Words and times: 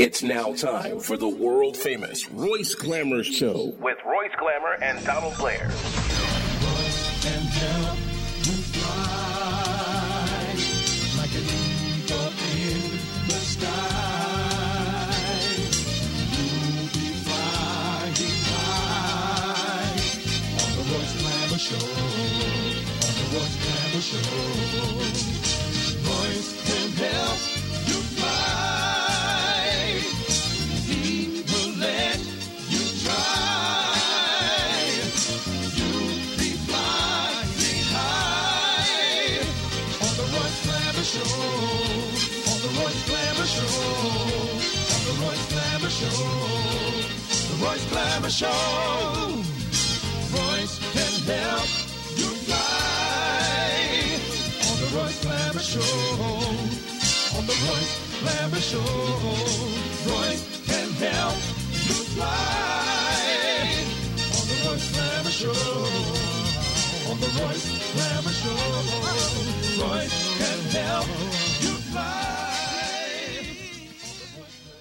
It's 0.00 0.22
now 0.22 0.54
time 0.54 0.98
for 0.98 1.18
the 1.18 1.28
world 1.28 1.76
famous 1.76 2.26
Royce 2.30 2.74
Glamour 2.74 3.22
Show 3.22 3.74
with 3.80 3.98
Royce 4.02 4.30
Glamour 4.38 4.78
and 4.80 5.04
Donald 5.04 5.36
Blair. 5.36 5.70
Show, 21.58 21.76
on 21.76 23.12
the 23.18 23.26
Royce 23.34 23.56
Glamour 23.60 24.00
Show. 24.00 24.16
Royce 26.08 26.50
can 26.64 26.90
help 26.92 27.49
Show. 48.30 48.46
Royce 50.32 50.78
can 50.92 51.14
help 51.26 51.68
you 52.16 52.30
fly 52.46 54.18
on 54.70 54.76
the 54.78 54.86
Royce 54.96 55.18
Glamour 55.20 55.60
Show. 55.60 55.80
On 57.36 57.44
the 57.44 57.52
Royce 57.66 57.94
Glamour 58.20 58.60
Show, 58.60 58.78
Royce 60.06 60.44
can 60.66 60.88
help 60.92 61.36
you 61.72 61.98
fly 62.14 63.66
on 64.38 64.44
the 64.46 64.56
Royce 64.64 64.88
Glamour 64.94 65.30
Show. 65.30 65.58
On 67.10 67.16
the 67.18 67.30
Royce 67.42 67.66
Glamour 67.94 68.30
Show, 68.30 68.62
Royce 69.82 70.18
can 70.38 70.60
help 70.80 71.08
you 71.60 71.74
fly. 71.90 72.46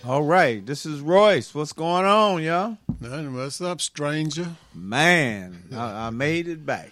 All 0.06 0.24
right, 0.24 0.64
this 0.64 0.86
is 0.86 1.02
Royce. 1.02 1.54
What's 1.56 1.74
going 1.74 2.06
on, 2.06 2.44
y'all? 2.44 2.78
Nothing. 3.02 3.34
What's 3.34 3.62
up, 3.62 3.80
stranger? 3.82 4.48
Man, 4.74 5.64
I, 5.74 6.08
I 6.08 6.10
made 6.10 6.48
it 6.48 6.66
back. 6.66 6.92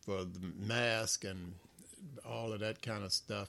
for 0.00 0.24
the 0.24 0.40
mask 0.66 1.24
and 1.24 1.54
all 2.28 2.52
of 2.52 2.60
that 2.60 2.82
kind 2.82 3.04
of 3.04 3.12
stuff 3.12 3.48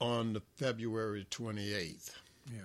on 0.00 0.32
the 0.32 0.42
February 0.56 1.26
28th. 1.30 2.10
Yeah. 2.52 2.60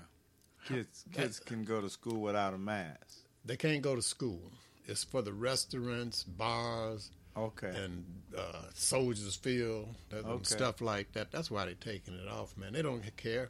Kids 0.68 1.04
kids 1.14 1.40
can 1.40 1.64
go 1.64 1.80
to 1.82 1.90
school 1.90 2.22
without 2.22 2.54
a 2.54 2.58
mask. 2.58 3.20
They 3.46 3.56
can't 3.58 3.82
go 3.84 3.96
to 3.96 4.02
school. 4.02 4.42
It's 4.88 5.04
for 5.04 5.22
the 5.22 5.34
restaurants, 5.34 6.24
bars, 6.24 7.12
Okay. 7.38 7.68
and 7.76 8.04
uh, 8.36 8.62
Soldiers 8.74 9.36
Field 9.36 9.90
that, 10.10 10.26
and 10.26 10.46
stuff 10.48 10.82
like 10.82 11.12
that. 11.14 11.32
That's 11.32 11.52
why 11.52 11.66
they're 11.66 11.74
taking 11.76 12.16
it 12.16 12.28
off, 12.28 12.56
man. 12.58 12.74
They 12.74 12.82
don't 12.82 13.04
care. 13.18 13.50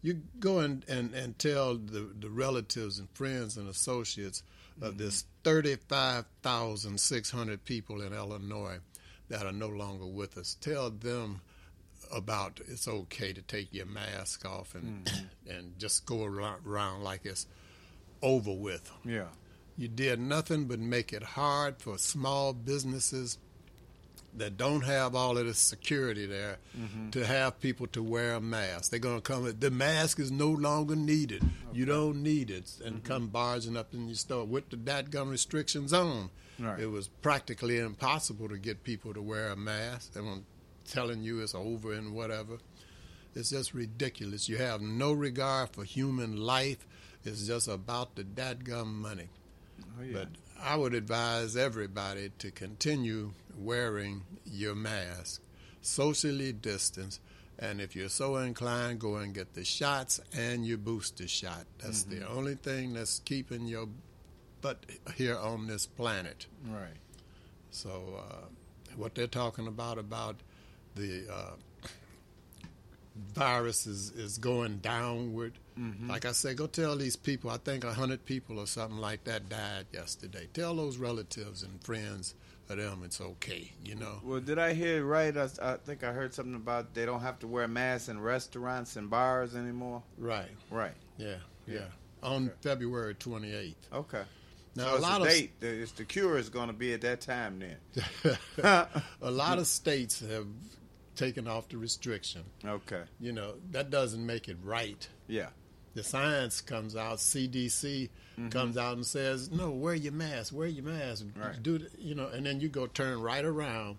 You 0.00 0.22
go 0.38 0.60
and, 0.60 0.84
and, 0.88 1.12
and 1.14 1.38
tell 1.38 1.74
the, 1.74 2.08
the 2.18 2.30
relatives 2.30 2.98
and 2.98 3.10
friends 3.10 3.56
and 3.56 3.68
associates 3.68 4.42
of 4.80 4.98
this 4.98 5.22
mm-hmm. 5.22 5.28
35,600 5.44 7.64
people 7.64 8.02
in 8.02 8.12
Illinois 8.12 8.78
that 9.28 9.44
are 9.44 9.52
no 9.52 9.68
longer 9.68 10.06
with 10.06 10.38
us. 10.38 10.56
Tell 10.60 10.90
them 10.90 11.40
about 12.12 12.60
it's 12.68 12.88
okay 12.88 13.32
to 13.32 13.42
take 13.42 13.72
your 13.72 13.86
mask 13.86 14.46
off 14.46 14.74
and 14.74 15.04
mm-hmm. 15.04 15.50
and 15.50 15.78
just 15.78 16.06
go 16.06 16.24
around, 16.24 16.66
around 16.66 17.02
like 17.02 17.20
it's 17.24 17.46
over 18.22 18.52
with. 18.52 18.90
yeah. 19.04 19.28
You 19.76 19.86
did 19.86 20.18
nothing 20.18 20.64
but 20.64 20.80
make 20.80 21.12
it 21.12 21.22
hard 21.22 21.80
for 21.80 21.98
small 21.98 22.52
businesses 22.52 23.38
that 24.38 24.56
don't 24.56 24.82
have 24.82 25.14
all 25.14 25.36
of 25.38 25.46
the 25.46 25.54
security 25.54 26.26
there 26.26 26.58
mm-hmm. 26.76 27.10
to 27.10 27.26
have 27.26 27.60
people 27.60 27.86
to 27.88 28.02
wear 28.02 28.34
a 28.34 28.40
mask. 28.40 28.90
They're 28.90 29.00
going 29.00 29.20
to 29.20 29.22
come, 29.22 29.52
the 29.58 29.70
mask 29.70 30.18
is 30.18 30.30
no 30.30 30.48
longer 30.48 30.96
needed. 30.96 31.42
You 31.72 31.84
don't 31.84 32.22
need 32.22 32.50
it. 32.50 32.72
And 32.84 32.96
mm-hmm. 32.96 33.06
come 33.06 33.28
barging 33.28 33.76
up 33.76 33.94
in 33.94 34.06
your 34.06 34.16
store 34.16 34.44
with 34.44 34.70
the 34.70 34.76
dadgum 34.76 35.30
restrictions 35.30 35.92
on. 35.92 36.30
Right. 36.58 36.80
It 36.80 36.90
was 36.90 37.08
practically 37.08 37.78
impossible 37.78 38.48
to 38.48 38.58
get 38.58 38.82
people 38.82 39.14
to 39.14 39.22
wear 39.22 39.50
a 39.50 39.56
mask. 39.56 40.14
They 40.14 40.20
were 40.20 40.38
telling 40.86 41.22
you 41.22 41.40
it's 41.40 41.54
over 41.54 41.92
and 41.92 42.14
whatever. 42.14 42.58
It's 43.34 43.50
just 43.50 43.74
ridiculous. 43.74 44.48
You 44.48 44.56
have 44.56 44.80
no 44.80 45.12
regard 45.12 45.70
for 45.70 45.84
human 45.84 46.36
life. 46.36 46.86
It's 47.24 47.46
just 47.46 47.68
about 47.68 48.16
the 48.16 48.24
dadgum 48.24 48.94
money. 48.94 49.28
Oh, 49.80 50.02
yeah. 50.02 50.12
But 50.12 50.28
I 50.62 50.76
would 50.76 50.94
advise 50.94 51.56
everybody 51.56 52.30
to 52.38 52.50
continue 52.50 53.32
wearing 53.56 54.22
your 54.44 54.74
mask, 54.74 55.40
socially 55.80 56.52
distance, 56.52 57.20
and 57.58 57.80
if 57.80 57.96
you're 57.96 58.08
so 58.08 58.36
inclined, 58.36 59.00
go 59.00 59.16
and 59.16 59.34
get 59.34 59.54
the 59.54 59.64
shots 59.64 60.20
and 60.36 60.64
your 60.64 60.78
booster 60.78 61.26
shot. 61.26 61.64
That's 61.78 62.04
the 62.04 62.28
only 62.28 62.54
thing 62.54 62.94
that's 62.94 63.20
keeping 63.20 63.66
your 63.66 63.88
butt 64.60 64.84
here 65.16 65.36
on 65.36 65.66
this 65.66 65.86
planet. 65.86 66.46
right. 66.68 66.96
So, 67.70 68.14
uh, 68.18 68.46
what 68.96 69.14
they're 69.14 69.26
talking 69.26 69.66
about 69.66 69.98
about 69.98 70.36
the 70.94 71.26
uh, 71.30 71.86
virus 73.34 73.86
is, 73.86 74.10
is 74.12 74.38
going 74.38 74.78
downward. 74.78 75.54
Mm-hmm. 75.78 76.10
Like 76.10 76.24
I 76.24 76.32
say, 76.32 76.54
go 76.54 76.66
tell 76.66 76.96
these 76.96 77.16
people. 77.16 77.50
I 77.50 77.58
think 77.58 77.84
a 77.84 77.92
hundred 77.92 78.24
people 78.24 78.58
or 78.58 78.66
something 78.66 78.98
like 78.98 79.24
that 79.24 79.48
died 79.48 79.86
yesterday. 79.92 80.48
Tell 80.52 80.74
those 80.74 80.96
relatives 80.96 81.62
and 81.62 81.82
friends 81.82 82.34
of 82.68 82.76
them, 82.76 83.02
it's 83.04 83.20
okay. 83.20 83.72
You 83.84 83.94
know. 83.94 84.20
Well, 84.24 84.40
did 84.40 84.58
I 84.58 84.74
hear 84.74 85.04
right? 85.04 85.36
I, 85.36 85.48
I 85.62 85.76
think 85.76 86.04
I 86.04 86.12
heard 86.12 86.34
something 86.34 86.54
about 86.54 86.94
they 86.94 87.06
don't 87.06 87.20
have 87.20 87.38
to 87.40 87.46
wear 87.46 87.68
masks 87.68 88.08
in 88.08 88.20
restaurants 88.20 88.96
and 88.96 89.08
bars 89.08 89.54
anymore. 89.54 90.02
Right. 90.18 90.50
Right. 90.70 90.94
Yeah. 91.16 91.36
Yeah. 91.66 91.86
On 92.22 92.50
February 92.60 93.14
28th. 93.14 93.74
Okay. 93.92 94.22
Now 94.74 94.84
so 94.84 94.90
a 94.90 94.94
it's 94.94 95.02
lot 95.02 95.20
a 95.20 95.24
of 95.24 95.30
date. 95.30 95.52
It's 95.60 95.92
the 95.92 96.04
cure 96.04 96.38
is 96.38 96.48
going 96.48 96.68
to 96.68 96.72
be 96.72 96.92
at 96.92 97.00
that 97.02 97.20
time 97.20 97.60
then. 97.60 98.36
a 99.22 99.30
lot 99.30 99.58
of 99.58 99.66
states 99.66 100.20
have 100.20 100.46
taken 101.16 101.48
off 101.48 101.68
the 101.68 101.78
restriction. 101.78 102.42
Okay. 102.64 103.02
You 103.20 103.32
know 103.32 103.54
that 103.72 103.90
doesn't 103.90 104.24
make 104.24 104.48
it 104.48 104.56
right. 104.62 105.06
Yeah. 105.26 105.48
The 105.98 106.04
science 106.04 106.60
comes 106.60 106.94
out. 106.94 107.18
CDC 107.18 108.08
comes 108.50 108.76
out 108.76 108.94
and 108.94 109.04
says, 109.04 109.50
"No, 109.50 109.70
wear 109.70 109.96
your 109.96 110.12
mask. 110.12 110.54
Wear 110.54 110.68
your 110.68 110.84
mask. 110.84 111.24
Right. 111.34 111.60
Do 111.60 111.84
you 111.98 112.14
know?" 112.14 112.28
And 112.28 112.46
then 112.46 112.60
you 112.60 112.68
go 112.68 112.86
turn 112.86 113.20
right 113.20 113.44
around, 113.44 113.96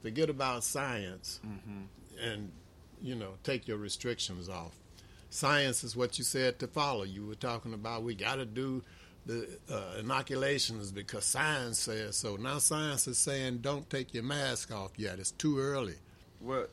forget 0.00 0.30
about 0.30 0.64
science, 0.64 1.40
and 2.18 2.50
you 3.02 3.14
know 3.14 3.34
take 3.42 3.68
your 3.68 3.76
restrictions 3.76 4.48
off. 4.48 4.72
Science 5.28 5.84
is 5.84 5.94
what 5.94 6.16
you 6.16 6.24
said 6.24 6.58
to 6.60 6.66
follow. 6.66 7.02
You 7.02 7.26
were 7.26 7.34
talking 7.34 7.74
about 7.74 8.04
we 8.04 8.14
got 8.14 8.36
to 8.36 8.46
do 8.46 8.82
the 9.26 9.46
uh, 9.70 9.98
inoculations 10.00 10.92
because 10.92 11.26
science 11.26 11.78
says 11.78 12.16
so. 12.16 12.36
Now 12.36 12.56
science 12.56 13.06
is 13.06 13.18
saying 13.18 13.58
don't 13.58 13.90
take 13.90 14.14
your 14.14 14.22
mask 14.22 14.72
off 14.72 14.92
yet. 14.96 15.18
It's 15.18 15.32
too 15.32 15.58
early. 15.58 15.96
Well, 16.40 16.68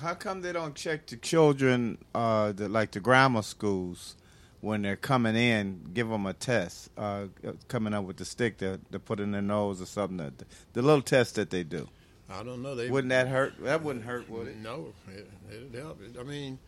how 0.00 0.14
come 0.14 0.40
they 0.42 0.52
don't 0.52 0.74
check 0.74 1.06
the 1.06 1.16
children, 1.16 1.98
uh, 2.14 2.52
the, 2.52 2.68
like 2.68 2.92
the 2.92 3.00
grammar 3.00 3.42
schools, 3.42 4.16
when 4.60 4.82
they're 4.82 4.96
coming 4.96 5.36
in, 5.36 5.90
give 5.94 6.08
them 6.08 6.26
a 6.26 6.32
test, 6.32 6.90
uh, 6.96 7.26
coming 7.68 7.94
up 7.94 8.04
with 8.04 8.16
the 8.16 8.24
stick 8.24 8.58
to, 8.58 8.80
to 8.90 8.98
put 8.98 9.20
in 9.20 9.32
their 9.32 9.42
nose 9.42 9.80
or 9.80 9.86
something? 9.86 10.16
The, 10.16 10.32
the 10.72 10.82
little 10.82 11.02
test 11.02 11.34
that 11.36 11.50
they 11.50 11.62
do. 11.62 11.88
I 12.28 12.42
don't 12.42 12.62
know. 12.62 12.74
They 12.74 12.90
Wouldn't 12.90 13.10
that 13.10 13.28
hurt? 13.28 13.54
That 13.62 13.82
wouldn't 13.82 14.04
hurt, 14.04 14.28
would 14.28 14.48
it? 14.48 14.56
No, 14.56 14.92
it, 15.08 15.30
it'd 15.50 15.74
help. 15.74 16.00
I 16.18 16.24
mean, 16.24 16.58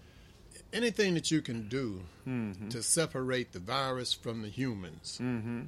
anything 0.72 1.14
that 1.14 1.30
you 1.30 1.40
can 1.42 1.68
do 1.68 2.00
Mm-hmm. 2.28 2.68
to 2.68 2.82
separate 2.82 3.52
the 3.52 3.58
virus 3.58 4.12
from 4.12 4.42
the 4.42 4.48
humans 4.48 5.18
Mm-hmm. 5.20 5.62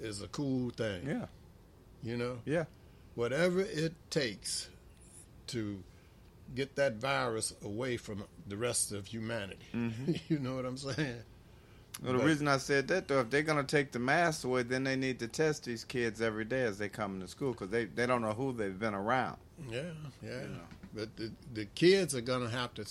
is 0.00 0.22
a 0.22 0.28
cool 0.28 0.70
thing. 0.70 1.06
Yeah. 1.06 1.26
You 2.02 2.16
know, 2.16 2.38
Yeah. 2.46 2.64
whatever 3.16 3.60
it 3.60 3.92
takes 4.08 4.68
to 5.48 5.82
get 6.54 6.76
that 6.76 6.96
virus 6.96 7.54
away 7.64 7.96
from 7.96 8.24
the 8.46 8.56
rest 8.56 8.92
of 8.92 9.06
humanity. 9.06 9.66
you 10.28 10.38
know 10.38 10.56
what 10.56 10.64
I'm 10.64 10.76
saying? 10.76 11.16
Well, 12.02 12.12
the 12.12 12.18
But- 12.18 12.26
reason 12.26 12.48
I 12.48 12.58
said 12.58 12.88
that, 12.88 13.08
though, 13.08 13.20
if 13.20 13.30
they're 13.30 13.42
going 13.42 13.64
to 13.64 13.76
take 13.76 13.92
the 13.92 13.98
masks 13.98 14.44
away, 14.44 14.62
then 14.62 14.84
they 14.84 14.96
need 14.96 15.18
to 15.20 15.28
test 15.28 15.64
these 15.64 15.82
kids 15.84 16.20
every 16.20 16.44
day 16.44 16.62
as 16.62 16.76
they 16.78 16.88
come 16.88 17.14
into 17.14 17.28
school 17.28 17.52
because 17.52 17.70
they, 17.70 17.86
they 17.86 18.06
don't 18.06 18.20
know 18.22 18.32
who 18.34 18.52
they've 18.52 18.78
been 18.78 18.94
around. 18.94 19.38
Yeah, 19.70 19.82
yeah. 20.22 20.42
You 20.42 20.48
know. 20.48 20.60
But 20.94 21.16
the 21.16 21.30
the 21.52 21.64
kids 21.66 22.14
are 22.14 22.20
gonna 22.22 22.48
have 22.48 22.72
to 22.74 22.86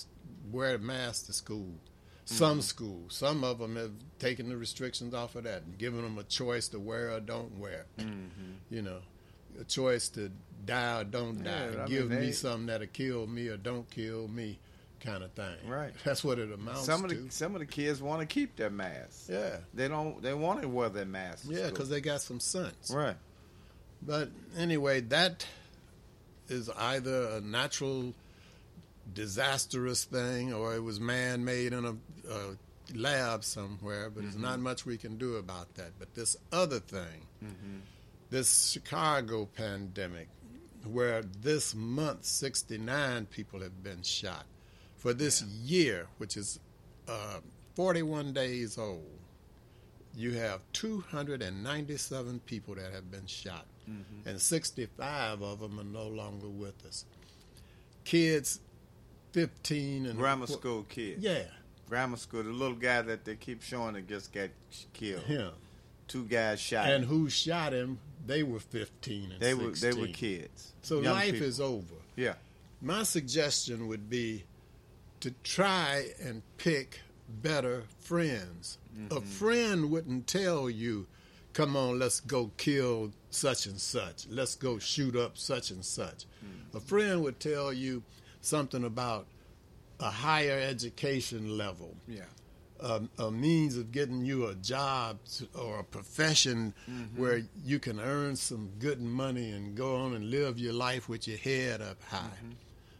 wear 0.52 0.78
masks 0.78 1.26
to 1.26 1.32
school. 1.32 1.58
Mm-hmm. 1.58 2.34
Some 2.34 2.60
schools, 2.62 3.14
some 3.14 3.42
of 3.44 3.58
them 3.58 3.76
have 3.76 3.92
taken 4.18 4.48
the 4.48 4.56
restrictions 4.56 5.14
off 5.14 5.34
of 5.36 5.44
that 5.44 5.62
and 5.62 5.78
given 5.78 6.02
them 6.02 6.18
a 6.18 6.24
choice 6.24 6.66
to 6.68 6.78
wear 6.80 7.12
or 7.12 7.20
don't 7.20 7.58
wear. 7.58 7.86
Mm-hmm. 7.98 8.52
You 8.70 8.82
know, 8.82 8.98
a 9.60 9.64
choice 9.64 10.08
to 10.10 10.30
die 10.64 11.00
or 11.00 11.04
don't 11.04 11.42
die. 11.42 11.70
I 11.82 11.86
Give 11.86 12.08
mean, 12.10 12.20
me 12.20 12.26
they- 12.26 12.32
something 12.32 12.66
that'll 12.66 12.86
kill 12.88 13.26
me 13.26 13.48
or 13.48 13.56
don't 13.56 13.88
kill 13.90 14.28
me, 14.28 14.58
kind 15.00 15.22
of 15.22 15.32
thing. 15.32 15.56
Right. 15.68 15.92
That's 16.04 16.24
what 16.24 16.38
it 16.38 16.50
amounts 16.52 16.84
Some 16.84 17.04
of 17.04 17.10
to. 17.10 17.30
some 17.30 17.54
of 17.54 17.60
the 17.60 17.66
kids 17.66 18.00
want 18.00 18.20
to 18.20 18.26
keep 18.26 18.56
their 18.56 18.70
masks. 18.70 19.28
yeah, 19.30 19.58
They 19.74 19.88
don't. 19.88 20.22
They 20.22 20.34
want 20.34 20.62
to 20.62 20.68
wear 20.68 20.88
their 20.88 21.04
masks. 21.04 21.46
yeah, 21.48 21.68
because 21.68 21.88
they 21.88 22.00
got 22.00 22.20
some 22.20 22.40
sense. 22.40 22.90
right. 22.90 23.16
But 24.02 24.28
anyway, 24.56 25.00
that 25.00 25.46
is 26.48 26.68
either 26.70 27.28
a 27.36 27.40
natural 27.40 28.14
disastrous 29.14 30.04
thing 30.04 30.52
or 30.52 30.74
it 30.74 30.82
was 30.82 31.00
man 31.00 31.44
made 31.44 31.72
in 31.72 31.84
a, 31.84 31.96
a 32.30 32.56
lab 32.94 33.44
somewhere, 33.44 34.10
but 34.10 34.22
there's 34.22 34.36
not 34.36 34.54
mm-hmm. 34.54 34.62
much 34.64 34.86
we 34.86 34.96
can 34.96 35.16
do 35.16 35.36
about 35.36 35.74
that. 35.74 35.92
But 35.98 36.14
this 36.14 36.36
other 36.52 36.78
thing, 36.78 37.26
mm-hmm. 37.44 37.78
this 38.30 38.70
Chicago 38.70 39.48
pandemic, 39.56 40.28
where 40.88 41.22
this 41.22 41.74
month 41.74 42.24
69 42.24 43.26
people 43.26 43.60
have 43.60 43.82
been 43.82 44.02
shot, 44.02 44.44
for 44.96 45.12
this 45.12 45.42
year, 45.42 46.06
which 46.18 46.36
is 46.36 46.58
uh, 47.08 47.38
41 47.74 48.32
days 48.32 48.78
old, 48.78 49.04
you 50.16 50.32
have 50.32 50.60
297 50.72 52.40
people 52.46 52.74
that 52.74 52.92
have 52.92 53.10
been 53.10 53.26
shot, 53.26 53.66
and 54.24 54.40
65 54.40 55.42
of 55.42 55.60
them 55.60 55.78
are 55.78 55.84
no 55.84 56.08
longer 56.08 56.48
with 56.48 56.84
us. 56.86 57.04
Kids, 58.04 58.60
15 59.32 60.06
and 60.06 60.18
Grammar 60.18 60.46
school 60.46 60.84
kids. 60.88 61.22
Yeah, 61.22 61.42
Grammar 61.88 62.16
school. 62.16 62.42
The 62.42 62.50
little 62.50 62.76
guy 62.76 63.02
that 63.02 63.24
they 63.24 63.36
keep 63.36 63.62
showing 63.62 63.94
that 63.94 64.08
just 64.08 64.32
got 64.32 64.48
killed. 64.92 65.22
him. 65.24 65.50
Two 66.08 66.24
guys 66.24 66.58
shot. 66.60 66.88
And 66.88 67.04
him. 67.04 67.10
who 67.10 67.28
shot 67.28 67.72
him? 67.72 67.98
They 68.26 68.42
were 68.42 68.60
15 68.60 69.32
and 69.32 69.40
they 69.40 69.54
were 69.54 69.74
16. 69.74 69.90
they 69.90 70.00
were 70.00 70.08
kids. 70.08 70.72
So 70.82 70.98
life 70.98 71.32
people. 71.32 71.46
is 71.46 71.60
over. 71.60 71.94
Yeah. 72.16 72.34
My 72.82 73.02
suggestion 73.02 73.88
would 73.88 74.10
be 74.10 74.44
to 75.20 75.30
try 75.42 76.08
and 76.22 76.42
pick 76.58 77.00
better 77.42 77.84
friends. 78.00 78.78
A 79.10 79.14
mm-hmm. 79.14 79.26
friend 79.26 79.90
wouldn't 79.90 80.26
tell 80.26 80.70
you, 80.70 81.06
come 81.52 81.76
on, 81.76 81.98
let's 81.98 82.20
go 82.20 82.50
kill 82.56 83.12
such 83.30 83.66
and 83.66 83.80
such. 83.80 84.26
Let's 84.28 84.54
go 84.54 84.78
shoot 84.78 85.16
up 85.16 85.36
such 85.36 85.70
and 85.70 85.84
such. 85.84 86.24
Mm. 86.44 86.74
A 86.74 86.80
friend 86.80 87.22
would 87.22 87.40
tell 87.40 87.72
you 87.72 88.02
something 88.40 88.84
about 88.84 89.26
a 90.00 90.10
higher 90.10 90.58
education 90.58 91.56
level, 91.56 91.94
Yeah. 92.06 92.24
A, 92.80 93.02
a 93.18 93.30
means 93.30 93.76
of 93.76 93.92
getting 93.92 94.24
you 94.24 94.46
a 94.46 94.54
job 94.54 95.18
or 95.54 95.80
a 95.80 95.84
profession 95.84 96.74
mm-hmm. 96.90 97.20
where 97.20 97.42
you 97.64 97.78
can 97.78 98.00
earn 98.00 98.36
some 98.36 98.70
good 98.78 99.00
money 99.00 99.50
and 99.50 99.76
go 99.76 99.96
on 99.96 100.14
and 100.14 100.30
live 100.30 100.58
your 100.58 100.72
life 100.72 101.08
with 101.08 101.26
your 101.26 101.38
head 101.38 101.80
up 101.80 102.02
high. 102.08 102.18
Mm-hmm. 102.18 102.52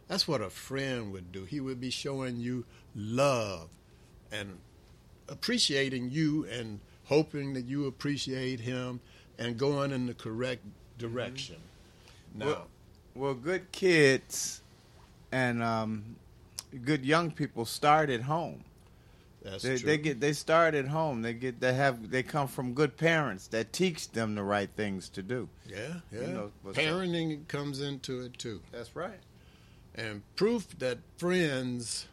That's 0.07 0.27
what 0.27 0.41
a 0.41 0.49
friend 0.49 1.11
would 1.11 1.31
do. 1.31 1.43
He 1.43 1.59
would 1.59 1.81
be 1.81 1.89
showing 1.89 2.37
you 2.37 2.65
love 2.95 3.69
and 4.31 4.57
appreciating 5.29 6.09
you 6.11 6.45
and 6.45 6.79
hoping 7.05 7.53
that 7.53 7.65
you 7.65 7.87
appreciate 7.87 8.59
him 8.59 8.99
and 9.37 9.57
going 9.57 9.91
in 9.91 10.05
the 10.05 10.13
correct 10.13 10.65
mm-hmm. 10.65 11.07
direction. 11.07 11.57
Now, 12.33 12.45
Well, 12.45 12.67
well, 13.15 13.33
good 13.33 13.71
kids 13.71 14.61
and 15.31 15.61
um, 15.61 16.15
good 16.83 17.05
young 17.05 17.31
people 17.31 17.65
start 17.65 18.09
at 18.09 18.21
home. 18.21 18.63
That's 19.51 19.63
They, 19.63 19.77
true. 19.77 19.87
they 19.87 19.97
get 19.97 20.19
they 20.19 20.33
start 20.33 20.73
at 20.75 20.87
home. 20.87 21.21
They 21.21 21.33
get 21.33 21.59
they 21.59 21.73
have 21.73 22.09
they 22.09 22.23
come 22.23 22.47
from 22.47 22.73
good 22.73 22.97
parents 22.97 23.47
that 23.47 23.73
teach 23.73 24.11
them 24.11 24.35
the 24.35 24.43
right 24.43 24.69
things 24.75 25.09
to 25.09 25.23
do. 25.23 25.49
yeah, 25.65 25.77
yeah. 26.11 26.27
know, 26.27 26.51
what's 26.61 26.77
up. 26.77 26.83
Parenting 26.83 27.47
comes 27.47 27.81
into 27.81 28.21
it 28.21 28.37
too. 28.37 28.61
That's 28.71 28.95
right. 28.95 29.19
and 29.95 30.21
proof 30.35 30.77
that 30.79 30.99
friends 31.17 32.07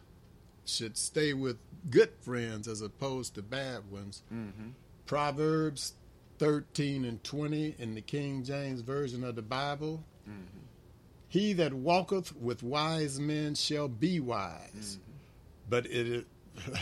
should 0.65 0.97
stay 0.97 1.33
with 1.33 1.57
good 1.89 2.09
friends 2.21 2.67
as 2.67 2.81
opposed 2.81 3.35
to 3.35 3.41
bad 3.43 3.91
ones. 3.91 4.23
Mm-hmm. 4.33 4.69
Proverbs 5.05 5.93
13 6.39 7.05
and 7.05 7.23
20 7.23 7.75
in 7.77 7.93
the 7.95 8.01
King 8.01 8.43
James 8.43 8.81
Version 8.81 9.23
of 9.23 9.35
the 9.35 9.41
Bible. 9.43 10.03
Mm-hmm. 10.27 10.59
He 11.27 11.53
that 11.53 11.73
walketh 11.73 12.35
with 12.35 12.63
wise 12.63 13.19
men 13.19 13.55
shall 13.55 13.87
be 13.87 14.19
wise, 14.19 14.97
mm-hmm. 14.97 15.11
but 15.69 15.85
it 15.85 16.07
is, 16.07 16.25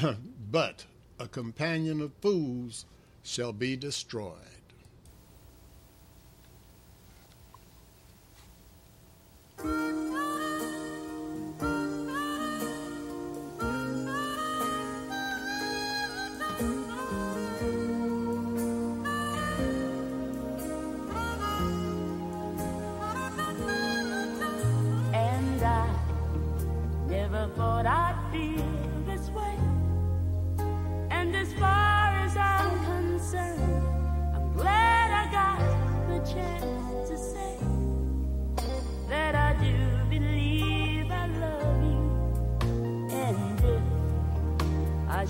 but 0.54 0.86
a 1.18 1.28
companion 1.28 2.00
of 2.00 2.14
fools 2.22 2.86
shall 3.24 3.52
be 3.52 3.76
destroyed. 3.76 4.38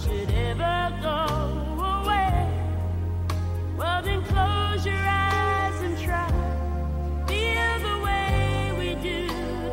should 0.04 0.32
ever 0.32 1.00
go 1.02 1.18
away, 2.02 2.48
well 3.78 4.02
then 4.02 4.22
close 4.24 4.86
your 4.86 4.96
eyes 4.96 5.82
and 5.82 5.98
try. 5.98 6.28
Feel 7.28 7.80
the 7.88 7.98
way 8.04 8.74
we 8.80 8.96
do 8.96 9.28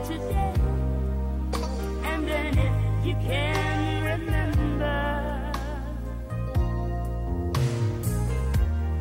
today. 0.06 0.54
And 2.04 2.28
then 2.28 2.56
if 2.58 3.06
you 3.06 3.14
can 3.14 4.04
remember, 4.04 5.52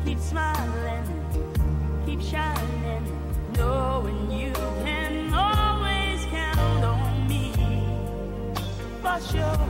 keep 0.04 0.18
smiling, 0.18 1.04
keep 2.06 2.20
shining, 2.20 3.04
knowing 3.56 4.32
you 4.32 4.52
can 4.84 5.32
always 5.32 6.24
count 6.24 6.84
on 6.84 7.28
me 7.28 7.52
for 9.00 9.20
sure. 9.30 9.69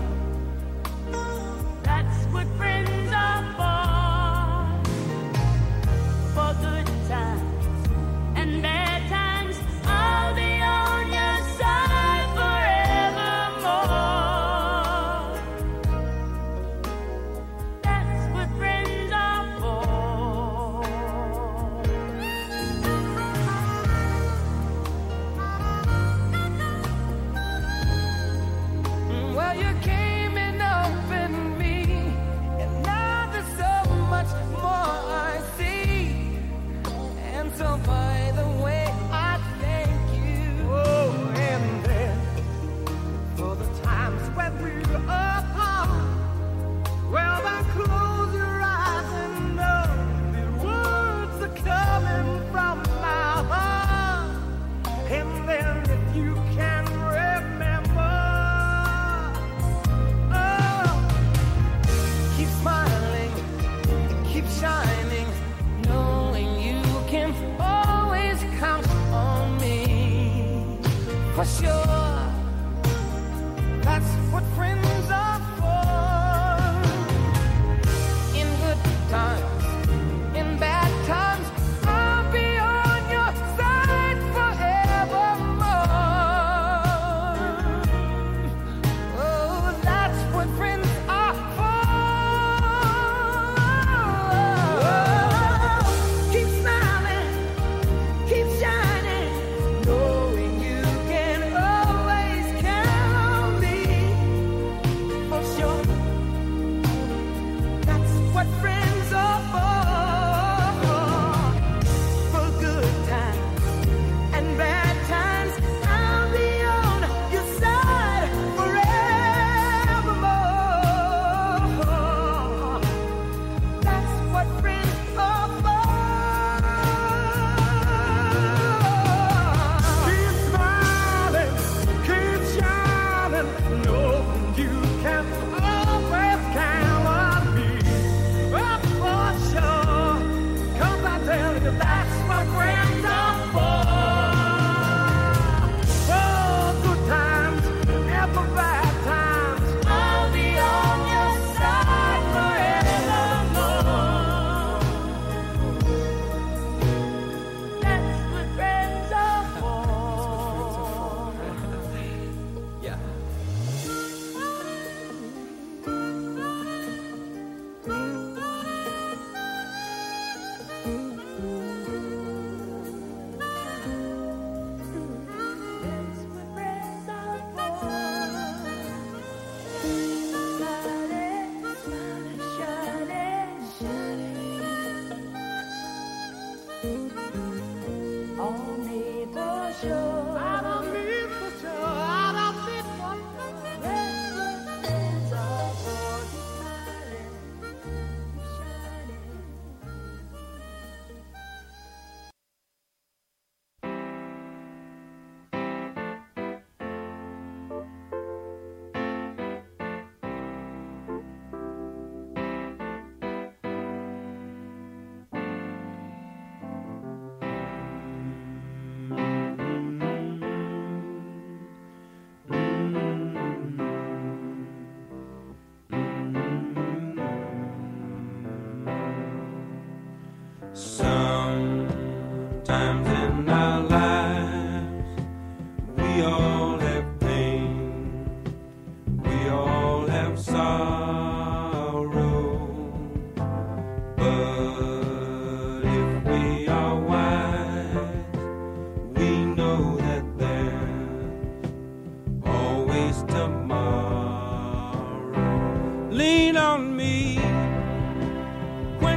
For 71.40 71.46
sure, 71.46 71.99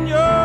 be 0.04 0.10
your 0.10 0.43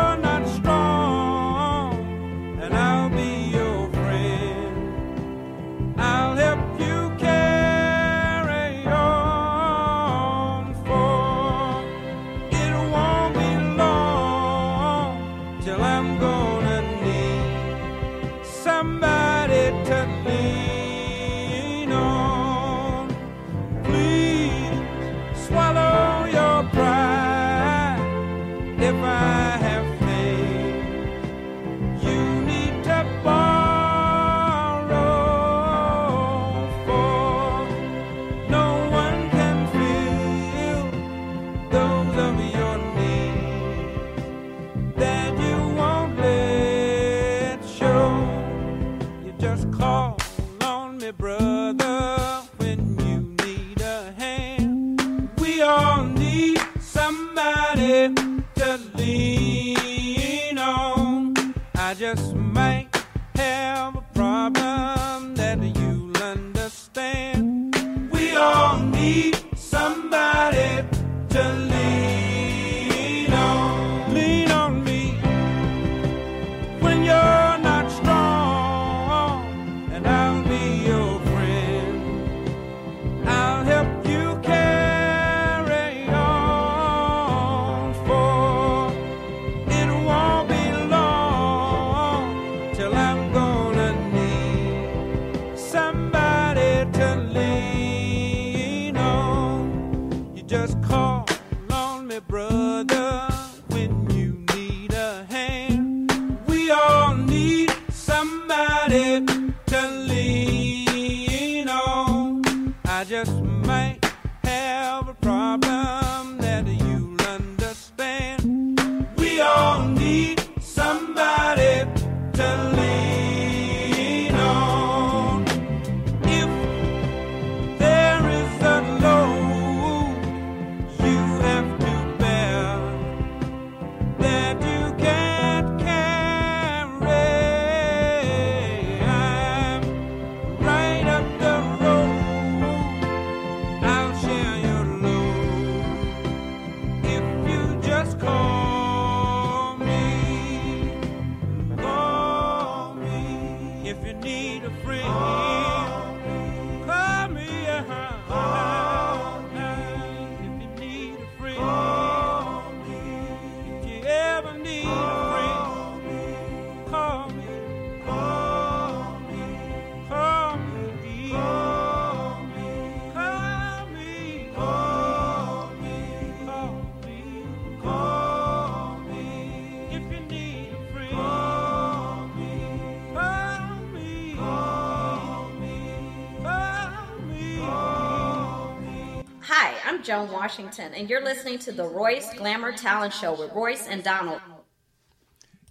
Joan 190.19 190.31
Washington, 190.33 190.93
and 190.93 191.09
you're 191.09 191.23
listening 191.23 191.59
to 191.59 191.71
the 191.71 191.85
Royce 191.85 192.33
Glamour 192.33 192.73
Talent 192.73 193.13
Show 193.13 193.39
with 193.39 193.53
Royce 193.53 193.87
and 193.87 194.03
Donald. 194.03 194.41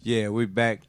Yeah, 0.00 0.28
we're 0.28 0.46
back. 0.46 0.80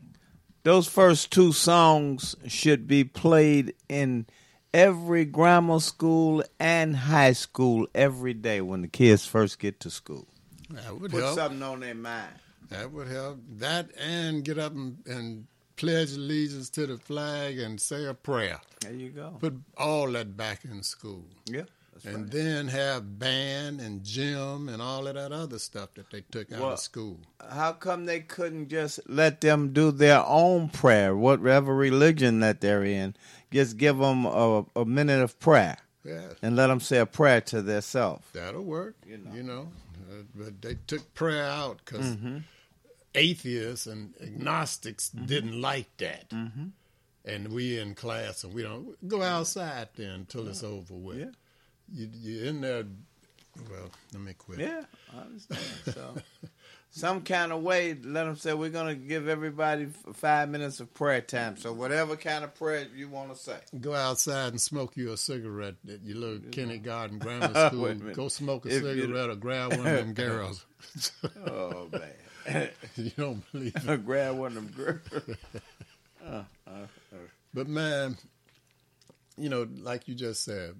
Those 0.63 0.88
first 0.88 1.30
two 1.30 1.52
songs 1.52 2.38
should 2.48 2.88
be 2.88 3.04
played 3.04 3.74
in 3.89 4.28
every 4.74 5.26
grammar 5.26 5.82
school 5.82 6.41
and 6.58 6.95
high 6.95 7.34
school 7.34 7.86
every 7.93 8.34
day 8.34 8.62
when 8.62 8.82
the 8.82 8.88
kids 8.88 9.26
first 9.26 9.60
get 9.60 9.82
to 9.82 9.89
school. 9.89 10.26
That 10.69 10.98
would 10.98 11.12
Put 11.12 11.22
help. 11.24 11.36
something 11.36 11.62
on 11.62 11.82
their 11.82 11.95
mind. 11.95 12.32
That 12.69 12.93
would 12.93 13.10
help. 13.10 13.39
That 13.58 13.89
and 14.00 14.45
get 14.45 14.58
up 14.58 14.72
and, 14.74 15.00
and 15.06 15.48
pledge 15.76 16.13
allegiance 16.13 16.69
to 16.69 16.88
the 16.88 16.98
flag 16.98 17.60
and 17.60 17.82
say 17.82 18.06
a 18.06 18.13
prayer. 18.13 18.62
There 18.80 18.93
you 18.93 19.10
go. 19.10 19.36
Put 19.38 19.56
all 19.76 20.10
that 20.12 20.38
back 20.38 20.63
in 20.63 20.82
school. 20.82 21.26
Yeah, 21.45 21.63
that's 22.04 22.16
and 22.16 22.24
right. 22.26 22.32
then 22.32 22.68
have 22.70 23.20
band 23.20 23.80
and 23.82 24.04
gym 24.04 24.70
and 24.70 24.82
all 24.82 25.08
of 25.08 25.16
that 25.16 25.32
other 25.32 25.60
stuff 25.60 25.94
that 25.96 26.10
they 26.12 26.22
took 26.32 26.52
out 26.52 26.62
of 26.62 26.80
school. 26.80 27.20
How 27.50 27.72
come 27.74 28.06
they 28.06 28.20
couldn't 28.22 28.70
just 28.70 29.00
let 29.08 29.42
them 29.42 29.74
do 29.74 29.92
their 29.92 30.24
own 30.26 30.70
prayer, 30.70 31.16
whatever 31.16 31.76
religion 31.76 32.40
that 32.42 32.62
they're 32.62 32.84
in? 32.84 33.16
Just 33.52 33.78
give 33.78 33.98
them 33.98 34.26
a, 34.26 34.66
a 34.76 34.86
minute 34.86 35.22
of 35.22 35.40
prayer 35.40 35.78
Yeah, 36.06 36.22
and 36.42 36.56
let 36.56 36.68
them 36.68 36.80
say 36.80 36.98
a 37.00 37.06
prayer 37.06 37.42
to 37.42 37.62
themselves. 37.62 38.26
that'll 38.34 38.64
work. 38.64 38.96
You 39.08 39.20
You 39.34 39.44
know. 39.44 39.54
know, 39.54 39.72
Uh, 40.10 40.24
but 40.36 40.62
they 40.62 40.76
took 40.88 41.14
prayer 41.14 41.46
out 41.46 41.80
because 41.84 42.06
Mm-hmm. 42.06 42.38
atheists 43.16 43.88
and 43.88 44.14
agnostics 44.22 45.10
didn't 45.10 45.60
like 45.60 45.96
that. 45.98 46.30
Mm-hmm. 46.30 46.68
And 47.26 47.50
we 47.52 47.78
in 47.80 47.96
class 47.96 48.44
and 48.44 48.54
we 48.54 48.64
don't 48.64 48.96
go 49.08 49.22
outside 49.22 49.90
then 49.96 50.12
until 50.22 50.48
it's 50.48 50.64
over 50.64 50.94
with. 50.94 51.18
Yeah. 51.20 51.26
You 51.93 52.10
you 52.13 52.45
in 52.45 52.62
there. 52.62 52.84
Well, 53.69 53.89
let 54.13 54.21
me 54.21 54.34
quit. 54.38 54.60
Yeah, 54.60 54.84
I 55.13 55.21
understand. 55.21 55.62
So, 55.86 56.15
some 56.91 57.21
kind 57.21 57.52
of 57.52 57.62
way, 57.62 57.93
let 57.93 58.23
them 58.23 58.36
say 58.38 58.54
we're 58.54 58.69
gonna 58.69 58.95
give 58.95 59.28
everybody 59.28 59.88
five 60.13 60.49
minutes 60.49 60.80
of 60.80 60.93
prayer 60.93 61.19
time. 61.21 61.58
So 61.58 61.73
whatever 61.73 62.15
kind 62.15 62.43
of 62.43 62.56
prayer 62.56 62.88
you 62.95 63.10
want 63.10 63.34
to 63.34 63.36
say. 63.36 63.58
Go 63.82 63.93
outside 63.93 64.49
and 64.49 64.62
smoke 64.62 64.95
you 64.95 65.12
a 65.12 65.17
cigarette 65.17 65.75
at 65.91 66.04
your 66.04 66.17
little 66.17 66.39
kindergarten 66.52 67.17
grammar 67.19 67.54
school. 67.69 67.93
Go 68.13 68.28
smoke 68.30 68.65
a 68.65 68.69
If 68.69 68.84
cigarette 68.84 69.30
or 69.30 69.36
grab 69.36 69.71
one 69.71 69.86
of 69.88 69.95
them 69.97 70.13
girls. 70.13 70.65
Oh 71.45 71.89
man, 71.91 72.69
you 72.95 73.12
don't 73.17 73.52
believe 73.52 73.75
it. 73.75 74.06
grab 74.06 74.38
one 74.38 74.56
of 74.58 74.75
them 74.75 75.02
girls. 75.12 76.47
But 77.54 77.67
man, 77.67 78.17
you 79.38 79.49
know, 79.49 79.67
like 79.82 80.08
you 80.08 80.15
just 80.15 80.43
said, 80.45 80.75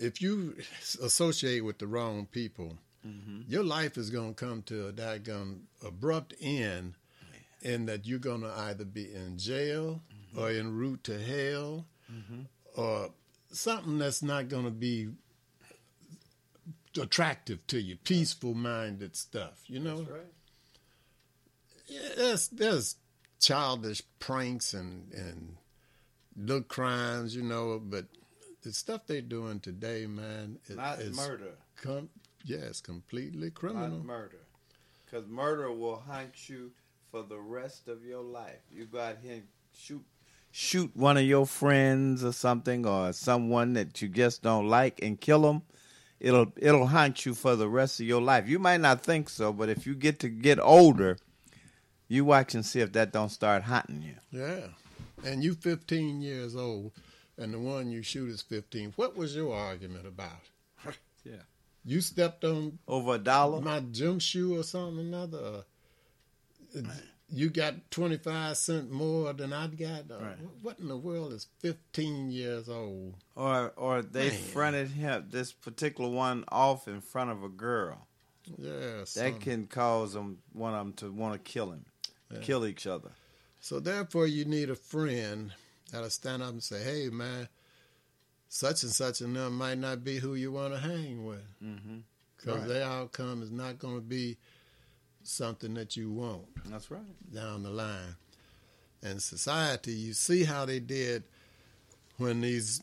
if 0.00 0.22
you 0.22 0.56
associate 1.02 1.64
with 1.64 1.78
the 1.78 1.86
wrong 1.86 2.26
people, 2.26 2.78
mm-hmm. 3.06 3.42
your 3.46 3.62
life 3.62 3.96
is 3.96 4.10
going 4.10 4.34
to 4.34 4.46
come 4.46 4.62
to 4.62 4.88
a 4.88 4.92
daggone 4.92 5.60
abrupt 5.86 6.34
end 6.40 6.94
in 7.62 7.86
that 7.86 8.06
you're 8.06 8.18
going 8.18 8.40
to 8.40 8.50
either 8.50 8.84
be 8.84 9.14
in 9.14 9.36
jail 9.36 10.00
mm-hmm. 10.12 10.40
or 10.40 10.48
en 10.48 10.74
route 10.74 11.04
to 11.04 11.18
hell 11.18 11.84
mm-hmm. 12.10 12.42
or 12.80 13.10
something 13.52 13.98
that's 13.98 14.22
not 14.22 14.48
going 14.48 14.64
to 14.64 14.70
be 14.70 15.10
attractive 16.98 17.64
to 17.66 17.80
you, 17.80 17.96
peaceful 17.96 18.54
minded 18.54 19.14
stuff, 19.14 19.62
you 19.66 19.78
know? 19.78 20.06
Yeah, 21.86 22.08
there's 22.16 22.48
there's 22.48 22.96
childish 23.40 24.02
pranks 24.18 24.72
and 24.72 25.12
and 25.12 25.56
little 26.36 26.62
crimes, 26.62 27.34
you 27.34 27.42
know, 27.42 27.80
but 27.82 28.06
the 28.62 28.72
stuff 28.72 29.06
they're 29.06 29.20
doing 29.20 29.60
today, 29.60 30.06
man, 30.06 30.58
it, 30.68 30.76
Not 30.76 31.00
is 31.00 31.16
murder, 31.16 31.52
Com- 31.80 32.10
yeah, 32.44 32.58
it's 32.58 32.80
completely 32.80 33.46
not 33.48 33.54
criminal. 33.54 34.04
murder, 34.04 34.40
because 35.04 35.26
murder 35.26 35.72
will 35.72 35.96
haunt 36.00 36.48
you 36.48 36.70
for 37.10 37.22
the 37.22 37.38
rest 37.38 37.88
of 37.88 38.04
your 38.04 38.22
life. 38.22 38.60
You 38.70 38.86
go 38.86 39.00
out 39.00 39.16
here 39.22 39.34
and 39.34 39.42
shoot 39.74 40.04
shoot 40.52 40.90
one 40.96 41.16
of 41.16 41.22
your 41.24 41.46
friends 41.46 42.24
or 42.24 42.32
something, 42.32 42.84
or 42.86 43.12
someone 43.12 43.72
that 43.74 44.00
you 44.02 44.08
just 44.08 44.42
don't 44.42 44.68
like, 44.68 45.00
and 45.02 45.20
kill 45.20 45.42
them. 45.42 45.62
It'll 46.18 46.52
it'll 46.56 46.86
haunt 46.88 47.24
you 47.24 47.34
for 47.34 47.56
the 47.56 47.68
rest 47.68 47.98
of 48.00 48.06
your 48.06 48.20
life. 48.20 48.46
You 48.48 48.58
might 48.58 48.80
not 48.80 49.02
think 49.02 49.28
so, 49.30 49.52
but 49.52 49.68
if 49.70 49.86
you 49.86 49.94
get 49.94 50.18
to 50.20 50.28
get 50.28 50.58
older, 50.60 51.16
you 52.08 52.24
watch 52.24 52.54
and 52.54 52.64
see 52.66 52.80
if 52.80 52.92
that 52.92 53.12
don't 53.12 53.30
start 53.30 53.62
haunting 53.62 54.02
you. 54.02 54.16
Yeah, 54.30 54.66
and 55.24 55.42
you 55.42 55.54
15 55.54 56.20
years 56.20 56.54
old, 56.56 56.92
and 57.40 57.52
the 57.54 57.58
one 57.58 57.90
you 57.90 58.02
shoot 58.02 58.28
is 58.28 58.42
15. 58.42 58.92
What 58.96 59.16
was 59.16 59.34
your 59.34 59.54
argument 59.54 60.06
about? 60.06 60.42
Yeah. 61.24 61.42
You 61.84 62.00
stepped 62.00 62.44
on 62.44 62.78
Over 62.88 63.16
a 63.16 63.18
dollar. 63.18 63.60
my 63.60 63.80
gym 63.80 64.18
shoe 64.20 64.58
or 64.58 64.62
something 64.62 64.98
or 64.98 65.00
another. 65.18 65.64
you 67.32 67.48
got 67.50 67.90
25 67.90 68.56
cent 68.56 68.90
more 68.90 69.32
than 69.34 69.52
I 69.52 69.66
got. 69.68 70.10
Uh, 70.10 70.18
Right. 70.22 70.36
What 70.62 70.78
in 70.78 70.88
the 70.88 70.96
world 70.96 71.32
is 71.32 71.46
15 71.60 72.30
years 72.30 72.68
old? 72.68 73.14
Or 73.36 73.72
or 73.76 74.02
they 74.02 74.30
Man. 74.30 74.38
fronted 74.38 74.88
him 74.92 75.26
this 75.30 75.52
particular 75.52 76.10
one 76.10 76.44
off 76.48 76.88
in 76.88 77.00
front 77.00 77.30
of 77.30 77.42
a 77.44 77.48
girl. 77.48 78.06
Yeah, 78.58 79.04
That 79.16 79.40
can 79.40 79.66
cause 79.66 80.14
them 80.14 80.38
one 80.52 80.74
of 80.74 80.78
them 80.80 80.92
to 80.94 81.12
want 81.12 81.34
to 81.34 81.50
kill 81.50 81.70
him. 81.72 81.84
kill 82.42 82.66
each 82.66 82.86
other. 82.86 83.10
So 83.60 83.78
therefore, 83.78 84.26
you 84.26 84.44
need 84.46 84.70
a 84.70 84.74
friend 84.74 85.52
that'll 85.92 86.10
stand 86.10 86.42
up 86.42 86.50
and 86.50 86.62
say, 86.62 86.82
"Hey, 86.82 87.08
man, 87.10 87.48
such 88.48 88.82
and 88.82 88.92
such 88.92 89.20
and 89.20 89.34
them 89.36 89.56
might 89.56 89.78
not 89.78 90.02
be 90.04 90.18
who 90.18 90.34
you 90.34 90.52
want 90.52 90.74
to 90.74 90.80
hang 90.80 91.24
with, 91.24 91.44
because 92.36 92.58
Right. 92.60 92.68
their 92.68 92.84
outcome 92.84 93.42
is 93.42 93.50
not 93.50 93.78
going 93.78 93.96
to 93.96 94.00
be 94.00 94.38
something 95.22 95.74
that 95.74 95.96
you 95.96 96.10
want 96.10 96.46
That's 96.66 96.90
right. 96.90 97.32
down 97.32 97.62
the 97.62 97.70
line." 97.70 98.16
And 99.02 99.22
society, 99.22 99.92
you 99.92 100.12
see 100.12 100.44
how 100.44 100.64
they 100.66 100.78
did 100.80 101.24
when 102.18 102.40
these 102.42 102.82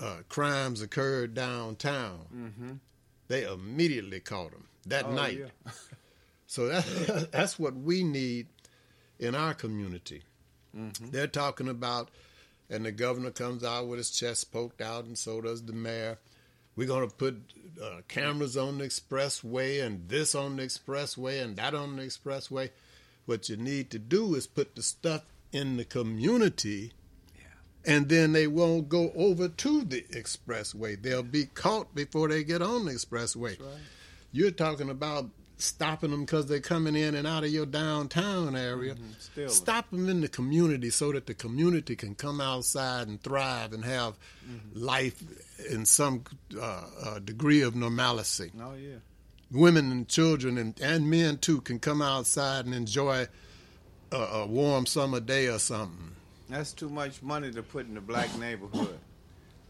uh, 0.00 0.18
crimes 0.28 0.80
occurred 0.80 1.34
downtown. 1.34 2.26
Mm-hmm. 2.34 2.72
They 3.28 3.44
immediately 3.44 4.20
caught 4.20 4.52
them 4.52 4.66
that 4.86 5.04
Oh, 5.06 5.12
night. 5.12 5.38
yeah. 5.38 5.72
So 6.46 6.68
that, 6.68 7.28
that's 7.32 7.58
what 7.58 7.74
we 7.74 8.04
need 8.04 8.46
in 9.18 9.34
our 9.34 9.54
community. 9.54 10.22
Mm-hmm. 10.76 11.10
They're 11.10 11.26
talking 11.26 11.68
about, 11.68 12.10
and 12.70 12.84
the 12.84 12.92
governor 12.92 13.30
comes 13.30 13.62
out 13.62 13.88
with 13.88 13.98
his 13.98 14.10
chest 14.10 14.52
poked 14.52 14.80
out, 14.80 15.04
and 15.04 15.18
so 15.18 15.40
does 15.40 15.64
the 15.64 15.72
mayor. 15.72 16.18
We're 16.76 16.88
going 16.88 17.08
to 17.08 17.14
put 17.14 17.36
uh, 17.82 18.00
cameras 18.08 18.56
on 18.56 18.78
the 18.78 18.84
expressway, 18.84 19.84
and 19.84 20.08
this 20.08 20.34
on 20.34 20.56
the 20.56 20.64
expressway, 20.64 21.42
and 21.42 21.56
that 21.56 21.74
on 21.74 21.96
the 21.96 22.02
expressway. 22.02 22.70
What 23.26 23.48
you 23.48 23.56
need 23.56 23.90
to 23.90 23.98
do 23.98 24.34
is 24.34 24.46
put 24.46 24.74
the 24.74 24.82
stuff 24.82 25.22
in 25.52 25.76
the 25.76 25.84
community, 25.84 26.92
and 27.86 28.08
then 28.08 28.32
they 28.32 28.46
won't 28.46 28.88
go 28.88 29.12
over 29.14 29.48
to 29.48 29.84
the 29.84 30.02
expressway. 30.10 31.00
They'll 31.00 31.22
be 31.22 31.46
caught 31.46 31.94
before 31.94 32.28
they 32.28 32.42
get 32.44 32.60
on 32.60 32.86
the 32.86 32.92
expressway. 32.92 33.58
You're 34.32 34.50
talking 34.50 34.90
about 34.90 35.30
stopping 35.56 36.10
them 36.10 36.24
because 36.24 36.46
they're 36.46 36.60
coming 36.60 36.96
in 36.96 37.14
and 37.14 37.26
out 37.26 37.44
of 37.44 37.50
your 37.50 37.66
downtown 37.66 38.56
area. 38.56 38.96
Stealing. 39.18 39.50
Stop 39.50 39.90
them 39.90 40.08
in 40.08 40.20
the 40.20 40.28
community 40.28 40.90
so 40.90 41.12
that 41.12 41.26
the 41.26 41.34
community 41.34 41.96
can 41.96 42.14
come 42.14 42.40
outside 42.40 43.08
and 43.08 43.22
thrive 43.22 43.72
and 43.72 43.84
have 43.84 44.14
life 44.74 45.22
in 45.70 45.86
some 45.86 46.24
uh, 46.60 46.82
uh, 47.04 47.18
degree 47.20 47.62
of 47.62 47.74
normalcy. 47.74 48.50
Oh 48.60 48.74
yeah. 48.74 48.96
Women 49.50 49.92
and 49.92 50.08
children 50.08 50.58
and, 50.58 50.78
and 50.80 51.08
men 51.08 51.38
too 51.38 51.60
can 51.60 51.78
come 51.78 52.02
outside 52.02 52.64
and 52.64 52.74
enjoy 52.74 53.28
a, 54.10 54.16
a 54.16 54.46
warm 54.46 54.86
summer 54.86 55.20
day 55.20 55.46
or 55.46 55.58
something. 55.58 56.12
That's 56.48 56.72
too 56.72 56.88
much 56.88 57.22
money 57.22 57.52
to 57.52 57.62
put 57.62 57.86
in 57.86 57.94
the 57.94 58.00
black 58.00 58.36
neighborhood. 58.38 58.98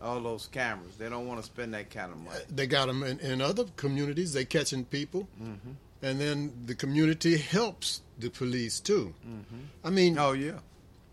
All 0.03 0.21
those 0.21 0.47
cameras. 0.49 0.97
They 0.97 1.09
don't 1.09 1.27
want 1.27 1.41
to 1.41 1.47
spend 1.47 1.73
that 1.75 1.91
kind 1.91 2.13
of 2.13 2.19
money. 2.19 2.41
They 2.55 2.67
got 2.67 2.87
them 2.87 3.03
in, 3.03 3.19
in 3.21 3.41
other 3.41 3.65
communities. 3.77 4.33
They 4.35 4.45
catching 4.45 4.85
people, 4.85 5.27
mm-hmm. 5.43 5.71
and 6.03 6.21
then 6.21 6.53
the 6.67 6.75
community 6.75 7.39
helps 7.39 8.03
the 8.19 8.29
police 8.29 8.81
too. 8.81 9.15
Mm-hmm. 9.27 9.61
I 9.85 9.91
mean, 9.91 10.19
Oh 10.19 10.33
yeah. 10.33 10.59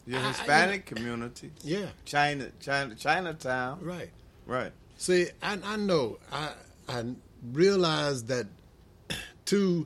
The 0.08 0.18
I- 0.18 0.20
I- 0.24 0.28
Hispanic 0.30 0.86
community. 0.86 1.52
yeah, 1.64 1.88
China, 2.06 2.50
China, 2.60 2.96
Chinatown. 2.96 3.80
right. 3.82 4.10
Right. 4.46 4.72
See, 4.98 5.28
I, 5.42 5.58
I 5.64 5.76
know. 5.78 6.18
I 6.32 6.50
I 6.90 7.04
realize 7.54 8.24
that 8.26 8.48
to 9.46 9.86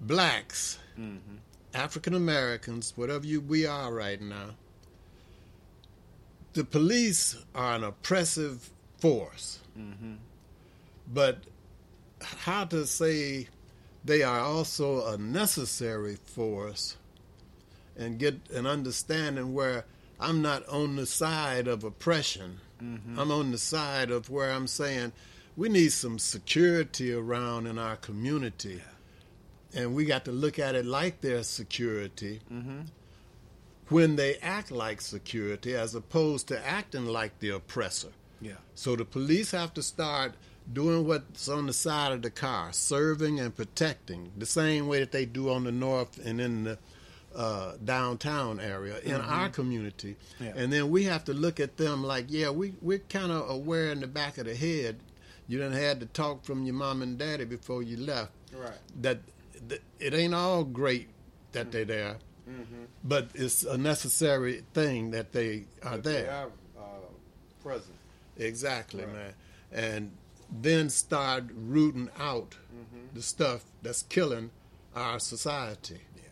blacks, 0.00 0.78
mm-hmm. 0.98 1.36
African 1.74 2.14
Americans, 2.14 2.92
whatever 2.96 3.26
you 3.26 3.40
we 3.40 3.66
are 3.66 3.92
right 3.92 4.20
now, 4.20 4.50
the 6.54 6.64
police 6.64 7.36
are 7.54 7.74
an 7.74 7.84
oppressive 7.84 8.70
force. 8.98 9.60
Mm-hmm. 9.78 10.14
But 11.12 11.44
how 12.22 12.64
to 12.64 12.86
say 12.86 13.48
they 14.04 14.22
are 14.22 14.40
also 14.40 15.06
a 15.06 15.18
necessary 15.18 16.16
force 16.16 16.96
and 17.96 18.18
get 18.18 18.50
an 18.50 18.66
understanding 18.66 19.52
where 19.52 19.84
I'm 20.18 20.42
not 20.42 20.66
on 20.68 20.96
the 20.96 21.06
side 21.06 21.68
of 21.68 21.84
oppression. 21.84 22.60
Mm-hmm. 22.82 23.18
I'm 23.18 23.30
on 23.30 23.50
the 23.50 23.58
side 23.58 24.10
of 24.10 24.30
where 24.30 24.50
I'm 24.50 24.66
saying 24.66 25.12
we 25.56 25.68
need 25.68 25.92
some 25.92 26.18
security 26.18 27.12
around 27.12 27.66
in 27.66 27.78
our 27.78 27.96
community. 27.96 28.82
And 29.74 29.94
we 29.94 30.04
got 30.04 30.24
to 30.26 30.32
look 30.32 30.58
at 30.58 30.74
it 30.74 30.86
like 30.86 31.20
their 31.20 31.42
security 31.42 32.40
mm-hmm. 32.52 32.82
When 33.88 34.16
they 34.16 34.36
act 34.36 34.70
like 34.70 35.00
security 35.00 35.74
as 35.74 35.94
opposed 35.94 36.48
to 36.48 36.66
acting 36.66 37.06
like 37.06 37.38
the 37.40 37.50
oppressor. 37.50 38.08
Yeah. 38.40 38.54
So 38.74 38.96
the 38.96 39.04
police 39.04 39.50
have 39.52 39.74
to 39.74 39.82
start 39.82 40.34
doing 40.72 41.06
what's 41.06 41.48
on 41.48 41.66
the 41.66 41.72
side 41.72 42.12
of 42.12 42.22
the 42.22 42.30
car, 42.30 42.72
serving 42.72 43.38
and 43.38 43.54
protecting, 43.54 44.32
the 44.36 44.46
same 44.46 44.86
way 44.86 45.00
that 45.00 45.12
they 45.12 45.26
do 45.26 45.50
on 45.50 45.64
the 45.64 45.72
north 45.72 46.24
and 46.24 46.40
in 46.40 46.64
the 46.64 46.78
uh, 47.34 47.72
downtown 47.84 48.60
area 48.60 48.98
in 49.00 49.16
our 49.16 49.48
community. 49.48 50.16
Yeah. 50.40 50.52
And 50.56 50.72
then 50.72 50.90
we 50.90 51.04
have 51.04 51.24
to 51.24 51.34
look 51.34 51.60
at 51.60 51.76
them 51.76 52.04
like, 52.04 52.26
yeah, 52.28 52.50
we, 52.50 52.74
we're 52.80 52.98
kind 52.98 53.32
of 53.32 53.50
aware 53.50 53.90
in 53.90 54.00
the 54.00 54.06
back 54.06 54.38
of 54.38 54.46
the 54.46 54.54
head. 54.54 54.96
You 55.48 55.58
done 55.58 55.72
had 55.72 56.00
to 56.00 56.06
talk 56.06 56.44
from 56.44 56.64
your 56.64 56.74
mom 56.74 57.02
and 57.02 57.18
daddy 57.18 57.44
before 57.44 57.82
you 57.82 57.98
left. 57.98 58.30
Right. 58.56 58.72
That, 59.02 59.18
that 59.68 59.82
it 59.98 60.14
ain't 60.14 60.34
all 60.34 60.64
great 60.64 61.08
that 61.52 61.72
they're 61.72 61.84
there, 61.84 62.16
Mm-hmm. 62.48 62.84
but 63.02 63.28
it's 63.34 63.64
a 63.64 63.78
necessary 63.78 64.62
thing 64.74 65.12
that 65.12 65.32
they 65.32 65.64
are 65.82 65.92
But 65.92 66.04
there. 66.04 66.22
They 66.22 66.28
are 66.28 66.46
uh, 66.78 66.82
present. 67.62 67.96
Exactly, 68.36 69.04
Right. 69.04 69.12
man. 69.14 69.34
And 69.72 70.10
then 70.50 70.90
start 70.90 71.44
rooting 71.54 72.10
out 72.18 72.50
mm-hmm. 72.50 73.14
the 73.14 73.22
stuff 73.22 73.64
that's 73.82 74.02
killing 74.02 74.50
our 74.94 75.18
society. 75.18 76.00
Yeah. 76.16 76.22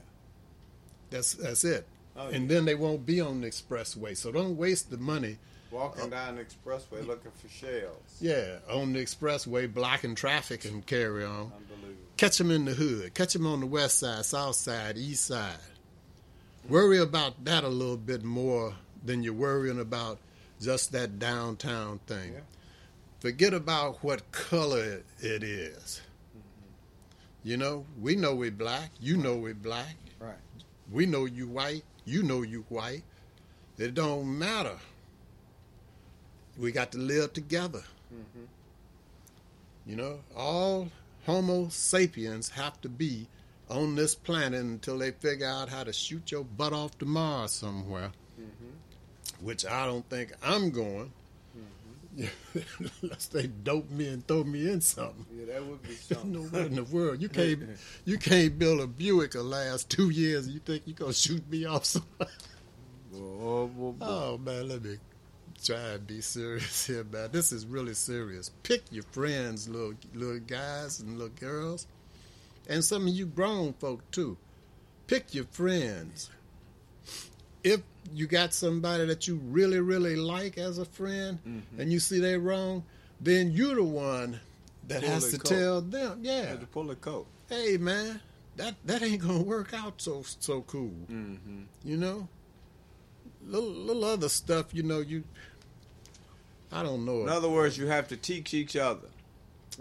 That's 1.11 1.35
that's 1.35 1.64
it. 1.64 1.87
Oh, 2.16 2.29
and 2.29 2.42
yeah. 2.48 2.57
then 2.57 2.64
they 2.66 2.75
won't 2.75 3.07
be 3.07 3.20
on 3.20 3.40
the 3.40 3.48
expressway. 3.48 4.16
So 4.16 4.31
don't 4.31 4.57
waste 4.57 4.90
the 4.90 4.98
money. 4.98 5.38
Walking 5.70 6.05
uh, 6.05 6.07
down 6.09 6.37
the 6.37 6.44
expressway 6.44 7.07
looking 7.07 7.31
for 7.31 7.48
shells. 7.48 8.18
Yeah, 8.20 8.59
on 8.70 8.92
the 8.92 9.03
expressway, 9.03 9.72
blocking 9.72 10.14
traffic 10.14 10.66
and 10.66 10.85
carry 10.85 11.25
on. 11.25 11.51
Catch 12.18 12.37
them 12.38 12.51
in 12.51 12.66
the 12.66 12.72
hood. 12.75 13.14
Catch 13.14 13.33
them 13.33 13.46
on 13.46 13.61
the 13.61 13.66
west 13.66 14.01
side, 14.01 14.25
south 14.27 14.57
side, 14.57 14.98
east 14.98 15.25
side. 15.27 15.57
Worry 16.68 16.98
about 16.98 17.44
that 17.44 17.64
a 17.64 17.68
little 17.68 17.96
bit 17.96 18.22
more 18.22 18.75
than 19.05 19.22
you're 19.22 19.33
worrying 19.33 19.81
about 19.81 20.18
just 20.61 20.92
that 20.92 21.18
downtown 21.18 21.98
thing. 22.07 22.35
Yeah. 22.35 22.40
Forget 23.18 23.53
about 23.53 24.03
what 24.03 24.31
color 24.33 25.03
it 25.20 25.42
is. 25.42 26.01
Mm-hmm. 26.31 27.48
You 27.48 27.57
know, 27.57 27.85
we 28.01 28.14
know 28.16 28.35
we're 28.35 28.51
black. 28.53 28.90
You 29.01 29.16
know 29.16 29.37
we're 29.37 29.55
black. 29.55 29.96
Right. 30.20 30.35
We 30.90 31.07
know 31.07 31.25
you 31.25 31.48
white. 31.48 31.85
You 32.05 32.22
know 32.22 32.42
you 32.42 32.64
white. 32.68 33.03
It 33.79 33.94
don't 33.94 34.38
matter. 34.38 34.77
We 36.59 36.70
got 36.70 36.92
to 36.92 36.98
live 36.98 37.33
together. 37.33 37.83
Mm-hmm. 38.14 38.44
You 39.87 39.96
know, 39.96 40.20
all 40.37 40.88
Homo 41.27 41.68
sapiens 41.70 42.51
have 42.51 42.81
to 42.83 42.88
be 42.88 43.27
on 43.72 43.94
this 43.94 44.14
planet 44.14 44.61
until 44.61 44.98
they 44.98 45.11
figure 45.11 45.46
out 45.46 45.68
how 45.68 45.85
to 45.85 45.92
shoot 45.92 46.30
your 46.30 46.44
butt 46.44 46.72
off 46.72 46.98
to 46.98 47.06
Mars 47.06 47.52
somewhere. 47.52 48.12
Mm-hmm. 48.40 49.44
Which 49.44 49.66
I 49.66 49.87
don't 49.87 50.08
think 50.08 50.32
I'm 50.42 50.70
going. 50.70 51.12
Mm-hmm. 52.16 52.88
Unless 53.02 53.26
they 53.28 53.46
dope 53.46 53.90
me 53.90 54.08
and 54.08 54.26
throw 54.26 54.44
me 54.44 54.70
in 54.70 54.80
something. 54.80 55.26
Yeah, 55.35 55.54
that 55.54 55.64
would 55.64 55.82
be 55.82 55.94
something. 55.94 56.32
No 56.32 56.42
way 56.42 56.66
in 56.66 56.74
the 56.74 56.85
world. 56.85 57.20
You 57.20 57.28
can't 57.28 57.62
you 58.04 58.18
can't 58.18 58.58
build 58.58 58.80
a 58.80 58.87
Buick 58.87 59.32
the 59.32 59.42
last 59.42 59.90
two 59.90 60.11
years. 60.11 60.46
And 60.46 60.54
you 60.54 60.61
think 60.61 60.82
you're 60.87 60.96
gonna 60.96 61.12
shoot 61.12 61.48
me 61.50 61.64
off 61.64 61.85
somewhere? 61.85 62.28
Oh, 63.14 63.66
boy, 63.66 63.90
boy. 63.92 64.06
Oh 64.06 64.38
man, 64.38 64.68
let 64.68 64.82
me 64.82 64.96
try 65.62 65.92
and 65.92 66.06
be 66.06 66.20
serious 66.20 66.87
here, 66.87 67.04
man. 67.04 67.30
This 67.32 67.52
is 67.52 67.66
really 67.66 67.94
serious. 67.94 68.50
Pick 68.62 68.82
your 68.90 69.04
friends, 69.04 69.68
little 69.68 69.94
little 70.14 70.40
guys 70.40 71.00
and 71.00 71.18
little 71.18 71.35
girls, 71.38 71.87
and 72.72 72.82
some 72.82 73.06
of 73.06 73.12
you 73.12 73.26
grown 73.26 73.74
folk 73.74 74.11
too. 74.11 74.37
Pick 75.06 75.35
your 75.35 75.44
friends. 75.44 76.30
If 77.62 77.82
you 78.14 78.26
got 78.26 78.54
somebody 78.54 79.04
that 79.06 79.28
you 79.28 79.37
really, 79.37 79.78
really 79.78 80.16
like 80.16 80.56
as 80.58 80.78
a 80.78 80.85
friend, 80.85 81.38
and 81.78 81.92
you 81.92 82.00
see 82.00 82.18
they 82.18 82.37
wrong, 82.37 82.85
then 83.20 83.52
you're 83.52 83.74
the 83.74 83.85
one 83.85 84.40
that 84.88 85.02
Pull 85.02 85.11
has 85.11 85.30
to 85.30 85.38
coat. 85.38 85.48
tell 85.48 85.80
them, 85.82 86.20
yeah, 86.22 86.56
to 86.56 86.66
pull 86.66 86.90
a 86.90 86.96
coat. 86.96 87.26
hey 87.48 87.76
man, 87.76 88.20
that 88.56 88.74
that 88.87 89.02
ain't 89.02 89.20
gonna 89.22 89.42
work 89.42 89.74
out 89.74 90.00
so 90.00 90.22
so 90.40 90.62
cool. 90.62 90.94
Mm-hmm. 91.11 91.62
You 91.85 91.96
know, 91.98 92.28
little 93.46 93.70
little 93.70 94.04
other 94.04 94.28
stuff. 94.30 94.74
You 94.74 94.82
know, 94.82 95.00
you. 95.00 95.24
I 96.72 96.82
don't 96.82 97.04
know. 97.04 97.20
In 97.20 97.28
other 97.28 97.50
words, 97.50 97.76
you 97.76 97.87
have 97.88 98.08
to 98.08 98.16
teach 98.16 98.54
each 98.54 98.76
other. 98.76 99.08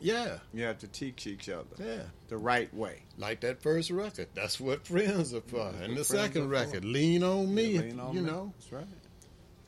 Yeah, 0.02 0.40
You 0.54 0.64
have 0.64 0.80
to 0.80 0.88
teach 0.88 1.28
each 1.28 1.48
other 1.50 1.66
yeah. 1.80 2.04
the 2.28 2.38
right 2.38 2.74
way. 2.74 3.04
Like 3.18 3.42
that 3.42 3.62
first 3.62 3.90
record. 3.92 4.28
That's 4.34 4.60
what 4.60 4.86
friends 4.88 5.34
are 5.34 5.42
for. 5.42 5.72
And 5.82 5.96
the 5.96 6.04
second 6.04 6.50
record, 6.50 6.84
lean 6.84 7.24
on 7.24 7.54
me. 7.54 7.80
Lean 7.80 8.00
on 8.00 8.14
you 8.16 8.22
me. 8.22 8.30
know, 8.30 8.54
That's 8.58 8.72
right. 8.74 8.86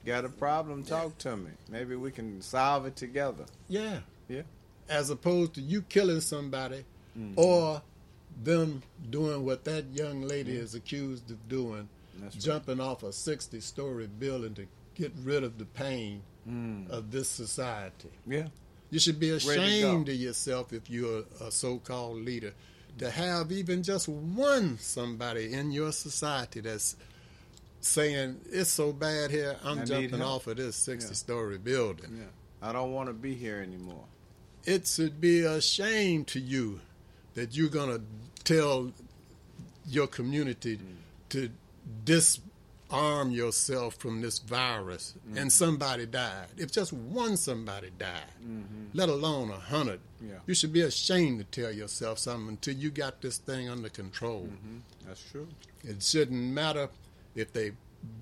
Got 0.05 0.25
a 0.25 0.29
problem? 0.29 0.83
Talk 0.83 1.17
to 1.19 1.37
me. 1.37 1.51
Maybe 1.69 1.95
we 1.95 2.11
can 2.11 2.41
solve 2.41 2.85
it 2.85 2.95
together. 2.95 3.45
yeah. 3.69 3.99
Yeah. 4.27 4.41
As 4.89 5.09
opposed 5.09 5.53
to 5.55 5.61
you 5.61 5.81
killing 5.83 6.19
somebody 6.21 6.83
Mm. 7.17 7.33
or 7.37 7.81
them 8.43 8.81
doing 9.11 9.45
what 9.45 9.63
that 9.65 9.85
young 9.93 10.23
lady 10.23 10.57
is 10.57 10.73
accused 10.73 11.29
of 11.29 11.47
doing, 11.47 11.87
That's 12.19 12.35
right. 12.35 12.43
jumping 12.43 12.79
off 12.81 13.03
a 13.03 13.13
60 13.13 13.59
story 13.59 14.07
building 14.07 14.55
to 14.55 14.65
get 14.95 15.13
rid 15.23 15.43
of 15.43 15.57
the 15.59 15.65
pain 15.65 16.23
of 16.89 17.11
this 17.11 17.29
society. 17.29 18.09
Yeah. 18.25 18.47
You 18.93 18.99
should 18.99 19.19
be 19.19 19.31
ashamed 19.31 20.07
of 20.07 20.15
yourself 20.15 20.71
if 20.71 20.87
you're 20.87 21.23
a 21.41 21.49
so 21.49 21.79
called 21.79 22.17
leader 22.17 22.53
to 22.99 23.09
have 23.09 23.51
even 23.51 23.81
just 23.81 24.07
one 24.07 24.77
somebody 24.77 25.51
in 25.51 25.71
your 25.71 25.91
society 25.91 26.59
that's 26.59 26.95
saying 27.81 28.39
it's 28.51 28.69
so 28.69 28.93
bad 28.93 29.31
here, 29.31 29.57
I'm 29.63 29.79
I 29.79 29.85
jumping 29.85 30.21
off 30.21 30.45
of 30.45 30.57
this 30.57 30.75
60 30.75 31.09
Yeah. 31.09 31.13
story 31.15 31.57
building. 31.57 32.17
Yeah. 32.17 32.69
I 32.69 32.71
don't 32.71 32.93
want 32.93 33.07
to 33.07 33.13
be 33.13 33.33
here 33.33 33.57
anymore. 33.57 34.05
It 34.63 34.85
should 34.87 35.19
be 35.19 35.41
a 35.41 35.59
shame 35.59 36.23
to 36.25 36.39
you 36.39 36.79
that 37.33 37.57
you're 37.57 37.69
going 37.69 37.89
to 37.89 38.03
tell 38.43 38.93
your 39.87 40.05
community 40.05 40.77
mm. 40.77 40.95
to 41.29 41.49
disarm 42.93 43.31
yourself 43.31 43.95
from 43.95 44.21
this 44.21 44.39
virus 44.39 45.15
and 45.27 45.35
mm-hmm. 45.35 45.47
somebody 45.49 46.05
died. 46.05 46.47
If 46.57 46.71
just 46.71 46.93
one 46.93 47.37
somebody 47.37 47.89
died, 47.97 48.21
mm-hmm. 48.41 48.85
let 48.93 49.09
alone 49.09 49.49
a 49.49 49.59
hundred, 49.59 49.99
Yeah. 50.21 50.35
you 50.45 50.53
should 50.53 50.73
be 50.73 50.81
ashamed 50.81 51.39
to 51.39 51.61
tell 51.61 51.71
yourself 51.71 52.19
something 52.19 52.49
until 52.49 52.75
you 52.75 52.89
got 52.91 53.21
this 53.21 53.37
thing 53.37 53.69
under 53.69 53.89
control. 53.89 54.47
Mm-hmm. 54.51 54.77
That's 55.07 55.23
true. 55.31 55.47
It 55.83 56.03
shouldn't 56.03 56.53
matter 56.53 56.89
if 57.35 57.51
they 57.53 57.71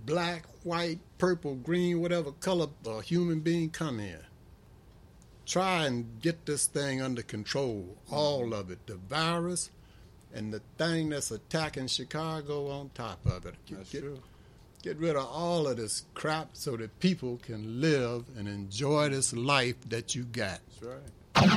black, 0.06 0.46
white, 0.64 1.00
purple, 1.18 1.56
green, 1.56 2.02
whatever 2.02 2.32
color 2.32 2.68
a 2.88 3.02
human 3.02 3.42
being 3.42 3.70
come 3.70 4.00
in. 4.00 4.20
Try 5.46 5.86
and 5.86 6.22
get 6.22 6.46
this 6.46 6.68
thing 6.68 7.02
under 7.02 7.24
control, 7.24 7.98
all 8.10 8.54
of 8.54 8.72
it. 8.72 8.88
The 8.88 8.96
virus 8.96 9.70
and 10.34 10.54
the 10.54 10.62
thing 10.78 11.10
that's 11.10 11.30
attacking 11.32 11.88
Chicago 11.88 12.70
on 12.70 12.90
top 12.94 13.26
of 13.26 13.46
it. 13.46 13.56
That's 13.70 13.92
get, 13.92 14.02
true. 14.02 14.22
Get 14.82 14.98
rid 14.98 15.16
of 15.16 15.26
all 15.26 15.68
of 15.68 15.78
this 15.78 16.06
crap 16.14 16.50
so 16.54 16.76
that 16.78 17.00
people 17.00 17.40
can 17.44 17.82
live 17.82 18.26
and 18.38 18.48
enjoy 18.48 19.10
this 19.10 19.34
life 19.34 19.76
that 19.90 20.16
you 20.16 20.24
got. 20.24 20.60
That's 20.82 21.04
right. 21.36 21.52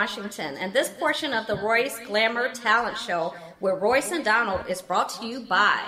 Washington, 0.00 0.56
and 0.56 0.72
this 0.72 0.88
portion 0.88 1.34
of 1.34 1.46
the 1.46 1.56
Royce 1.56 1.98
Glamour 2.06 2.54
Talent 2.54 2.96
Show 2.96 3.34
where 3.58 3.76
Royce 3.76 4.10
and 4.12 4.24
Donald 4.24 4.64
is 4.66 4.80
brought 4.80 5.10
to 5.10 5.26
you 5.26 5.40
by. 5.40 5.78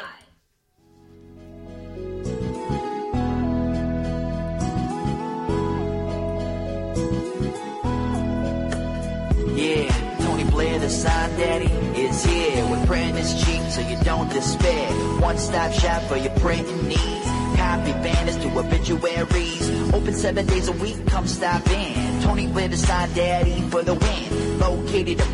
Yeah, 9.56 9.88
Tony 10.18 10.44
Blair, 10.50 10.78
the 10.78 10.90
sign 10.90 11.30
daddy, 11.38 11.72
is 11.98 12.22
here 12.22 12.68
with 12.68 12.86
Brandon's 12.86 13.32
cheap 13.42 13.62
so 13.70 13.80
you 13.80 13.96
don't 14.04 14.28
despair. 14.28 14.92
One 15.22 15.38
stop 15.38 15.72
shop 15.72 16.02
for 16.02 16.18
your 16.18 16.34
printing 16.40 16.86
needs. 16.86 17.26
Copy 17.56 17.92
banners 18.04 18.36
to 18.36 18.58
obituaries. 18.58 19.94
Open 19.94 20.12
seven 20.12 20.44
days 20.46 20.68
a 20.68 20.72
week, 20.72 21.06
come 21.06 21.26
stop 21.26 21.66
in. 21.70 22.22
Tony 22.22 22.46
Blair, 22.46 22.68
the 22.68 22.76
sign 22.76 23.12
daddy 23.14 23.41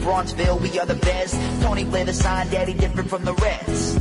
Bronzeville, 0.09 0.61
we 0.62 0.78
are 0.78 0.86
the 0.86 0.94
best. 0.94 1.34
Tony 1.61 1.84
Blair, 1.84 2.06
the 2.06 2.14
sign 2.14 2.48
daddy, 2.48 2.72
different 2.72 3.11
from 3.11 3.26
the 3.26 3.34
rest. 3.34 4.00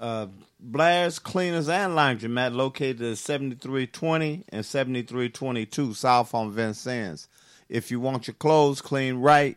Uh, 0.00 0.26
Cleaners 0.60 1.68
and 1.68 1.92
Laundromat 1.92 2.54
located 2.54 3.02
at 3.02 3.18
7320 3.18 4.44
and 4.48 4.64
7322 4.64 5.94
South 5.94 6.34
on 6.34 6.50
Vincennes. 6.50 7.28
If 7.68 7.90
you 7.90 8.00
want 8.00 8.26
your 8.26 8.34
clothes 8.34 8.80
clean 8.80 9.16
right, 9.16 9.56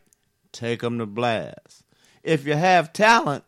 take 0.52 0.82
them 0.82 1.00
to 1.00 1.06
Blair's. 1.06 1.84
If 2.24 2.46
you 2.46 2.56
have 2.56 2.94
talent, 2.94 3.44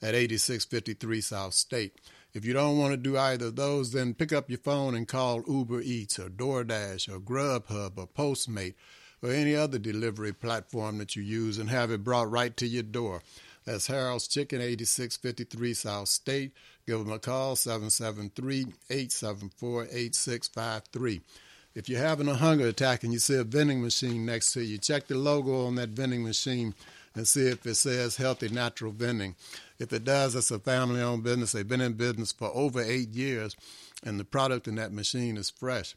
at 0.00 0.14
8653 0.14 1.20
South 1.22 1.54
State. 1.54 1.98
If 2.34 2.44
you 2.44 2.52
don't 2.52 2.78
want 2.78 2.92
to 2.92 2.96
do 2.96 3.18
either 3.18 3.46
of 3.46 3.56
those, 3.56 3.90
then 3.90 4.14
pick 4.14 4.32
up 4.32 4.48
your 4.48 4.60
phone 4.60 4.94
and 4.94 5.08
call 5.08 5.42
Uber 5.48 5.80
Eats 5.80 6.20
or 6.20 6.28
DoorDash 6.28 7.12
or 7.12 7.18
Grubhub 7.18 7.98
or 7.98 8.06
Postmate 8.06 8.74
or 9.24 9.32
any 9.32 9.56
other 9.56 9.78
delivery 9.78 10.34
platform 10.34 10.98
that 10.98 11.16
you 11.16 11.22
use 11.22 11.56
and 11.56 11.70
have 11.70 11.90
it 11.90 12.04
brought 12.04 12.30
right 12.30 12.54
to 12.58 12.66
your 12.66 12.82
door. 12.82 13.22
That's 13.64 13.86
Harold's 13.86 14.28
Chicken, 14.28 14.60
8653 14.60 15.72
South 15.72 16.08
State. 16.08 16.52
Give 16.86 16.98
them 16.98 17.10
a 17.10 17.18
call, 17.18 17.56
773 17.56 18.66
874 18.90 19.84
8653. 19.84 21.22
If 21.74 21.88
you're 21.88 21.98
having 21.98 22.28
a 22.28 22.34
hunger 22.34 22.66
attack 22.68 23.02
and 23.02 23.14
you 23.14 23.18
see 23.18 23.36
a 23.36 23.44
vending 23.44 23.80
machine 23.82 24.26
next 24.26 24.52
to 24.52 24.62
you, 24.62 24.76
check 24.76 25.06
the 25.06 25.16
logo 25.16 25.66
on 25.66 25.76
that 25.76 25.88
vending 25.88 26.22
machine 26.22 26.74
and 27.14 27.26
see 27.26 27.48
if 27.48 27.64
it 27.64 27.76
says 27.76 28.16
healthy 28.16 28.50
natural 28.50 28.92
vending. 28.92 29.34
If 29.78 29.94
it 29.94 30.04
does, 30.04 30.34
it's 30.34 30.50
a 30.50 30.58
family 30.58 31.00
owned 31.00 31.24
business. 31.24 31.52
They've 31.52 31.66
been 31.66 31.80
in 31.80 31.94
business 31.94 32.32
for 32.32 32.50
over 32.54 32.82
eight 32.82 33.08
years, 33.08 33.56
and 34.04 34.20
the 34.20 34.24
product 34.24 34.68
in 34.68 34.74
that 34.74 34.92
machine 34.92 35.38
is 35.38 35.48
fresh. 35.48 35.94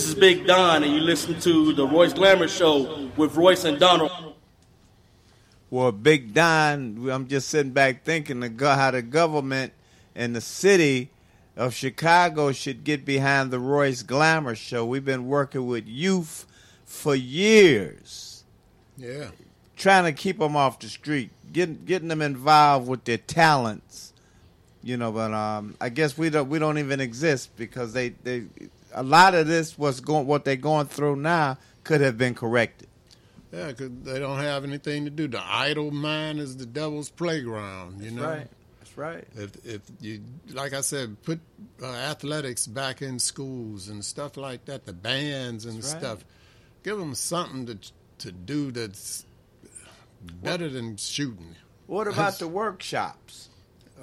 This 0.00 0.08
is 0.08 0.14
Big 0.14 0.46
Don, 0.46 0.82
and 0.82 0.94
you 0.94 1.02
listen 1.02 1.38
to 1.40 1.74
the 1.74 1.86
Royce 1.86 2.14
Glamour 2.14 2.48
Show 2.48 3.10
with 3.18 3.36
Royce 3.36 3.64
and 3.66 3.78
Donald. 3.78 4.10
Well, 5.68 5.92
Big 5.92 6.32
Don, 6.32 7.06
I'm 7.10 7.28
just 7.28 7.50
sitting 7.50 7.72
back 7.72 8.02
thinking 8.02 8.40
how 8.58 8.92
the 8.92 9.02
government 9.02 9.74
and 10.14 10.34
the 10.34 10.40
city 10.40 11.10
of 11.54 11.74
Chicago 11.74 12.50
should 12.52 12.82
get 12.82 13.04
behind 13.04 13.50
the 13.50 13.58
Royce 13.58 14.02
Glamour 14.02 14.54
Show. 14.54 14.86
We've 14.86 15.04
been 15.04 15.26
working 15.26 15.66
with 15.66 15.86
youth 15.86 16.46
for 16.86 17.14
years, 17.14 18.44
Yeah. 18.96 19.32
trying 19.76 20.04
to 20.04 20.12
keep 20.14 20.38
them 20.38 20.56
off 20.56 20.78
the 20.78 20.88
street, 20.88 21.28
getting 21.52 21.84
getting 21.84 22.08
them 22.08 22.22
involved 22.22 22.88
with 22.88 23.04
their 23.04 23.18
talents. 23.18 24.14
You 24.82 24.96
know, 24.96 25.12
but 25.12 25.34
um, 25.34 25.76
I 25.78 25.90
guess 25.90 26.16
we 26.16 26.30
don't 26.30 26.48
we 26.48 26.58
don't 26.58 26.78
even 26.78 27.00
exist 27.02 27.54
because 27.58 27.92
they, 27.92 28.08
they 28.24 28.44
a 28.92 29.02
lot 29.02 29.34
of 29.34 29.46
this 29.46 29.78
what's 29.78 30.00
going 30.00 30.26
what 30.26 30.44
they're 30.44 30.56
going 30.56 30.86
through 30.86 31.16
now 31.16 31.58
could 31.84 32.00
have 32.00 32.18
been 32.18 32.34
corrected. 32.34 32.88
Yeah, 33.52 33.68
because 33.68 33.90
they 34.02 34.18
don't 34.18 34.38
have 34.38 34.64
anything 34.64 35.04
to 35.04 35.10
do. 35.10 35.26
The 35.26 35.42
idle 35.42 35.90
mind 35.90 36.38
is 36.38 36.56
the 36.56 36.66
devil's 36.66 37.10
playground. 37.10 37.98
You 37.98 38.10
That's 38.10 38.14
know, 38.14 38.28
right. 38.28 38.46
That's 38.78 38.98
right. 38.98 39.24
If 39.36 39.66
if 39.66 39.82
you 40.00 40.20
like 40.52 40.72
I 40.72 40.80
said, 40.80 41.20
put 41.22 41.40
uh, 41.82 41.86
athletics 41.86 42.66
back 42.66 43.02
in 43.02 43.18
schools 43.18 43.88
and 43.88 44.04
stuff 44.04 44.36
like 44.36 44.64
that, 44.66 44.86
the 44.86 44.92
bands 44.92 45.64
and 45.64 45.78
That's 45.78 45.92
right. 45.94 46.00
stuff, 46.02 46.24
give 46.84 46.98
them 46.98 47.14
something 47.14 47.66
to 47.66 47.78
to 48.18 48.32
do 48.32 48.70
that's 48.70 49.26
better 50.42 50.68
than 50.68 50.96
shooting. 50.96 51.56
What 51.86 52.06
about 52.06 52.38
the 52.38 52.46
workshops? 52.48 53.49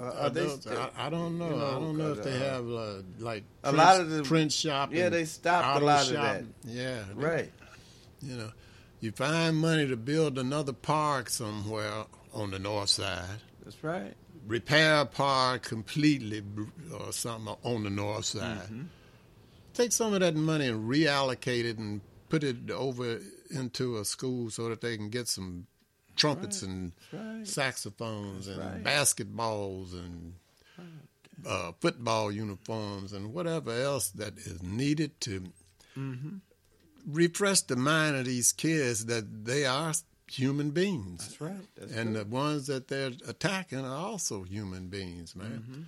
Uh, 0.00 0.04
I 0.04 0.26
are 0.26 0.30
they 0.30 0.48
still- 0.48 0.78
I, 0.96 1.06
I 1.06 1.10
don't 1.10 1.38
know. 1.38 1.48
you 1.48 1.56
I 1.56 1.70
don't 1.72 1.98
know 1.98 2.12
if 2.12 2.22
they 2.22 2.34
uh, 2.36 2.38
have 2.54 2.70
uh, 2.70 3.02
like 3.18 3.42
a 3.64 3.70
print- 3.70 3.76
lot 3.76 4.00
of 4.00 4.10
the 4.10 4.22
print 4.22 4.52
shop. 4.52 4.90
Yeah, 4.92 5.08
they 5.08 5.24
stopped 5.24 5.80
a 5.82 5.84
lot 5.84 6.02
of 6.06 6.12
shop. 6.14 6.22
that. 6.24 6.44
Yeah, 6.64 7.02
they- 7.16 7.24
Right. 7.24 7.52
You 8.22 8.36
know, 8.36 8.50
you 9.00 9.12
find 9.12 9.56
money 9.56 9.86
to 9.88 9.96
build 9.96 10.38
another 10.38 10.72
park 10.72 11.30
somewhere 11.30 12.04
on 12.32 12.50
the 12.50 12.58
north 12.58 12.88
side. 12.90 13.40
That's 13.64 13.82
right. 13.84 14.14
Repair 14.46 15.00
a 15.02 15.06
park 15.06 15.62
completely 15.62 16.42
or 16.92 17.12
something 17.12 17.54
on 17.62 17.84
the 17.84 17.90
north 17.90 18.24
side. 18.24 18.68
Mhm. 18.70 18.86
Take 19.74 19.92
some 19.92 20.14
of 20.14 20.20
that 20.20 20.34
money 20.34 20.66
and 20.68 20.88
reallocate 20.90 21.64
it 21.64 21.78
and 21.78 22.00
put 22.28 22.42
it 22.42 22.70
over 22.70 23.20
into 23.50 23.98
a 23.98 24.04
school 24.04 24.50
so 24.50 24.68
that 24.68 24.80
they 24.80 24.96
can 24.96 25.10
get 25.10 25.28
some 25.28 25.66
trumpets 26.18 26.62
and 26.62 26.92
right. 27.12 27.46
saxophones 27.46 28.46
and 28.48 28.58
right. 28.58 28.82
basketballs 28.84 29.92
and 29.94 30.34
uh, 31.46 31.72
football 31.80 32.30
uniforms 32.32 33.12
and 33.12 33.32
whatever 33.32 33.70
else 33.72 34.10
that 34.10 34.36
is 34.38 34.62
needed 34.62 35.18
to 35.20 35.44
Mhm. 35.96 36.40
refresh 37.06 37.62
the 37.62 37.76
mind 37.76 38.16
of 38.16 38.24
these 38.26 38.52
kids 38.52 39.06
that 39.06 39.44
they 39.44 39.64
are 39.64 39.94
human 40.30 40.70
beings. 40.72 41.20
That's 41.20 41.40
right. 41.40 41.66
That's 41.76 41.92
and 41.92 42.14
good. 42.14 42.26
the 42.26 42.34
ones 42.34 42.66
that 42.66 42.88
they're 42.88 43.12
attacking 43.26 43.78
are 43.84 43.96
also 43.96 44.42
human 44.42 44.88
beings, 44.88 45.34
man. 45.34 45.64
Mhm. 45.70 45.84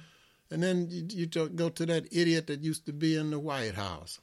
And 0.53 0.63
then 0.63 0.89
you, 0.91 1.07
you 1.11 1.27
to- 1.27 1.49
go 1.49 1.69
to 1.69 1.87
that 1.87 2.07
idiot 2.13 2.47
that 2.49 2.61
used 2.61 2.87
to 2.87 2.93
be 2.93 3.15
in 3.17 3.31
the 3.31 3.39
White 3.39 3.75
House. 3.75 4.19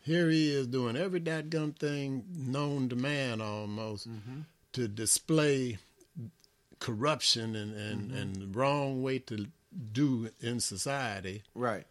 Here 0.00 0.30
he 0.30 0.50
is 0.52 0.66
doing 0.68 0.96
every 0.96 1.20
dadgum 1.20 1.76
thing 1.76 2.24
known 2.30 2.88
to 2.90 2.96
man 2.96 3.40
almost 3.40 4.08
Mm-hmm. 4.08 4.40
To 4.76 4.88
display 4.88 5.78
corruption 6.78 7.56
and, 7.56 7.74
and, 7.74 8.10
Mhm. 8.10 8.16
and 8.20 8.36
the 8.36 8.46
wrong 8.58 9.02
way 9.02 9.18
to 9.20 9.46
do 9.92 10.30
in 10.40 10.60
society. 10.60 11.42
Right. 11.54 11.86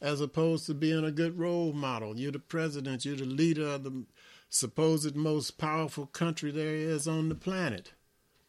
As 0.00 0.20
opposed 0.20 0.66
to 0.66 0.74
being 0.74 1.04
a 1.04 1.12
good 1.12 1.38
role 1.38 1.72
model. 1.72 2.18
You're 2.18 2.32
the 2.32 2.38
president, 2.38 3.04
you're 3.04 3.16
the 3.16 3.24
leader 3.24 3.66
of 3.68 3.84
the 3.84 4.04
supposed 4.50 5.14
most 5.16 5.56
powerful 5.58 6.06
country 6.06 6.50
there 6.50 6.74
is 6.74 7.08
on 7.08 7.28
the 7.28 7.34
planet. 7.34 7.92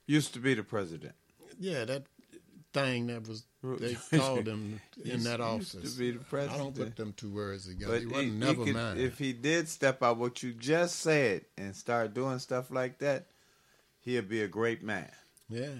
Used 0.07 0.33
to 0.33 0.39
be 0.39 0.53
the 0.53 0.63
president. 0.63 1.15
Yeah, 1.59 1.85
that 1.85 2.05
thing 2.73 3.07
that 3.07 3.27
was 3.27 3.45
they 3.63 3.95
called 4.19 4.47
him 4.47 4.81
in 5.03 5.23
that 5.23 5.39
used 5.39 5.75
office. 5.75 5.93
to 5.93 5.99
be 5.99 6.11
the 6.11 6.19
president. 6.19 6.59
I 6.59 6.63
don't 6.63 6.75
put 6.75 6.95
them 6.97 7.13
two 7.13 7.31
words 7.31 7.65
together. 7.67 7.93
But 7.93 8.01
he 8.01 8.07
he- 8.07 8.11
wasn't 8.13 8.31
he 8.33 8.37
never 8.39 8.63
could- 8.65 8.73
mind. 8.73 8.99
if 8.99 9.17
he 9.17 9.33
did 9.33 9.69
step 9.69 10.03
out 10.03 10.17
what 10.17 10.43
you 10.43 10.51
just 10.53 10.97
said 10.99 11.45
and 11.57 11.75
start 11.75 12.13
doing 12.13 12.37
stuff 12.39 12.69
like 12.69 12.99
that, 12.99 13.27
he'd 14.05 14.29
be 14.29 14.41
a 14.41 14.47
great 14.47 14.81
man. 14.81 15.11
Yeah. 15.49 15.73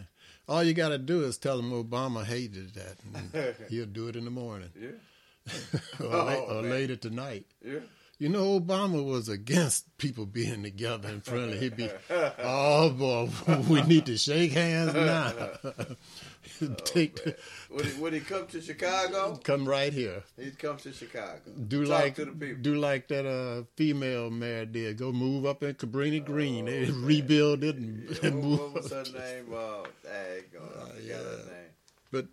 All 0.48 0.64
you 0.64 0.74
got 0.74 0.90
to 0.90 0.98
do 0.98 1.24
is 1.24 1.38
tell 1.38 1.58
him 1.60 1.72
Obama 1.72 2.24
hated 2.26 2.74
that. 2.76 3.56
He'll 3.70 3.86
do 3.86 4.08
it 4.10 4.16
in 4.16 4.26
the 4.26 4.32
morning. 4.32 4.70
Yeah. 4.80 4.90
or, 6.00 6.06
Oh, 6.14 6.26
la- 6.26 6.58
or 6.58 6.62
later 6.64 6.96
tonight. 6.98 7.46
Yeah. 7.64 7.80
You 8.18 8.30
know, 8.30 8.58
Obama 8.60 9.04
was 9.04 9.28
against 9.28 9.98
people 9.98 10.26
being 10.26 10.64
together 10.64 11.10
and 11.10 11.22
friendly. 11.24 11.58
He'd 11.58 11.76
be, 11.76 11.90
oh 12.40 12.90
boy, 12.92 13.30
we 13.68 13.82
need 13.82 14.06
to 14.06 14.18
shake 14.18 14.52
hands 14.54 14.94
now. 14.94 15.34
Take, 16.86 17.24
the- 17.24 17.36
Would 17.72 17.86
he, 17.86 18.00
would 18.02 18.14
he 18.14 18.20
come 18.20 18.48
to 18.48 18.62
Chicago? 18.62 19.40
come 19.44 19.68
right 19.68 19.92
here. 19.92 20.24
He'd 20.40 20.58
come 20.60 20.78
to 20.78 20.92
Chicago. 20.94 21.40
Do 21.68 21.86
Talk 21.86 21.90
like 22.02 22.16
to 22.16 22.26
the 22.26 22.32
people. 22.32 22.62
do 22.62 22.76
like 22.76 23.08
that 23.10 23.26
uh, 23.26 23.64
female 23.76 24.30
mayor 24.30 24.66
did. 24.66 24.98
Go 24.98 25.12
move 25.12 25.46
up 25.46 25.64
in 25.64 25.74
Cabrini 25.76 26.24
Green. 26.24 26.66
They 26.66 26.86
rebuild 26.86 27.64
it 27.64 27.76
and, 27.76 28.10
and 28.24 28.36
what, 28.36 28.44
move. 28.44 28.60
what 28.60 28.84
was 28.84 28.92
her 28.92 29.04
name? 29.04 29.46
Uh, 29.54 29.84
daggone, 30.06 30.82
I 30.82 31.02
forgot 31.02 31.24
her 31.24 31.38
name. 31.52 31.72
But 32.12 32.28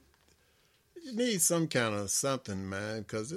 you 1.05 1.15
need 1.17 1.41
some 1.43 1.67
kind 1.69 1.95
of 1.95 2.11
something, 2.11 2.69
man, 2.69 3.01
because 3.01 3.33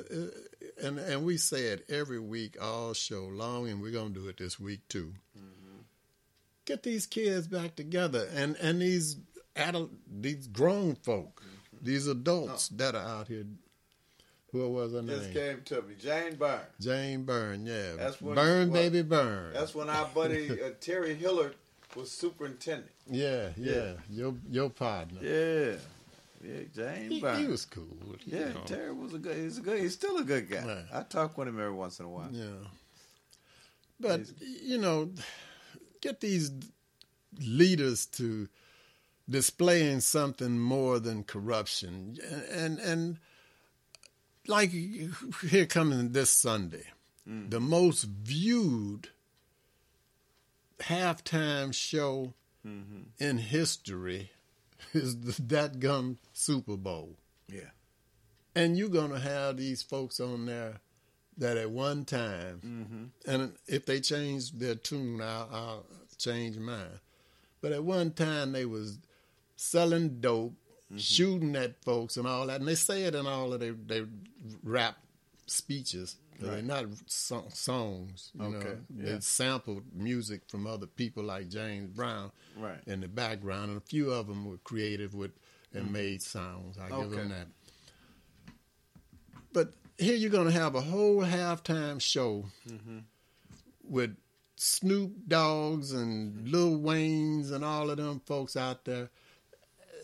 and 0.82 1.00
and 1.00 1.26
we 1.26 1.38
say 1.38 1.64
it 1.68 1.86
every 1.90 2.20
week, 2.20 2.58
all 2.62 2.94
show 2.94 3.24
long, 3.24 3.68
and 3.70 3.82
we're 3.82 3.92
gonna 3.92 4.10
do 4.12 4.28
it 4.28 4.38
this 4.38 4.60
week 4.60 4.82
too. 4.90 5.14
Get 6.66 6.82
these 6.82 7.06
kids 7.06 7.48
back 7.48 7.76
together, 7.76 8.28
and 8.34 8.56
and 8.56 8.82
these 8.82 9.18
adult, 9.56 9.92
these 10.22 10.48
grown 10.48 10.96
folk, 10.96 11.42
these 11.82 12.08
adults 12.08 12.70
that 12.70 12.96
are 12.96 13.06
out 13.06 13.28
here. 13.28 13.46
What 14.52 14.70
was 14.70 14.94
her 14.94 15.02
Just 15.02 15.24
name? 15.26 15.34
came 15.34 15.62
to 15.66 15.82
me, 15.82 15.96
Jane 16.02 16.36
Byrne. 16.36 16.62
Jane 16.80 17.24
Byrne, 17.26 17.66
yeah. 17.66 17.94
That's 17.98 18.22
when 18.22 18.36
Burn, 18.36 18.70
what- 18.70 18.74
baby, 18.76 19.02
burn. 19.02 19.52
That's 19.54 19.76
when 19.76 19.90
our 19.90 20.08
buddy 20.16 20.50
uh, 20.64 20.70
Terry 20.80 21.14
Hillard 21.14 21.56
was 21.96 22.10
superintendent. 22.10 22.90
Yeah, 23.10 23.50
yeah, 23.58 23.94
Your 24.10 24.34
your 24.50 24.70
partner. 24.70 25.20
Yeah, 25.22 25.76
yeah, 26.44 26.62
Jane 26.74 27.10
He, 27.12 27.20
Byrne. 27.22 27.40
he 27.42 27.48
was 27.48 27.66
cool. 27.66 27.84
you 28.26 28.38
Yeah, 28.40 28.54
know. 28.54 28.62
Terry 28.66 28.94
was 28.94 29.14
a 29.14 29.18
good. 29.20 29.36
He's 29.36 29.58
a 29.58 29.62
good. 29.62 29.80
He's 29.80 29.94
still 29.94 30.18
a 30.18 30.24
good 30.24 30.50
guy. 30.50 30.66
Right. 30.66 30.86
I 30.94 31.04
talk 31.04 31.38
with 31.38 31.48
him 31.50 31.60
every 31.60 31.74
once 31.74 32.00
in 32.00 32.06
a 32.06 32.10
while. 32.10 32.30
Yeah. 32.32 32.46
But 34.00 34.22
you 34.40 34.78
know, 34.78 35.12
get 36.02 36.22
these 36.22 36.52
leaders 37.40 38.06
to 38.08 38.48
displaying 39.30 40.02
something 40.02 40.60
more 40.60 41.00
than 41.00 41.24
corruption, 41.24 42.18
and 42.52 42.80
and 42.80 43.18
like 44.48 44.72
here 44.72 45.66
coming 45.66 46.12
this 46.12 46.30
Sunday, 46.30 46.86
mm. 47.28 47.50
the 47.50 47.60
most 47.60 48.04
viewed 48.04 49.10
halftime 50.80 51.74
show 51.74 52.34
mm-hmm. 52.66 53.02
in 53.18 53.38
history 53.38 54.32
is 54.94 55.20
the 55.22 55.42
that 55.44 55.80
gun 55.80 56.18
Super 56.34 56.78
Bowl. 56.78 57.18
Yeah. 57.48 57.72
And 58.56 58.78
you're 58.78 58.90
gonna 58.90 59.20
have 59.20 59.58
these 59.58 59.82
folks 59.82 60.20
on 60.20 60.46
there 60.46 60.80
that 61.38 61.58
at 61.58 61.70
one 61.70 62.06
time, 62.06 62.62
mm-hmm. 62.66 63.32
and 63.32 63.54
if 63.68 63.86
they 63.86 64.00
change 64.00 64.54
their 64.54 64.76
tune, 64.76 65.20
I'll, 65.22 65.50
I'll 65.52 65.86
change 66.18 66.58
mine. 66.58 67.00
But 67.62 67.74
at 67.74 67.84
one 67.84 68.12
time, 68.12 68.54
they 68.54 68.66
was 68.66 69.00
selling 69.56 70.20
dope, 70.20 70.54
shooting 70.98 71.56
at 71.56 71.84
folks, 71.84 72.18
and 72.18 72.28
all 72.28 72.48
that. 72.48 72.60
And 72.60 72.68
they 72.68 72.76
say 72.76 73.04
it 73.04 73.16
in 73.16 73.26
all 73.28 73.54
of 73.54 73.60
their, 73.60 73.74
their 73.74 74.08
rap 74.64 74.98
speeches. 75.48 76.18
They're 76.40 76.62
not 76.62 76.86
so- 77.06 77.48
songs. 77.54 78.32
You 78.34 78.50
know, 78.50 78.58
Okay, 78.58 78.78
they 78.90 79.20
sampled 79.22 79.84
music 79.94 80.42
from 80.50 80.68
other 80.68 80.86
people 80.88 81.24
like 81.24 81.48
James 81.50 81.90
Brown 81.92 82.32
Right. 82.58 82.82
in 82.86 83.00
the 83.00 83.08
background, 83.08 83.70
and 83.72 83.78
a 83.78 83.86
few 83.86 84.12
of 84.12 84.28
them 84.28 84.46
were 84.46 84.58
creative 84.58 85.14
with 85.16 85.32
and 85.74 85.88
Mhm. 85.88 85.92
made 85.92 86.22
sounds. 86.22 86.78
I 86.78 86.90
give 86.90 87.12
them 87.12 87.30
that. 87.30 87.48
But 89.54 89.74
here 89.98 90.16
you're 90.16 90.30
going 90.30 90.48
to 90.48 90.52
have 90.54 90.76
a 90.76 90.82
whole 90.82 91.22
halftime 91.22 92.02
show 92.02 92.46
Mm-hmm. 92.68 93.00
with 93.84 94.18
Snoop 94.58 95.14
Doggs 95.28 95.92
and 95.92 96.48
Lil 96.50 96.78
Wayne's 96.78 97.52
and 97.52 97.64
all 97.64 97.90
of 97.90 97.98
them 97.98 98.20
folks 98.26 98.56
out 98.56 98.86
there. 98.86 99.10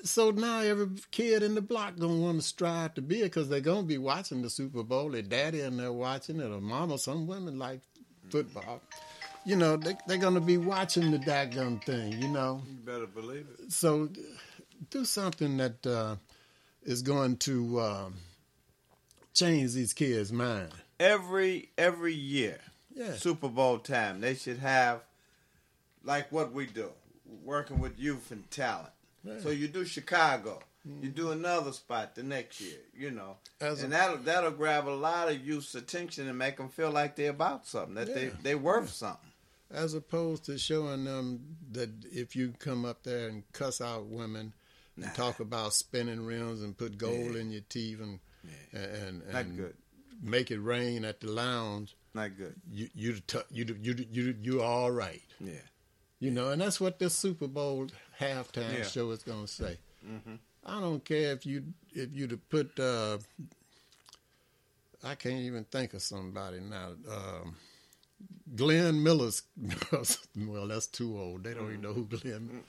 So 0.04 0.32
now 0.32 0.60
every 0.62 0.88
kid 1.12 1.44
in 1.44 1.56
the 1.56 1.62
block 1.62 1.98
gonna 2.00 2.16
want 2.18 2.40
to 2.42 2.48
strive 2.48 2.96
to 2.96 3.02
be 3.02 3.20
it 3.20 3.24
because 3.26 3.50
they're 3.50 3.60
gonna 3.62 3.84
be 3.84 3.98
watching 3.98 4.42
the 4.42 4.50
Super 4.50 4.84
Bowl. 4.84 5.10
Their 5.12 5.22
daddy 5.22 5.62
and 5.62 5.80
they're 5.80 5.94
watching 5.94 6.40
it, 6.40 6.52
or 6.52 6.60
mama. 6.62 6.98
Some 6.98 7.28
women 7.28 7.60
like 7.60 7.82
football. 8.30 8.82
You 9.46 9.56
know, 9.56 9.78
they, 9.78 9.96
they're 10.08 10.18
gonna 10.18 10.40
be 10.42 10.58
watching 10.58 11.12
the 11.12 11.18
daggone 11.20 11.84
thing. 11.84 12.20
You 12.22 12.28
know, 12.30 12.62
You 12.68 12.76
better 12.86 13.08
believe 13.08 13.48
it. 13.60 13.72
so 13.72 14.10
do 14.90 15.06
something 15.06 15.58
that 15.58 15.86
uh, 15.86 16.16
is 16.84 17.02
going 17.04 17.38
to 17.38 17.80
um, 17.82 18.14
change 19.34 19.74
these 19.74 19.94
kids' 19.94 20.32
mind. 20.32 20.70
every 21.00 21.70
every 21.78 22.14
year, 22.14 22.60
Yeah. 22.94 23.14
Super 23.14 23.50
Bowl 23.50 23.78
time, 23.80 24.22
they 24.22 24.34
should 24.36 24.58
have 24.60 25.02
like 26.04 26.32
what 26.32 26.52
we 26.54 26.66
do, 26.66 26.90
working 27.44 27.80
with 27.80 28.00
youth 28.00 28.32
and 28.32 28.50
talent. 28.52 28.90
Yeah. 29.24 29.40
So 29.40 29.50
you 29.50 29.68
do 29.68 29.86
Chicago, 29.86 30.60
you 30.86 31.10
do 31.10 31.32
another 31.32 31.72
spot 31.74 32.16
the 32.16 32.24
next 32.24 32.60
year, 32.62 32.80
you 32.98 33.12
know, 33.12 33.38
As 33.60 33.82
a- 33.82 33.84
and 33.86 33.94
that'll 33.94 34.18
that'll 34.18 34.52
grab 34.52 34.88
a 34.88 34.90
lot 34.90 35.30
of 35.30 35.46
youth's 35.46 35.76
attention 35.76 36.28
and 36.28 36.38
make 36.38 36.58
them 36.58 36.70
feel 36.70 36.90
like 36.92 37.16
they're 37.16 37.30
about 37.30 37.68
something, 37.68 37.96
that 37.96 38.14
they 38.14 38.26
Yeah. 38.28 38.34
they 38.42 38.56
worth 38.56 38.90
something. 38.90 39.30
as 39.70 39.94
opposed 39.94 40.44
to 40.46 40.58
showing 40.58 41.06
them 41.06 41.56
that 41.72 41.90
if 42.12 42.36
you 42.36 42.54
come 42.60 42.84
up 42.84 43.04
there 43.04 43.30
and 43.30 43.44
cuss 43.54 43.80
out 43.80 44.06
women 44.08 44.52
and 44.98 45.14
talk 45.16 45.40
about 45.40 45.74
spinning 45.74 46.26
rims 46.26 46.62
and 46.62 46.78
put 46.78 46.98
gold 46.98 47.36
in 47.38 47.52
your 47.52 47.62
teeth 47.70 48.02
and 48.02 48.20
and, 48.74 49.22
and 49.32 49.56
good. 49.58 49.76
make 50.22 50.50
it 50.52 50.60
rain 50.60 51.06
at 51.06 51.20
the 51.22 51.28
lounge, 51.32 51.96
Not 52.14 52.36
good. 52.38 52.56
you 52.72 52.90
you 52.96 53.22
you 53.52 53.78
you 53.82 54.06
you 54.12 54.36
you 54.42 54.62
all 54.62 54.92
right. 54.92 55.22
Yeah. 55.40 55.54
You 56.20 56.30
know, 56.32 56.50
and 56.52 56.62
that's 56.62 56.80
what 56.82 57.00
this 57.00 57.16
Super 57.16 57.48
Bowl 57.48 57.88
halftime 58.22 58.78
Yeah. 58.78 58.84
show 58.84 59.12
is 59.12 59.24
going 59.24 59.46
to 59.46 59.52
say. 59.52 59.78
Mhm. 60.06 60.40
I 60.66 60.80
don't 60.80 61.04
care 61.04 61.32
if 61.34 61.46
you 61.46 61.64
if 61.92 62.10
you 62.14 62.28
to 62.28 62.38
put. 62.38 62.80
Uh, 62.80 63.18
I 65.04 65.16
can't 65.16 65.40
even 65.42 65.64
think 65.66 65.94
of 65.94 66.02
somebody 66.02 66.60
now. 66.60 66.92
Um, 67.10 67.56
Glenn 68.56 69.02
Miller's. 69.02 69.44
well, 70.38 70.68
that's 70.68 70.88
too 70.88 71.18
old. 71.20 71.44
They 71.44 71.54
don't 71.56 71.70
even 71.70 71.82
know 71.82 71.94
who 71.94 72.06
Glenn. 72.06 72.64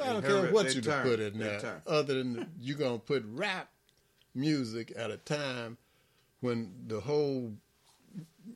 I 0.00 0.12
don't 0.12 0.24
care 0.24 0.50
what 0.52 0.74
you 0.74 0.80
to 0.82 1.00
put 1.02 1.20
in 1.20 1.38
there, 1.38 1.60
turn. 1.60 1.82
other 1.86 2.14
than 2.14 2.50
you're 2.60 2.76
gonna 2.76 2.98
put 2.98 3.24
rap 3.26 3.70
music 4.34 4.92
at 4.96 5.10
a 5.10 5.16
time 5.16 5.78
when 6.40 6.72
the 6.88 7.00
whole 7.00 7.52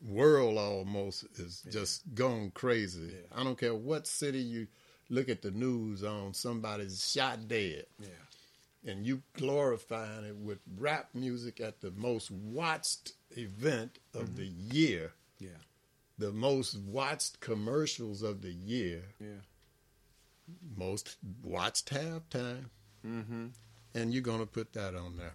world 0.06 0.58
almost 0.58 1.24
is 1.38 1.62
just 1.70 2.02
gone 2.14 2.50
crazy. 2.50 3.14
I 3.34 3.42
don't 3.44 3.56
care 3.58 3.74
what 3.74 4.06
city 4.06 4.40
you 4.40 4.66
look 5.10 5.28
at 5.28 5.42
the 5.42 5.50
news 5.50 6.02
on, 6.02 6.32
somebody's 6.32 7.10
shot 7.10 7.46
dead. 7.48 7.84
Yeah. 8.00 8.08
And 8.86 9.04
you 9.06 9.22
glorifying 9.34 10.24
it 10.24 10.36
with 10.36 10.60
rap 10.78 11.10
music 11.12 11.60
at 11.60 11.80
the 11.82 11.90
most 11.90 12.30
watched 12.30 13.12
event 13.36 13.98
of 14.14 14.36
the 14.36 14.46
year, 14.46 15.12
Yeah. 15.38 15.50
the 16.16 16.32
most 16.32 16.78
watched 16.78 17.40
commercials 17.40 18.22
of 18.22 18.40
the 18.40 18.52
year, 18.52 19.02
Yeah. 19.20 19.42
most 20.76 21.16
watched 21.42 21.90
halftime, 21.90 22.70
Mm-hmm. 23.06 23.48
and 23.94 24.12
you're 24.14 24.22
going 24.22 24.40
to 24.40 24.46
put 24.46 24.72
that 24.74 24.94
on 24.94 25.16
there. 25.18 25.34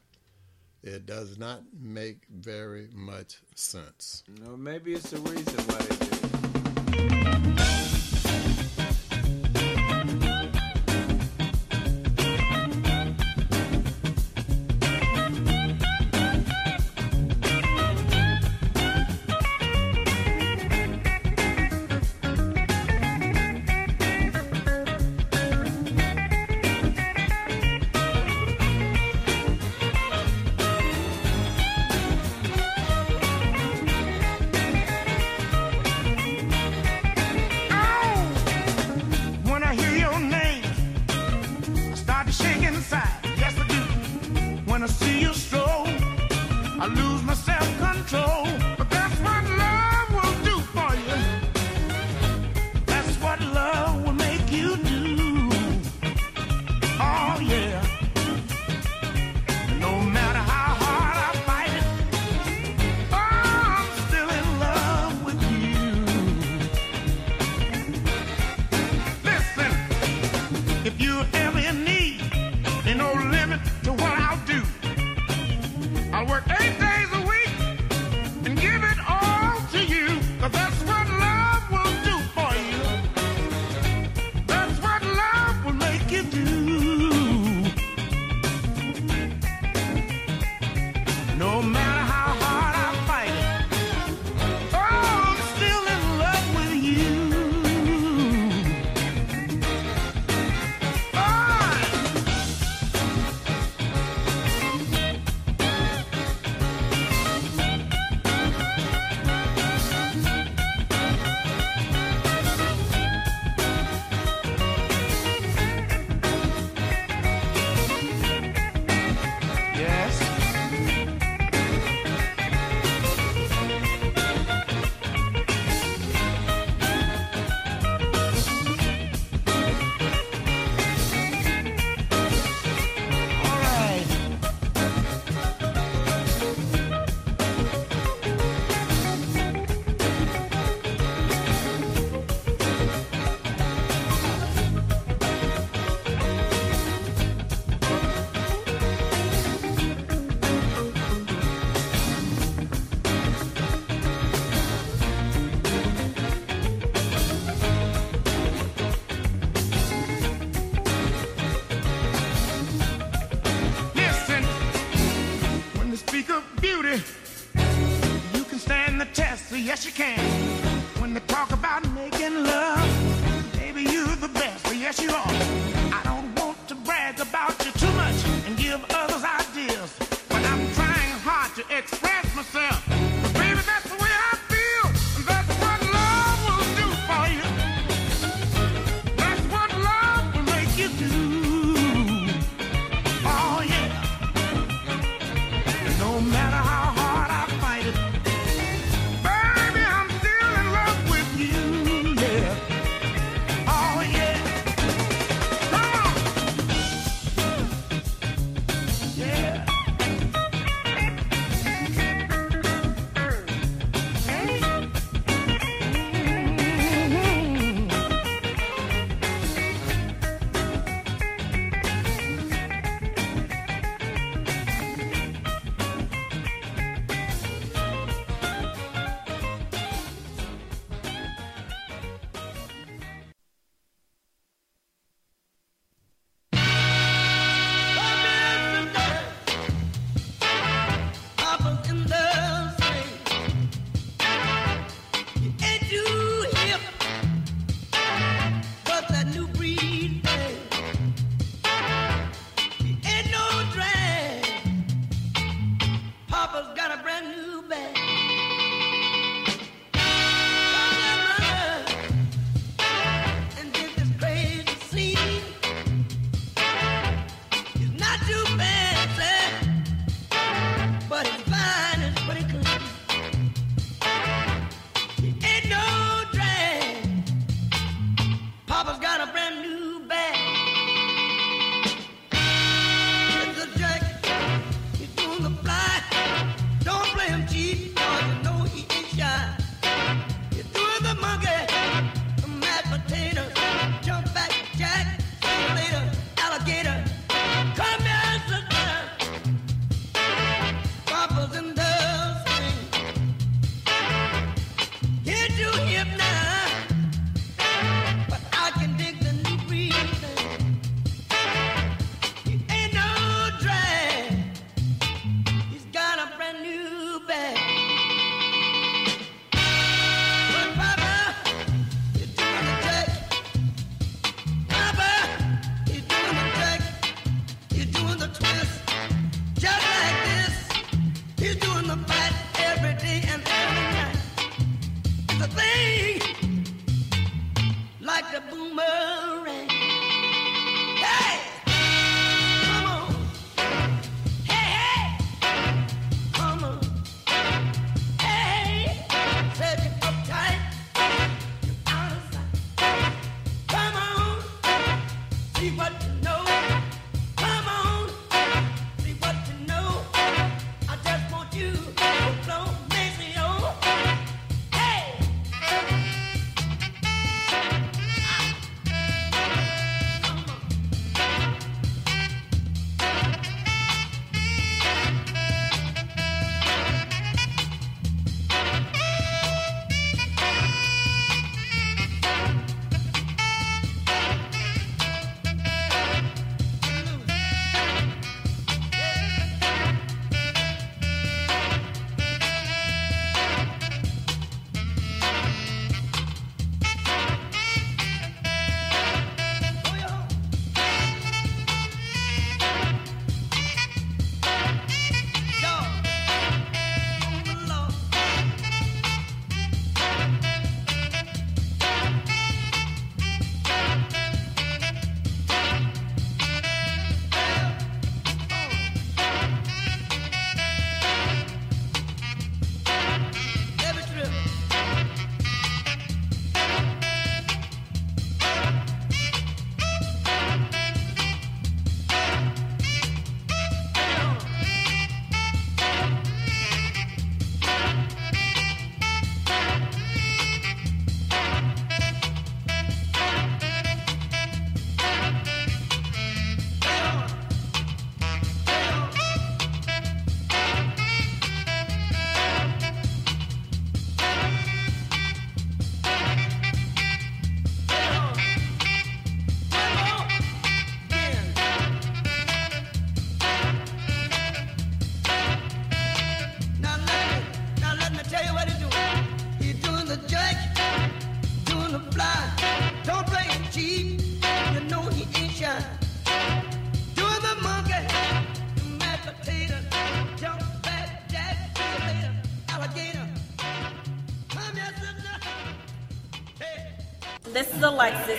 It 0.83 1.05
does 1.05 1.37
not 1.37 1.61
make 1.73 2.25
very 2.29 2.89
much 2.93 3.37
sense. 3.55 4.23
No, 4.39 4.55
maybe 4.55 4.93
it's 4.93 5.09
the 5.11 5.17
reason 5.21 5.59
why 5.67 5.79
they 5.79 5.95
do 6.05 7.94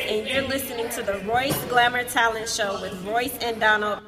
and 0.09 0.28
you're 0.28 0.42
listening 0.48 0.88
to 0.90 1.02
the 1.02 1.18
Royce 1.26 1.57
Glamour 1.66 2.04
Talent 2.04 2.48
Show 2.48 2.80
with 2.80 3.04
Royce 3.04 3.36
and 3.38 3.61
Donald. 3.61 4.00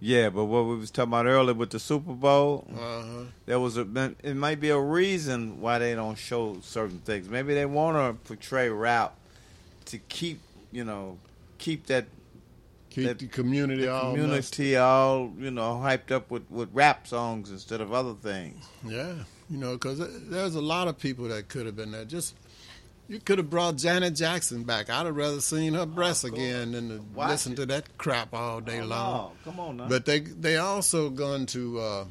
Yeah, 0.00 0.28
but 0.28 0.44
what 0.44 0.66
we 0.66 0.76
was 0.76 0.90
talking 0.90 1.10
about 1.10 1.26
earlier 1.26 1.54
with 1.54 1.70
the 1.70 1.78
Super 1.78 2.12
Bowl, 2.12 2.66
Uh-huh. 2.70 3.24
there 3.46 3.58
was 3.58 3.76
a. 3.78 3.86
It 4.22 4.36
might 4.36 4.60
be 4.60 4.68
a 4.68 4.78
reason 4.78 5.60
why 5.60 5.78
they 5.78 5.94
don't 5.94 6.16
show 6.18 6.58
certain 6.62 6.98
things. 6.98 7.28
Maybe 7.28 7.54
they 7.54 7.64
want 7.66 7.96
to 7.96 8.28
portray 8.28 8.68
rap 8.68 9.16
to 9.86 9.98
keep, 9.98 10.40
you 10.70 10.84
know, 10.84 11.18
keep 11.58 11.86
that 11.86 12.06
Keep 12.90 13.18
the 13.18 13.26
community 13.26 13.86
all 13.88 14.12
community 14.14 14.76
all 14.76 15.30
you 15.38 15.50
know 15.50 15.74
hyped 15.82 16.10
up 16.10 16.30
with 16.30 16.50
with 16.50 16.70
rap 16.72 17.06
songs 17.06 17.50
instead 17.50 17.82
of 17.82 17.92
other 17.92 18.14
things. 18.14 18.64
Yeah, 18.86 19.12
you 19.50 19.58
know, 19.58 19.72
because 19.74 19.98
there's 20.30 20.54
a 20.54 20.62
lot 20.62 20.88
of 20.88 20.98
people 20.98 21.28
that 21.28 21.48
could 21.48 21.66
have 21.66 21.76
been 21.76 21.90
there. 21.92 22.06
Just 22.06 22.34
you 23.08 23.20
could 23.20 23.38
have 23.38 23.48
brought 23.50 23.76
Janet 23.76 24.14
Jackson 24.14 24.64
back. 24.64 24.90
I'd 24.90 25.06
have 25.06 25.16
rather 25.16 25.40
seen 25.40 25.74
her 25.74 25.86
breasts 25.86 26.24
again 26.24 26.72
than 26.72 26.88
to 26.88 27.02
Watch 27.14 27.30
listen 27.30 27.54
to 27.56 27.66
that 27.66 27.96
crap 27.98 28.34
all 28.34 28.60
day 28.60 28.80
Oh, 28.80 28.86
long. 28.86 29.14
no. 29.16 29.32
Come 29.50 29.60
on 29.60 29.76
now. 29.76 29.88
But 29.88 30.04
they 30.06 30.20
they 30.20 30.56
also 30.56 31.10
going 31.10 31.46
to 31.46 31.78
uh, 31.80 32.04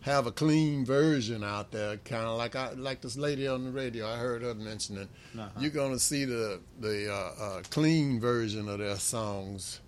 have 0.00 0.26
a 0.26 0.32
clean 0.32 0.84
version 0.84 1.42
out 1.44 1.70
there, 1.72 1.96
kind 1.98 2.24
of 2.26 2.36
like 2.38 2.54
I 2.56 2.72
like 2.72 3.00
this 3.00 3.16
lady 3.16 3.46
on 3.48 3.64
the 3.64 3.70
radio. 3.70 4.06
I 4.08 4.16
heard 4.18 4.42
her 4.42 4.54
mentioning. 4.54 5.08
Uh-huh. 5.38 5.48
You're 5.60 5.70
going 5.70 5.92
to 5.92 5.98
see 5.98 6.24
the 6.24 6.60
the 6.80 7.12
uh, 7.12 7.42
uh, 7.42 7.62
clean 7.70 8.20
version 8.20 8.68
of 8.68 8.78
their 8.78 8.96
songs. 8.96 9.80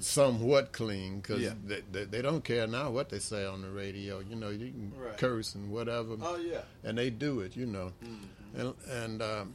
Somewhat 0.00 0.72
clean 0.72 1.16
because 1.18 1.40
Yeah. 1.40 1.54
they, 1.66 1.82
they, 1.90 2.04
they 2.04 2.22
don't 2.22 2.44
care 2.44 2.68
now 2.68 2.90
what 2.90 3.08
they 3.08 3.18
say 3.18 3.44
on 3.44 3.62
the 3.62 3.68
radio. 3.68 4.20
You 4.20 4.36
know, 4.36 4.50
you 4.50 4.70
can 4.70 4.92
Right. 4.96 5.16
curse 5.18 5.56
and 5.56 5.70
whatever. 5.70 6.16
Oh, 6.22 6.36
yeah. 6.36 6.60
and 6.84 6.96
they 6.96 7.10
do 7.10 7.40
it. 7.40 7.56
You 7.56 7.66
know, 7.66 7.92
and 8.56 8.74
and 8.88 9.20
um, 9.22 9.52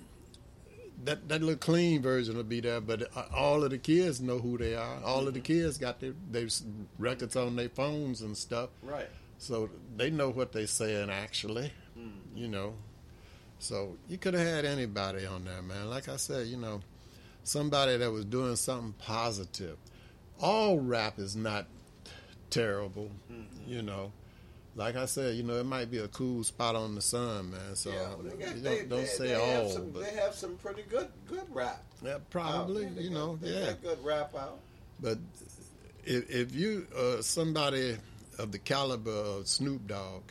that 1.05 1.27
that 1.29 1.41
little 1.41 1.57
clean 1.57 2.01
version 2.01 2.35
will 2.35 2.43
be 2.43 2.59
there. 2.59 2.81
But 2.81 3.15
uh, 3.15 3.25
all 3.35 3.63
of 3.63 3.71
the 3.71 3.77
kids 3.77 4.21
know 4.21 4.39
who 4.39 4.57
they 4.57 4.75
are. 4.75 5.01
All 5.03 5.27
of 5.27 5.33
the 5.33 5.39
mm-hmm. 5.39 5.61
kids 5.61 5.77
got 5.77 5.99
their 5.99 6.13
their 6.31 6.47
records 6.97 7.35
on 7.35 7.55
their 7.55 7.69
phones 7.69 8.21
and 8.21 8.35
stuff. 8.37 8.69
Right. 8.81 9.09
so 9.37 9.69
they 9.97 10.09
know 10.09 10.29
what 10.29 10.51
they're 10.51 10.67
saying 10.67 11.09
actually, 11.09 11.71
mm. 11.97 12.11
you 12.35 12.47
know. 12.47 12.75
So 13.59 13.97
you 14.09 14.17
could 14.17 14.33
have 14.33 14.45
had 14.45 14.65
anybody 14.65 15.25
on 15.25 15.45
there, 15.45 15.61
man. 15.61 15.89
Like 15.89 16.09
I 16.09 16.17
said, 16.17 16.47
you 16.47 16.57
know, 16.57 16.81
somebody 17.43 17.97
that 17.97 18.11
was 18.11 18.25
doing 18.25 18.55
something 18.55 18.93
positive. 18.99 19.77
All 20.39 20.79
rap 20.79 21.19
is 21.19 21.35
not 21.35 21.67
terrible, 22.49 23.09
mm-hmm. 23.31 23.71
you 23.71 23.81
know. 23.81 24.11
Like 24.75 24.95
I 24.95 25.05
said, 25.05 25.35
you 25.35 25.43
know, 25.43 25.55
it 25.59 25.65
might 25.65 25.91
be 25.91 25.99
a 25.99 26.07
cool 26.07 26.43
spot 26.43 26.75
on 26.75 26.95
the 26.95 27.01
sun, 27.01 27.51
man. 27.51 27.75
So 27.75 27.91
Yeah, 27.91 27.99
well, 28.09 28.17
they 28.23 28.29
got- 28.43 28.63
don't, 28.63 28.89
don't 28.89 28.99
they- 29.01 29.05
say 29.05 29.27
they 29.27 29.33
have 29.51 29.63
all, 29.65 29.69
some- 29.69 29.91
but 29.91 30.03
they 30.03 30.11
have 30.19 30.33
some 30.33 30.57
pretty 30.57 30.83
good 30.89 31.07
good 31.27 31.45
rap. 31.51 31.83
yeah, 32.03 32.17
probably. 32.31 32.87
You 32.97 33.09
got- 33.09 33.13
know, 33.13 33.35
they 33.35 33.49
yeah. 33.53 33.65
got 33.67 33.81
good 33.83 34.03
rap 34.03 34.33
out. 34.35 34.59
But 34.99 35.19
if, 36.05 36.29
if 36.29 36.55
you 36.55 36.87
uh, 36.97 37.21
somebody 37.21 37.97
of 38.39 38.51
the 38.51 38.57
caliber 38.59 39.11
of 39.11 39.47
Snoop 39.47 39.85
Dogg, 39.87 40.23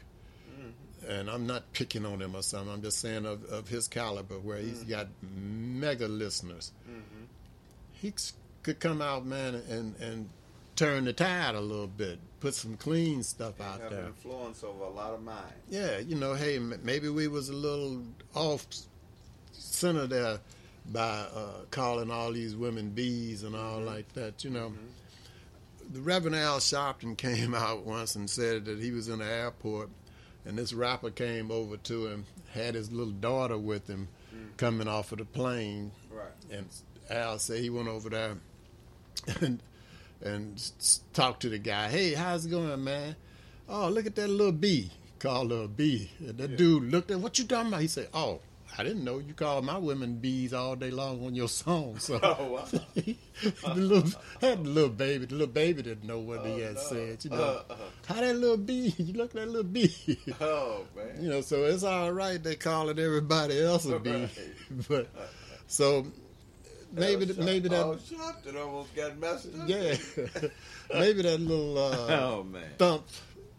mm-hmm. 0.51 1.09
and 1.11 1.30
I'm 1.30 1.47
not 1.47 1.72
picking 1.72 2.05
on 2.05 2.20
him 2.20 2.34
or 2.34 2.43
something, 2.43 2.72
I'm 2.72 2.82
just 2.82 2.99
saying 2.99 3.26
of, 3.26 3.45
of 3.45 3.68
his 3.68 3.86
caliber, 3.86 4.40
where 4.40 4.59
he's 4.59 4.80
mm-hmm. 4.80 4.90
got 4.90 5.07
mega 5.22 6.09
listeners, 6.09 6.72
mm-hmm. 6.88 7.24
he 7.93 8.12
could 8.64 8.80
come 8.80 9.01
out, 9.01 9.24
man, 9.24 9.55
and 9.70 9.95
and 10.01 10.28
turn 10.77 11.05
the 11.05 11.12
tide 11.12 11.55
a 11.55 11.61
little 11.61 11.87
bit, 11.87 12.18
put 12.41 12.55
some 12.55 12.77
clean 12.77 13.23
stuff 13.23 13.61
out 13.61 13.81
have 13.81 13.91
there. 13.91 14.07
influence 14.07 14.64
over 14.64 14.85
a 14.85 14.91
lot 14.91 15.14
of 15.14 15.23
minds. 15.23 15.53
Yeah, 15.68 15.99
you 15.99 16.16
know, 16.16 16.35
hey, 16.35 16.59
maybe 16.59 17.09
we 17.09 17.29
was 17.29 17.49
a 17.49 17.55
little 17.55 18.03
off 18.35 18.66
center 19.53 20.07
there 20.07 20.39
by 20.91 21.27
uh, 21.35 21.64
calling 21.70 22.11
all 22.11 22.33
these 22.33 22.57
women 22.57 22.91
bees 22.91 23.43
and 23.43 23.55
all 23.55 23.77
mm-hmm. 23.79 23.87
like 23.87 24.12
that. 24.14 24.45
You 24.45 24.51
know, 24.51 24.68
mm-hmm. 24.70 25.93
the 25.95 26.01
Reverend 26.01 26.37
Al 26.37 26.59
Sharpton 26.59 27.16
came 27.16 27.55
out 27.55 27.85
once 27.85 28.16
and 28.16 28.29
said 28.29 28.64
that 28.64 28.79
he 28.79 28.91
was 28.91 29.09
in 29.09 29.18
the 29.20 29.27
airport, 29.27 29.91
and 30.45 30.59
this 30.59 30.73
rapper 30.73 31.11
came 31.11 31.51
over 31.51 31.77
to 31.77 32.07
him, 32.07 32.27
had 32.53 32.75
his 32.75 32.91
little 32.91 33.12
daughter 33.12 33.59
with 33.59 33.87
him, 33.87 34.09
mm. 34.35 34.57
coming 34.57 34.89
off 34.89 35.12
of 35.12 35.18
the 35.18 35.25
plane, 35.25 35.93
Right. 36.11 36.27
and 36.51 36.66
Al 37.11 37.39
said 37.39 37.61
he 37.61 37.70
went 37.70 37.89
over 37.89 38.09
there 38.09 38.37
and 39.41 39.62
and 40.23 40.57
s- 40.57 41.01
to 41.12 41.49
the 41.49 41.59
guy. 41.59 41.89
Hey, 41.89 42.14
how's 42.14 42.47
it 42.47 42.51
going, 42.51 42.83
man? 42.85 43.16
Oh, 43.68 43.89
look 43.89 44.07
at 44.07 44.14
that 44.16 44.29
little 44.29 44.53
bee. 44.53 44.91
Called 45.18 45.51
her 45.53 45.62
a 45.64 45.68
bee. 45.68 46.11
And 46.20 46.37
that 46.39 46.57
dude 46.57 46.85
looked 46.91 47.11
at 47.11 47.20
what 47.20 47.39
you 47.39 47.45
talking 47.45 47.68
about. 47.68 47.81
He 47.81 47.87
said, 47.89 48.09
Oh, 48.12 48.41
I 48.77 48.83
didn't 48.83 49.05
know 49.05 49.18
you 49.18 49.35
called 49.35 49.64
my 49.64 49.77
women 49.79 50.16
bees 50.16 50.53
all 50.53 50.75
day 50.77 50.91
long 50.91 51.25
on 51.25 51.35
your 51.35 51.49
song. 51.49 51.99
So 51.99 52.18
Oh, 52.23 52.53
wow. 52.53 52.64
the 52.95 53.75
little 53.75 54.11
had 54.41 54.64
the 54.64 54.68
little 54.68 54.89
baby. 54.91 55.27
The 55.27 55.35
little 55.35 55.47
baby 55.53 55.83
didn't 55.83 56.05
know 56.09 56.18
what 56.18 56.45
he 56.47 56.59
had 56.61 56.79
said. 56.79 57.25
You 57.25 57.31
know, 57.31 57.37
Uh, 57.37 57.73
uh. 57.73 57.77
how 58.07 58.14
that 58.20 58.35
little 58.37 58.57
bee? 58.57 58.95
You 58.99 59.12
look 59.12 59.31
at 59.31 59.37
that 59.43 59.49
little 59.49 59.62
bee. 59.70 59.95
Oh 60.41 60.85
man. 60.97 61.23
You 61.23 61.29
know, 61.31 61.41
so 61.41 61.64
it's 61.64 61.85
all 61.85 62.12
right. 62.12 62.43
They 62.43 62.57
calling 62.57 62.99
everybody 62.99 63.61
else 63.62 63.85
a 63.87 63.99
bee, 63.99 64.29
but 64.89 65.09
so 65.68 66.07
maybe 66.93 67.28
Oh, 67.38 67.43
maybe 67.43 67.68
that 67.68 67.82
oh, 67.84 67.97
Sharpton 67.97 68.57
almost 68.57 68.95
got 68.95 69.18
messed 69.18 69.49
up. 69.59 69.68
yeah, 69.68 69.97
maybe 70.95 71.22
that 71.22 71.40
little 71.40 71.78
uh, 71.78 72.07
Oh, 72.20 72.43
man. 72.45 72.64
thump 72.78 73.05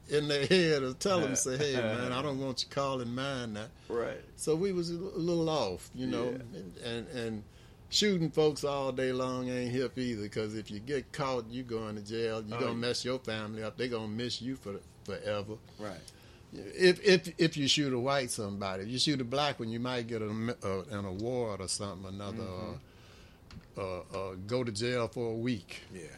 in 0.10 0.28
their 0.28 0.46
head 0.46 0.82
will 0.82 0.94
tell 0.94 1.22
them, 1.22 1.36
say, 1.36 1.58
"Hey, 1.58 1.74
man, 1.82 2.12
I 2.12 2.22
don't 2.22 2.40
want 2.40 2.64
you 2.64 2.70
calling 2.70 3.14
mine 3.14 3.54
now." 3.54 3.66
Right. 3.90 4.20
So 4.36 4.56
we 4.56 4.72
was 4.72 4.90
a 4.92 4.94
little 4.96 5.50
off, 5.50 5.90
you 5.96 6.08
know, 6.08 6.28
and, 6.30 6.78
and 6.86 7.08
and 7.10 7.44
shooting 7.90 8.30
folks 8.32 8.64
all 8.64 8.92
day 8.92 9.12
long 9.14 9.50
ain't 9.50 9.72
hip 9.72 9.98
either. 9.98 10.24
Because 10.24 10.56
if 10.56 10.70
you 10.70 10.80
get 10.80 11.12
caught, 11.14 11.46
you 11.50 11.64
going 11.64 11.96
to 11.96 12.02
jail. 12.02 12.44
You 12.46 12.56
Oh, 12.56 12.60
gonna 12.60 12.74
mess 12.76 13.06
your 13.06 13.20
family 13.20 13.64
up. 13.64 13.78
They 13.78 13.88
gonna 13.88 14.08
miss 14.08 14.42
you 14.42 14.56
for 14.58 14.76
forever. 15.06 15.54
Right. 15.80 15.96
If 16.54 17.04
if 17.04 17.34
if 17.40 17.58
you 17.58 17.68
shoot 17.68 17.94
a 17.94 18.00
white 18.00 18.30
somebody, 18.30 18.84
if 18.84 18.90
you 18.90 19.00
shoot 19.00 19.20
a 19.22 19.24
black 19.24 19.60
one, 19.60 19.70
you 19.70 19.80
might 19.80 20.06
get 20.08 20.22
a, 20.22 20.28
uh, 20.64 20.84
an 20.92 21.06
award 21.06 21.62
or 21.62 21.68
something, 21.68 22.14
another, 22.14 22.44
uh, 22.44 22.78
uh, 23.78 23.82
uh, 23.82 24.36
go 24.48 24.64
to 24.64 24.72
jail 24.72 25.08
for 25.08 25.32
a 25.32 25.36
week. 25.36 25.82
Yeah. 25.94 26.10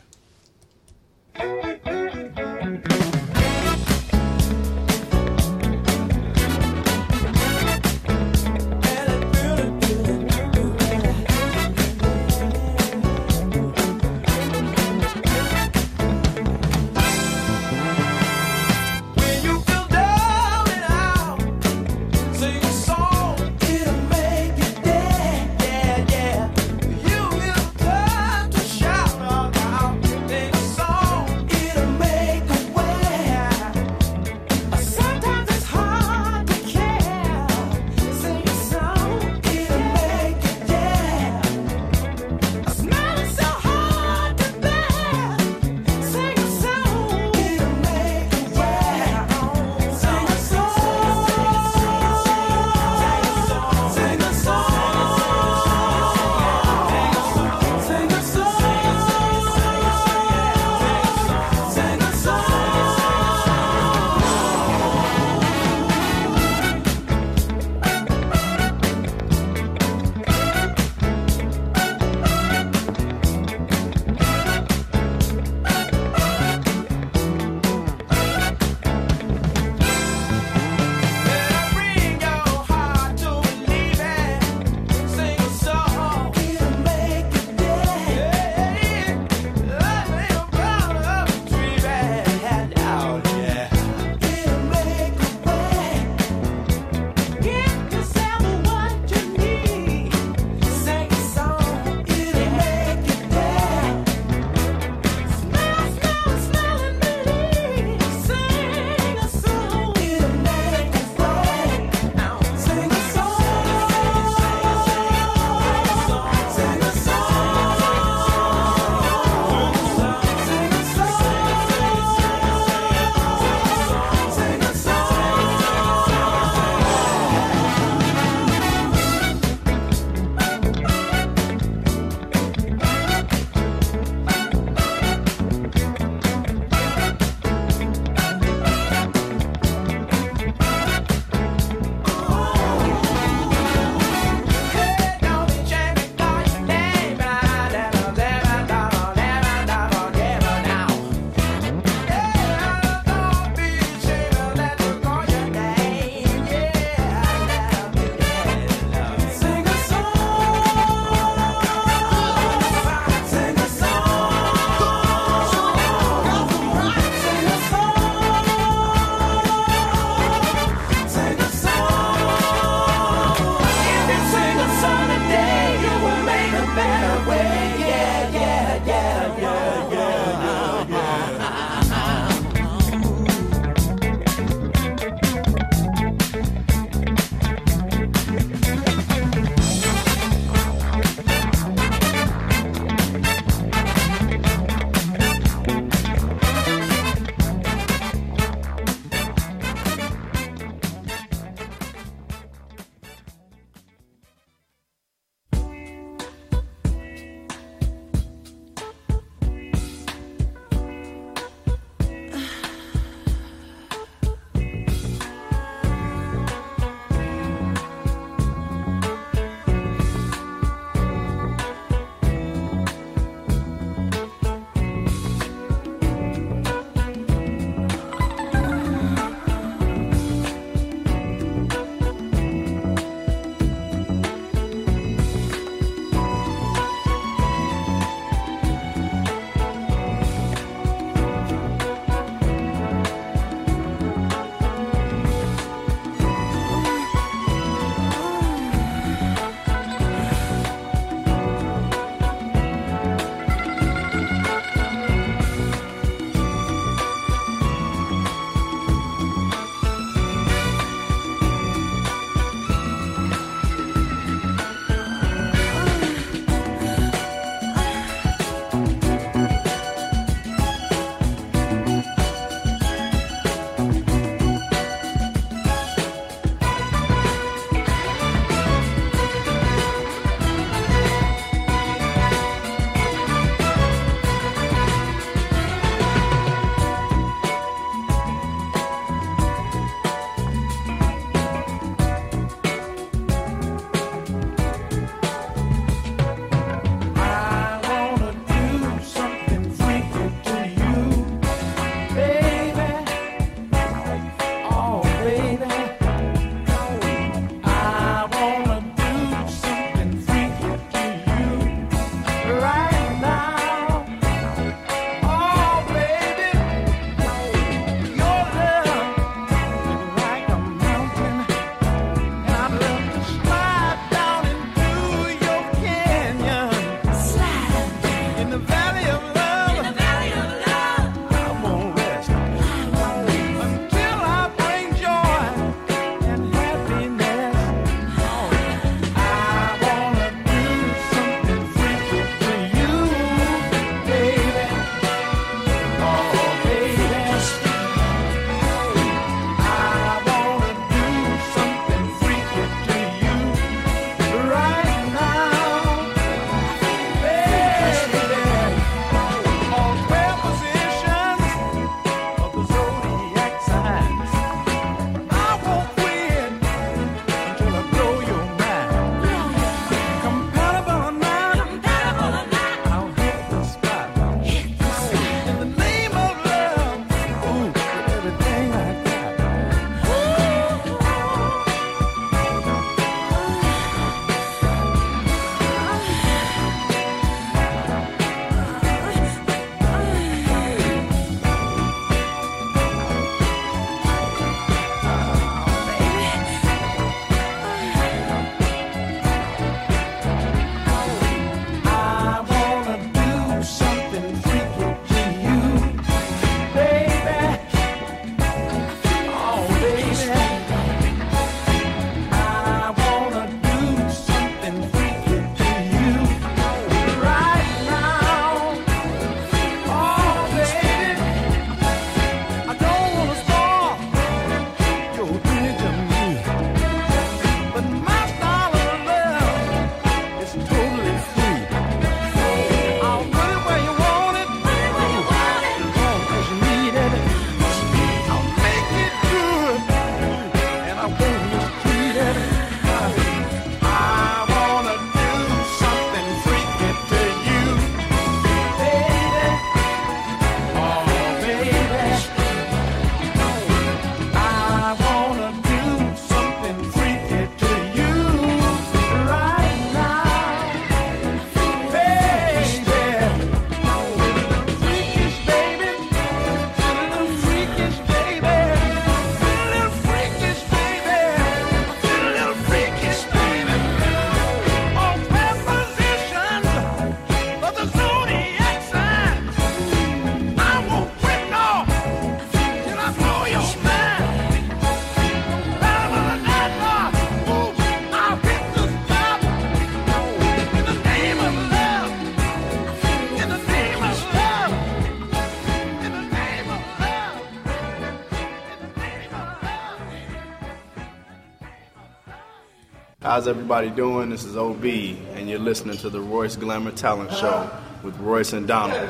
How's 503.35 503.49
everybody 503.49 503.89
doing? 503.89 504.29
This 504.29 504.45
is 504.45 504.55
OB, 504.55 504.85
and 504.85 505.49
you're 505.49 505.59
listening 505.59 505.97
to 505.97 506.09
the 506.09 506.21
Royce 506.21 506.55
Glamour 506.55 506.93
Talent 506.93 507.33
Show 507.33 507.69
with 508.01 508.17
Royce 508.19 508.53
and 508.53 508.65
Donald. 508.65 509.09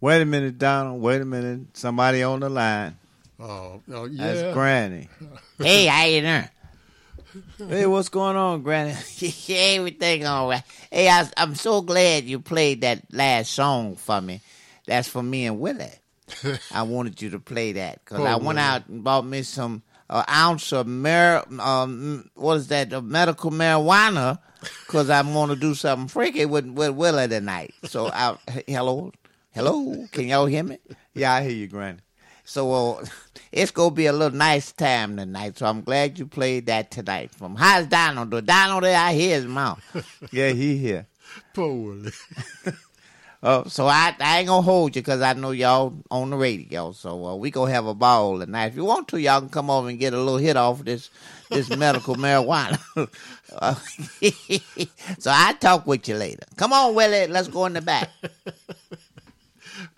Wait 0.00 0.22
a 0.22 0.24
minute, 0.24 0.58
Donald. 0.58 1.02
Wait 1.02 1.20
a 1.20 1.24
minute. 1.24 1.76
Somebody 1.76 2.22
on 2.22 2.38
the 2.38 2.48
line. 2.48 2.96
Oh, 3.40 3.82
oh 3.92 4.04
yeah. 4.04 4.32
That's 4.32 4.54
Granny. 4.54 5.08
Hey, 5.58 5.86
how 5.86 6.04
you 6.04 6.20
doing? 6.20 7.68
Hey, 7.68 7.86
what's 7.86 8.10
going 8.10 8.36
on, 8.36 8.62
Granny? 8.62 8.92
Everything 9.48 10.24
all 10.24 10.48
right. 10.48 10.62
Hey, 10.88 11.08
I, 11.08 11.28
I'm 11.36 11.56
so 11.56 11.80
glad 11.82 12.26
you 12.26 12.38
played 12.38 12.82
that 12.82 13.12
last 13.12 13.50
song 13.50 13.96
for 13.96 14.20
me. 14.20 14.40
That's 14.86 15.08
for 15.08 15.24
me 15.24 15.46
and 15.46 15.58
Willie. 15.58 15.90
I 16.72 16.82
wanted 16.82 17.20
you 17.20 17.30
to 17.30 17.40
play 17.40 17.72
that 17.72 18.04
because 18.04 18.18
Poor 18.18 18.28
I 18.28 18.36
went 18.36 18.46
Willie. 18.46 18.60
out 18.60 18.86
and 18.86 19.02
bought 19.02 19.26
me 19.26 19.42
some 19.42 19.82
uh, 20.08 20.24
ounce 20.28 20.72
of 20.72 20.86
mar- 20.86 21.46
um, 21.60 22.30
what 22.34 22.56
is 22.56 22.68
that? 22.68 23.04
Medical 23.04 23.50
marijuana 23.50 24.38
because 24.86 25.10
I'm 25.10 25.32
going 25.32 25.50
to 25.50 25.56
do 25.56 25.74
something 25.74 26.08
freaky 26.08 26.44
with 26.44 26.66
with 26.66 26.92
Willie 26.92 27.28
tonight. 27.28 27.74
So, 27.84 28.08
I, 28.08 28.36
hello, 28.66 29.12
hello, 29.52 30.06
can 30.12 30.28
y'all 30.28 30.46
hear 30.46 30.62
me? 30.62 30.78
Yeah, 31.14 31.34
I 31.34 31.42
hear 31.42 31.52
you, 31.52 31.66
Granny. 31.66 32.00
So 32.44 32.72
uh, 32.72 33.04
it's 33.52 33.72
gonna 33.72 33.94
be 33.94 34.06
a 34.06 34.12
little 34.12 34.36
nice 34.36 34.72
time 34.72 35.16
tonight. 35.16 35.58
So 35.58 35.66
I'm 35.66 35.82
glad 35.82 36.18
you 36.18 36.26
played 36.26 36.66
that 36.66 36.90
tonight. 36.90 37.32
From 37.32 37.56
how's 37.56 37.86
Donald? 37.86 38.30
The 38.30 38.40
Donald 38.40 38.84
there, 38.84 38.98
I 38.98 39.12
hear 39.12 39.34
his 39.34 39.46
mouth. 39.46 39.82
Yeah, 40.32 40.50
he 40.50 40.78
here. 40.78 41.06
Poor. 41.54 41.96
Uh, 43.46 43.62
so 43.68 43.86
I, 43.86 44.12
I 44.18 44.38
ain't 44.38 44.48
gonna 44.48 44.60
hold 44.60 44.96
you 44.96 45.02
because 45.02 45.20
I 45.22 45.32
know 45.34 45.52
y'all 45.52 45.94
on 46.10 46.30
the 46.30 46.36
radio. 46.36 46.90
So 46.90 47.24
uh, 47.26 47.36
we 47.36 47.52
gonna 47.52 47.70
have 47.70 47.86
a 47.86 47.94
ball 47.94 48.40
tonight. 48.40 48.66
If 48.66 48.74
you 48.74 48.84
want 48.84 49.06
to, 49.08 49.18
y'all 49.20 49.38
can 49.38 49.50
come 49.50 49.70
over 49.70 49.88
and 49.88 50.00
get 50.00 50.12
a 50.12 50.18
little 50.18 50.38
hit 50.38 50.56
off 50.56 50.84
this 50.84 51.10
this 51.48 51.70
medical 51.70 52.16
marijuana. 52.26 52.80
Uh, 53.52 53.74
so 55.20 55.30
I 55.32 55.52
talk 55.60 55.86
with 55.86 56.08
you 56.08 56.16
later. 56.16 56.42
Come 56.56 56.72
on, 56.72 56.96
Willie. 56.96 57.28
Let's 57.28 57.46
go 57.46 57.66
in 57.66 57.74
the 57.74 57.82
back. 57.82 58.10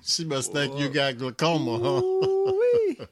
She 0.02 0.24
must 0.24 0.52
think 0.52 0.76
you 0.78 0.88
got 0.88 1.18
glaucoma, 1.18 1.78
huh? 1.78 3.04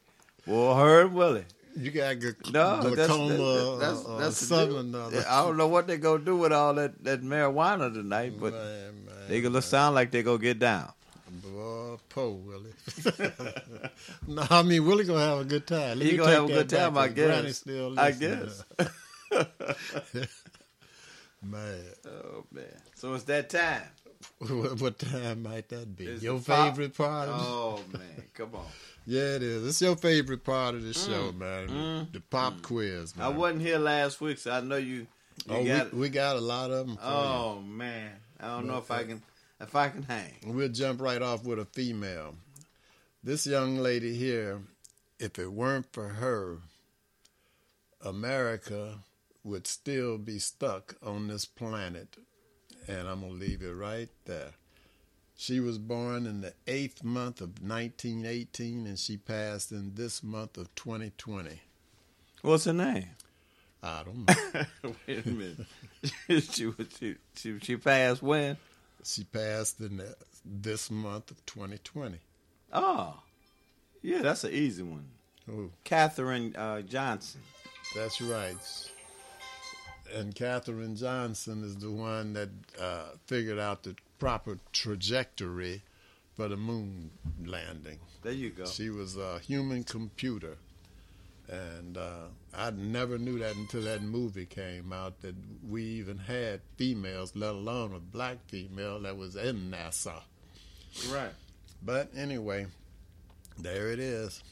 Well, 0.47 0.75
her 0.75 1.03
and 1.03 1.15
Willie. 1.15 1.45
You 1.77 1.91
got 1.91 2.17
gl- 2.17 2.53
No, 2.53 2.81
glaucoma, 2.95 3.77
that's, 3.79 4.03
that's, 4.03 4.19
that's 4.19 4.41
the 4.41 4.47
something. 4.47 4.93
deal. 4.93 5.25
I 5.29 5.43
don't 5.43 5.59
know 5.59 5.69
what 5.69 5.87
they 5.87 5.99
gonna 5.99 6.25
do 6.25 6.37
with 6.37 6.53
all 6.53 6.75
that, 6.75 7.05
that 7.05 7.23
marijuana 7.23 7.93
tonight, 7.93 8.33
but 8.41 8.55
they 9.28 9.40
gonna 9.40 9.62
sound 9.62 9.94
like 9.94 10.11
they 10.11 10.23
gonna 10.23 10.39
get 10.39 10.59
down. 10.59 10.93
Boy, 11.43 11.97
poor 12.09 12.31
Willie. 12.31 12.73
no, 14.28 14.47
I 14.48 14.62
mean 14.62 14.86
Willie 14.86 15.05
gonna 15.05 15.20
have 15.20 15.40
a 15.40 15.44
good 15.44 15.66
time. 15.66 15.98
Let 15.98 16.09
He 16.09 16.16
gonna 16.16 16.32
have 16.32 16.44
a 16.44 16.48
good 16.48 16.69
time, 16.69 16.97
I 16.97 17.09
guess. 17.09 17.59
Still 17.59 17.98
I 17.98 18.11
listening. 18.11 18.51
man. 21.43 21.85
Oh 22.07 22.44
man! 22.53 22.65
So 22.94 23.15
it's 23.15 23.24
that 23.24 23.51
time. 23.51 23.82
What, 24.39 24.81
what 24.81 24.98
time 24.98 25.43
might 25.43 25.69
that 25.70 25.97
be? 25.97 26.07
Is 26.07 26.23
your 26.23 26.36
it 26.36 26.47
pop? 26.47 26.70
favorite 26.74 26.97
part? 26.97 27.28
Of 27.28 27.40
Oh 27.40 27.81
man, 27.93 28.24
come 28.35 28.55
on! 28.55 28.65
Yeah, 29.07 29.36
it 29.36 29.43
is. 29.43 29.66
It's 29.66 29.81
your 29.82 29.97
favorite 29.97 30.43
part 30.44 30.74
of 30.74 30.82
the 30.82 30.93
show, 30.94 31.32
Mm, 31.32 31.39
man. 31.39 31.69
mm, 31.69 32.12
the 32.12 32.20
pop 32.20 32.61
quiz, 32.62 33.16
man. 33.16 33.27
I 33.27 33.28
wasn't 33.31 33.62
here 33.62 33.78
last 33.78 34.20
week, 34.20 34.39
so 34.39 34.51
I 34.51 34.61
know 34.61 34.77
you. 34.77 34.94
you 34.94 35.07
oh, 35.51 35.65
got, 35.65 35.93
we, 35.93 36.01
we 36.01 36.09
got 36.09 36.36
a 36.36 36.40
lot 36.40 36.70
of 36.70 36.86
them. 36.86 36.98
oh 37.03 37.61
man, 37.61 38.12
I 38.41 38.49
don't 38.49 38.67
know 38.67 38.79
if 38.79 38.91
I 38.91 39.05
can 39.05 39.23
if 39.61 39.75
I 39.75 39.89
can 39.89 40.03
hang. 40.03 40.35
We'll 40.47 40.69
jump 40.69 41.01
right 41.01 41.23
off 41.23 41.45
with 41.45 41.59
a 41.59 41.65
female. 41.65 42.35
This 43.23 43.47
young 43.47 43.79
lady 43.79 44.15
here, 44.15 44.61
if 45.19 45.39
it 45.39 45.53
weren't 45.53 45.93
for 45.93 46.09
her, 46.09 46.59
America 48.01 48.99
would 49.43 49.67
still 49.67 50.19
be 50.19 50.39
stuck 50.39 50.97
on 51.03 51.29
this 51.29 51.45
planet. 51.45 52.17
And 52.89 53.09
I'm 53.09 53.21
going 53.21 53.33
to 53.33 53.39
leave 53.39 53.63
it 53.63 53.73
right 53.73 54.09
there. 54.27 54.53
She 55.37 55.61
was 55.61 55.79
born 55.79 56.27
in 56.27 56.41
the 56.41 56.55
eighth 56.67 57.03
month 57.05 57.41
of 57.41 57.61
1918 57.61 58.87
and 58.87 58.99
she 58.99 59.17
passed 59.17 59.73
in 59.73 59.95
this 59.95 60.23
month 60.23 60.57
of 60.57 60.75
2020. 60.75 61.61
What's 62.43 62.65
her 62.65 62.73
name? 62.73 63.11
I 63.83 64.03
don't 64.05 64.27
know. 64.27 64.95
Wait 65.07 65.27
a 65.27 65.29
minute. 65.29 65.67
she, 66.28 66.73
she 66.99 67.16
she 67.35 67.59
she 67.61 67.77
passed 67.77 68.23
when? 68.23 68.57
She 69.05 69.24
passed 69.24 69.81
in 69.81 69.99
the, 69.99 70.16
this 70.45 70.91
month 70.91 71.31
of 71.31 71.45
2020. 71.47 72.19
Oh, 72.73 73.20
yeah, 74.03 74.20
that's 74.20 74.45
an 74.45 74.53
easy 74.53 74.83
one. 74.83 75.07
Who? 75.47 75.70
Katherine 75.85 76.55
uh, 76.57 76.83
Johnson. 76.83 77.41
That's 77.95 78.20
right. 78.20 78.57
And 80.15 80.35
Katherine 80.35 80.97
Johnson 80.97 81.65
is 81.65 81.77
the 81.77 81.91
one 81.91 82.33
that 82.35 82.49
uh, 82.81 83.11
figured 83.27 83.59
out 83.59 83.83
the 83.85 83.95
proper 84.19 84.59
trajectory 84.73 85.83
for 86.35 86.49
the 86.49 86.57
moon 86.57 87.11
landing. 87.45 87.99
There 88.23 88.33
you 88.33 88.51
go. 88.51 88.66
She 88.66 88.91
was 88.91 89.16
a 89.16 89.39
human 89.41 89.85
computer. 89.85 90.59
And 91.48 91.97
uh, 91.97 92.28
I 92.55 92.70
never 92.70 93.18
knew 93.18 93.39
that 93.39 93.55
until 93.55 93.82
that 93.82 94.02
movie 94.02 94.47
came 94.47 94.93
out 94.93 95.20
that 95.20 95.36
we 95.68 95.82
even 95.82 96.18
had 96.18 96.60
females, 96.77 97.32
let 97.36 97.51
alone 97.51 97.94
a 97.94 98.01
black 98.01 98.39
female 98.48 99.01
that 99.01 99.16
was 99.16 99.36
in 99.36 99.70
NASA. 99.70 100.23
Right. 101.10 101.32
But 101.82 102.10
anyway, 102.16 102.66
there 103.59 103.90
it 103.90 104.01
is. 104.01 104.43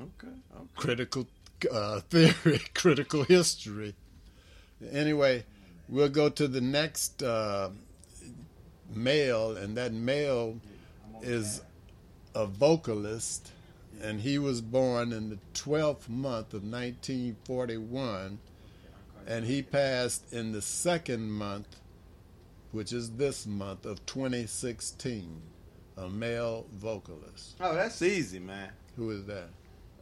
Okay. 0.00 0.34
okay. 0.54 0.66
Critical 0.76 1.28
uh, 1.70 2.00
theory, 2.10 2.60
critical 2.74 3.24
history. 3.24 3.94
Anyway, 4.90 5.44
we'll 5.88 6.08
go 6.08 6.28
to 6.28 6.48
the 6.48 6.60
next 6.60 7.22
uh, 7.22 7.70
male, 8.94 9.56
and 9.56 9.76
that 9.76 9.92
male 9.92 10.60
is 11.22 11.62
a 12.34 12.46
vocalist, 12.46 13.50
and 14.02 14.20
he 14.20 14.38
was 14.38 14.60
born 14.60 15.12
in 15.12 15.30
the 15.30 15.38
12th 15.54 16.08
month 16.08 16.54
of 16.54 16.62
1941, 16.64 18.38
and 19.26 19.44
he 19.44 19.62
passed 19.62 20.32
in 20.32 20.52
the 20.52 20.62
second 20.62 21.30
month, 21.30 21.76
which 22.72 22.92
is 22.92 23.10
this 23.12 23.46
month 23.46 23.84
of 23.86 24.04
2016. 24.06 25.42
A 25.96 26.08
male 26.08 26.64
vocalist. 26.74 27.56
Oh, 27.60 27.74
that's 27.74 28.00
easy, 28.02 28.38
man. 28.38 28.70
Who 28.96 29.10
is 29.10 29.24
that? 29.24 29.48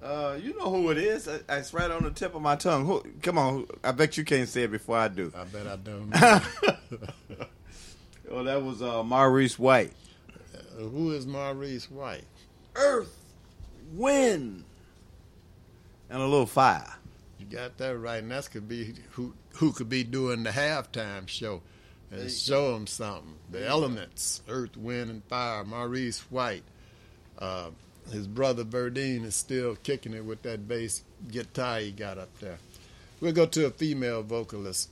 Uh, 0.02 0.36
you 0.40 0.54
know 0.58 0.70
who 0.70 0.90
it 0.90 0.98
is. 0.98 1.26
Uh, 1.26 1.38
It's 1.48 1.72
right 1.72 1.90
on 1.90 2.02
the 2.02 2.10
tip 2.10 2.34
of 2.34 2.42
my 2.42 2.54
tongue. 2.54 2.84
Who, 2.84 3.02
come 3.22 3.38
on, 3.38 3.66
I 3.82 3.92
bet 3.92 4.18
you 4.18 4.24
can't 4.24 4.46
say 4.48 4.64
it 4.64 4.70
before 4.70 4.98
I 4.98 5.08
do. 5.08 5.32
I 5.34 5.44
bet 5.44 5.66
I 5.66 5.76
don't. 5.76 6.12
Oh, 8.28 8.42
that 8.42 8.60
was 8.62 8.82
uh, 8.82 9.04
Maurice 9.04 9.56
White. 9.58 9.92
Uh, 10.54 10.82
who 10.82 11.12
is 11.12 11.26
Maurice 11.26 11.88
White? 11.90 12.24
Earth, 12.74 13.16
wind, 13.92 14.64
and 16.10 16.22
a 16.22 16.24
little 16.24 16.46
fire. 16.46 16.94
You 17.38 17.46
got 17.46 17.76
that 17.78 17.96
right, 17.96 18.22
and 18.22 18.30
that's 18.30 18.48
could 18.48 18.68
be 18.68 18.94
who 19.12 19.34
who 19.56 19.72
could 19.72 19.88
be 19.88 20.04
doing 20.04 20.42
the 20.42 20.50
halftime 20.50 21.28
show 21.28 21.62
and 22.10 22.30
show 22.30 22.72
them 22.74 22.86
something. 22.86 23.34
The 23.50 23.66
elements: 23.66 24.42
earth, 24.48 24.76
wind, 24.76 25.10
and 25.10 25.24
fire. 25.24 25.64
Maurice 25.64 26.20
White. 26.30 26.64
Uh, 27.38 27.70
his 28.10 28.26
brother 28.26 28.64
Verdine 28.64 29.24
is 29.24 29.34
still 29.34 29.76
kicking 29.76 30.14
it 30.14 30.24
with 30.24 30.42
that 30.42 30.68
bass 30.68 31.02
guitar 31.30 31.80
he 31.80 31.90
got 31.90 32.18
up 32.18 32.38
there. 32.38 32.58
We'll 33.20 33.32
go 33.32 33.46
to 33.46 33.66
a 33.66 33.70
female 33.70 34.22
vocalist. 34.22 34.90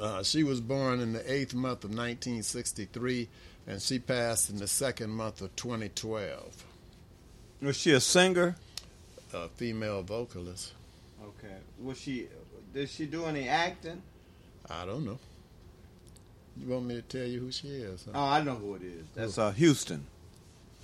Uh, 0.00 0.22
she 0.22 0.42
was 0.42 0.60
born 0.60 1.00
in 1.00 1.12
the 1.12 1.32
eighth 1.32 1.54
month 1.54 1.84
of 1.84 1.90
1963, 1.90 3.28
and 3.66 3.80
she 3.80 3.98
passed 3.98 4.50
in 4.50 4.56
the 4.56 4.68
second 4.68 5.10
month 5.10 5.40
of 5.40 5.54
2012. 5.56 6.64
Was 7.60 7.76
she 7.76 7.92
a 7.92 8.00
singer? 8.00 8.56
A 9.32 9.48
female 9.48 10.02
vocalist. 10.02 10.72
Okay. 11.22 11.54
Was 11.82 11.98
she? 11.98 12.28
Did 12.72 12.88
she 12.88 13.06
do 13.06 13.24
any 13.26 13.48
acting? 13.48 14.02
I 14.70 14.84
don't 14.84 15.04
know. 15.04 15.18
You 16.56 16.68
want 16.72 16.86
me 16.86 16.94
to 16.96 17.02
tell 17.02 17.26
you 17.26 17.40
who 17.40 17.52
she 17.52 17.68
is? 17.68 18.04
huh? 18.04 18.12
Oh, 18.14 18.24
I 18.24 18.42
know 18.42 18.54
who 18.54 18.74
it 18.74 18.82
is. 18.82 19.06
That's 19.14 19.38
uh, 19.38 19.52
Houston. 19.52 20.06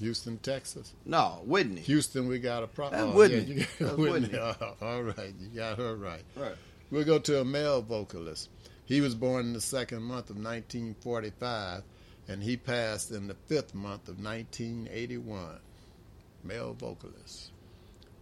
Houston, 0.01 0.38
Texas. 0.38 0.92
No, 1.05 1.40
Whitney. 1.44 1.80
Houston, 1.82 2.26
we 2.26 2.38
got 2.38 2.59
a 2.62 2.66
That's 2.66 2.74
problem. 2.74 3.14
Whitney. 3.14 3.36
Yeah, 3.38 3.42
you 3.42 3.55
got 3.60 3.68
That's 3.78 3.96
Whitney. 3.96 4.28
Whitney. 4.28 4.38
all 4.82 5.02
right, 5.02 5.34
you 5.40 5.48
got 5.55 5.78
her 5.78 5.94
right. 5.96 6.22
Right. 6.36 6.55
We'll 6.90 7.05
go 7.05 7.18
to 7.20 7.40
a 7.40 7.44
male 7.44 7.82
vocalist. 7.82 8.48
He 8.86 9.01
was 9.01 9.14
born 9.14 9.46
in 9.46 9.52
the 9.52 9.60
second 9.60 10.02
month 10.02 10.30
of 10.30 10.36
1945, 10.36 11.82
and 12.28 12.42
he 12.42 12.56
passed 12.56 13.10
in 13.10 13.26
the 13.28 13.34
fifth 13.46 13.74
month 13.74 14.09
of 14.09 14.22
1981. 14.22 15.59
Male 16.45 16.75
vocalist. 16.75 17.51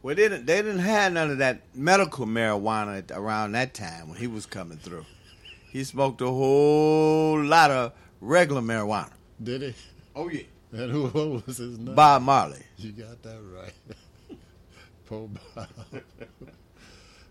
Well, 0.02 0.14
they 0.14 0.22
didn't. 0.22 0.46
They 0.46 0.62
didn't 0.62 0.80
have 0.80 1.12
none 1.12 1.30
of 1.30 1.38
that 1.38 1.62
medical 1.74 2.26
marijuana 2.26 3.04
around 3.12 3.52
that 3.52 3.74
time 3.74 4.08
when 4.08 4.18
he 4.18 4.26
was 4.26 4.46
coming 4.46 4.78
through. 4.78 5.06
He 5.70 5.84
smoked 5.84 6.20
a 6.20 6.26
whole 6.26 7.42
lot 7.42 7.70
of 7.70 7.92
regular 8.20 8.60
marijuana. 8.60 9.12
Did 9.42 9.62
he? 9.62 9.74
Oh 10.14 10.28
yeah. 10.28 10.42
And 10.72 10.90
who 10.90 11.06
what 11.06 11.46
was 11.46 11.58
his 11.58 11.78
name? 11.78 11.94
Bob 11.94 12.22
Marley. 12.22 12.62
You 12.78 12.92
got 12.92 13.22
that 13.22 13.38
right. 13.54 14.38
Poor 15.06 15.28
Bob. 15.54 15.68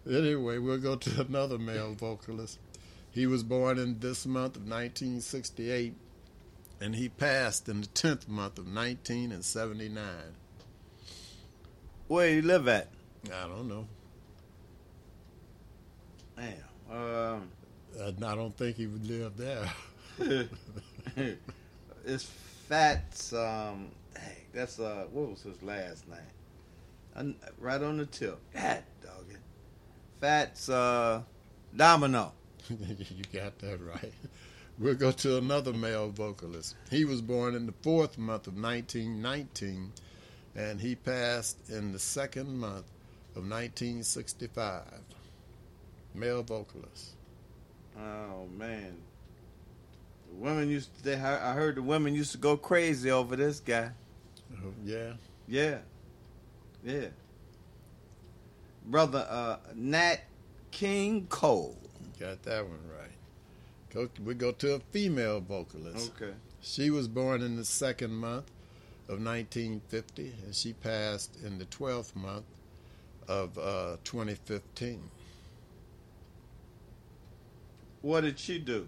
Anyway, 0.10 0.58
we'll 0.58 0.80
go 0.80 0.96
to 0.96 1.22
another 1.22 1.60
male 1.60 1.94
vocalist. 1.94 2.58
He 3.12 3.28
was 3.28 3.44
born 3.44 3.78
in 3.78 4.00
this 4.00 4.26
month 4.26 4.56
of 4.56 4.64
1968, 4.64 5.94
and 6.80 6.96
he 6.96 7.10
passed 7.10 7.70
in 7.70 7.82
the 7.82 7.88
10th 7.88 8.28
month 8.28 8.58
of 8.58 8.66
1979. 8.66 10.04
Where 12.12 12.28
you 12.28 12.42
live 12.42 12.68
at? 12.68 12.90
I 13.28 13.48
don't 13.48 13.70
know. 13.70 13.88
Damn. 16.36 16.58
Um, 16.92 17.50
I, 17.98 18.08
I 18.08 18.36
don't 18.36 18.54
think 18.58 18.76
he 18.76 18.86
would 18.86 19.08
live 19.08 19.38
there. 19.38 19.72
it's 22.06 22.30
Fats. 22.68 23.32
Um, 23.32 23.92
hey, 24.18 24.40
that's 24.52 24.78
uh, 24.78 25.06
what 25.14 25.30
was 25.30 25.44
his 25.44 25.64
last 25.64 26.06
name? 26.10 26.20
Un- 27.16 27.36
right 27.58 27.82
on 27.82 27.96
the 27.96 28.06
tip. 28.08 28.38
God, 28.54 28.84
dog 29.02 29.26
it. 29.30 29.40
Fats 30.20 30.68
uh, 30.68 31.22
Domino. 31.74 32.34
you 32.70 33.24
got 33.32 33.58
that 33.60 33.80
right. 33.80 34.12
We'll 34.78 34.96
go 34.96 35.14
to 35.14 35.38
another 35.38 35.72
male 35.72 36.10
vocalist. 36.10 36.76
He 36.90 37.06
was 37.06 37.22
born 37.22 37.56
in 37.56 37.68
the 37.68 37.74
fourth 37.84 38.18
month 38.18 38.48
of 38.48 38.62
1919, 38.62 39.94
and 40.56 40.80
he 40.80 40.96
passed 40.96 41.70
in 41.70 41.92
the 41.92 42.00
second 42.00 42.58
month 42.58 42.86
of 43.36 43.44
1965. 43.44 44.84
Male 46.14 46.44
vocalist. 46.44 47.16
Oh 47.98 48.48
man, 48.58 48.98
the 50.30 50.36
women 50.44 50.70
used. 50.70 50.96
To, 50.98 51.04
they, 51.04 51.16
I 51.16 51.54
heard 51.54 51.76
the 51.76 51.82
women 51.82 52.16
used 52.16 52.32
to 52.34 52.38
go 52.38 52.58
crazy 52.58 53.12
over 53.12 53.36
this 53.36 53.60
guy. 53.60 53.92
Oh, 54.54 54.74
yeah. 54.84 55.14
Yeah, 55.48 55.80
yeah. 56.84 57.08
Brother 58.86 59.26
uh, 59.30 59.58
Nat 59.76 60.22
King 60.72 61.28
Cole. 61.28 61.78
Got 62.20 62.44
that 62.44 62.66
one 62.66 62.80
right. 62.90 63.12
Go, 63.94 64.10
we 64.24 64.34
go 64.34 64.52
to 64.54 64.76
a 64.76 64.80
female 64.92 65.42
vocalist. 65.42 66.14
Okay. 66.16 66.34
She 66.62 66.90
was 66.90 67.08
born 67.08 67.42
in 67.42 67.58
the 67.58 67.66
second 67.66 68.14
month 68.14 68.50
of 69.12 69.20
1950, 69.24 70.34
and 70.46 70.56
she 70.56 70.74
passed 70.74 71.38
in 71.46 71.58
the 71.60 71.66
12th 71.66 72.16
month 72.16 72.46
of 73.28 73.58
uh, 73.58 73.98
2015. 74.04 75.02
What 78.02 78.22
did 78.22 78.40
she 78.40 78.58
do? 78.58 78.88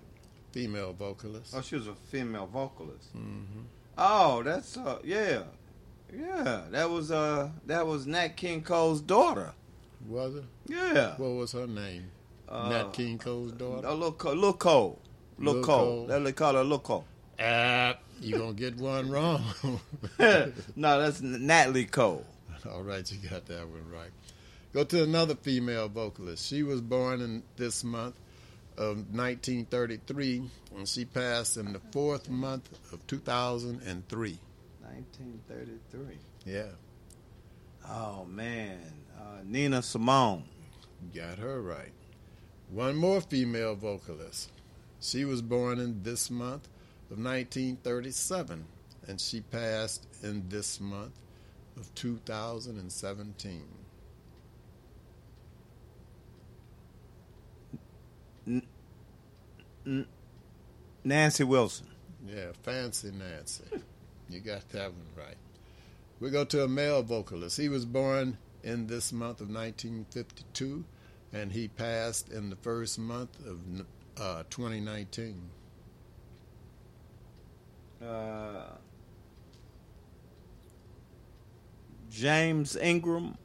Female 0.52 0.94
vocalist. 0.94 1.54
Oh, 1.56 1.62
she 1.62 1.76
was 1.76 1.88
a 1.88 1.96
female 1.96 2.48
vocalist. 2.48 3.10
hmm 3.12 3.42
Oh, 3.98 4.42
that's 4.42 4.76
uh, 4.78 4.98
yeah, 5.04 5.44
yeah. 6.12 6.62
That 6.72 6.90
was 6.90 7.12
uh, 7.12 7.50
that 7.68 7.86
was 7.86 8.08
Nat 8.08 8.30
King 8.36 8.64
Cole's 8.64 9.02
daughter. 9.02 9.54
Was 10.08 10.36
it? 10.36 10.44
Yeah. 10.68 11.16
What 11.18 11.32
was 11.34 11.52
her 11.52 11.68
name? 11.68 12.06
Uh, 12.50 12.70
Nat 12.70 12.94
King 12.94 13.20
Cole's 13.20 13.52
daughter. 13.52 13.88
A 13.88 13.94
little, 13.94 14.12
Cole, 14.14 14.34
little 14.34 14.54
Cole, 14.54 15.00
little 15.38 15.62
Cole. 15.64 15.78
Cole. 15.78 16.08
That 16.08 16.24
they 16.24 16.32
call 16.32 16.54
her 16.54 16.64
little 16.64 16.80
Cole. 16.80 17.06
Ah, 18.24 18.28
you 18.28 18.38
gonna 18.38 18.54
get 18.54 18.78
one 18.78 19.10
wrong. 19.10 19.44
no, 20.20 20.54
that's 21.02 21.22
Natalie 21.22 21.86
Cole. 21.86 22.26
All 22.72 22.82
right, 22.84 23.10
you 23.12 23.30
got 23.30 23.46
that 23.48 23.68
one 23.68 23.90
right. 23.92 24.12
Go 24.74 24.84
to 24.86 25.04
another 25.04 25.36
female 25.36 25.88
vocalist. 25.90 26.46
She 26.48 26.64
was 26.64 26.82
born 26.82 27.22
in 27.22 27.44
this 27.58 27.84
month 27.84 28.16
of 28.78 28.98
1933, 29.14 30.44
and 30.78 30.88
she 30.88 31.06
passed 31.06 31.58
in 31.58 31.74
the 31.74 31.80
fourth 31.92 32.30
month 32.30 32.70
of 32.92 33.06
2003. 33.08 34.40
1933. 34.82 36.18
Yeah, 36.46 36.64
Oh 37.88 38.26
man, 38.26 38.80
uh, 39.20 39.42
Nina 39.44 39.82
Simone. 39.82 40.44
got 41.14 41.38
her 41.38 41.62
right. 41.62 41.92
One 42.70 42.96
more 42.96 43.20
female 43.22 43.76
vocalist. 43.76 44.52
She 45.02 45.26
was 45.26 45.42
born 45.42 45.80
in 45.80 46.02
this 46.04 46.32
month 46.32 46.70
of 47.14 47.20
1937, 47.20 48.66
and 49.08 49.22
she 49.22 49.42
passed 49.42 50.08
in 50.24 50.50
this 50.50 50.82
month 50.82 51.14
of 51.78 51.94
2017. 51.94 53.62
N- 58.48 60.08
Nancy 61.04 61.44
Wilson. 61.44 61.86
Yeah, 62.28 62.48
Fancy 62.64 63.12
Nancy. 63.12 63.64
You 64.28 64.40
got 64.40 64.68
that 64.70 64.92
one 64.92 65.06
right. 65.16 65.38
We 66.20 66.32
go 66.32 66.44
to 66.46 66.64
a 66.64 66.68
male 66.68 67.04
vocalist. 67.04 67.58
He 67.58 67.70
was 67.70 67.86
born 67.86 68.40
in 68.64 68.88
this 68.88 69.14
month 69.14 69.40
of 69.40 69.50
1952, 69.50 70.84
and 71.32 71.52
he 71.52 71.68
passed 71.68 72.30
in 72.32 72.50
the 72.50 72.56
first 72.56 72.98
month 72.98 73.38
of 73.46 73.60
uh, 74.20 74.44
2019. 74.50 75.50
Uh, 78.04 78.66
James 82.10 82.76
Ingram. 82.76 83.38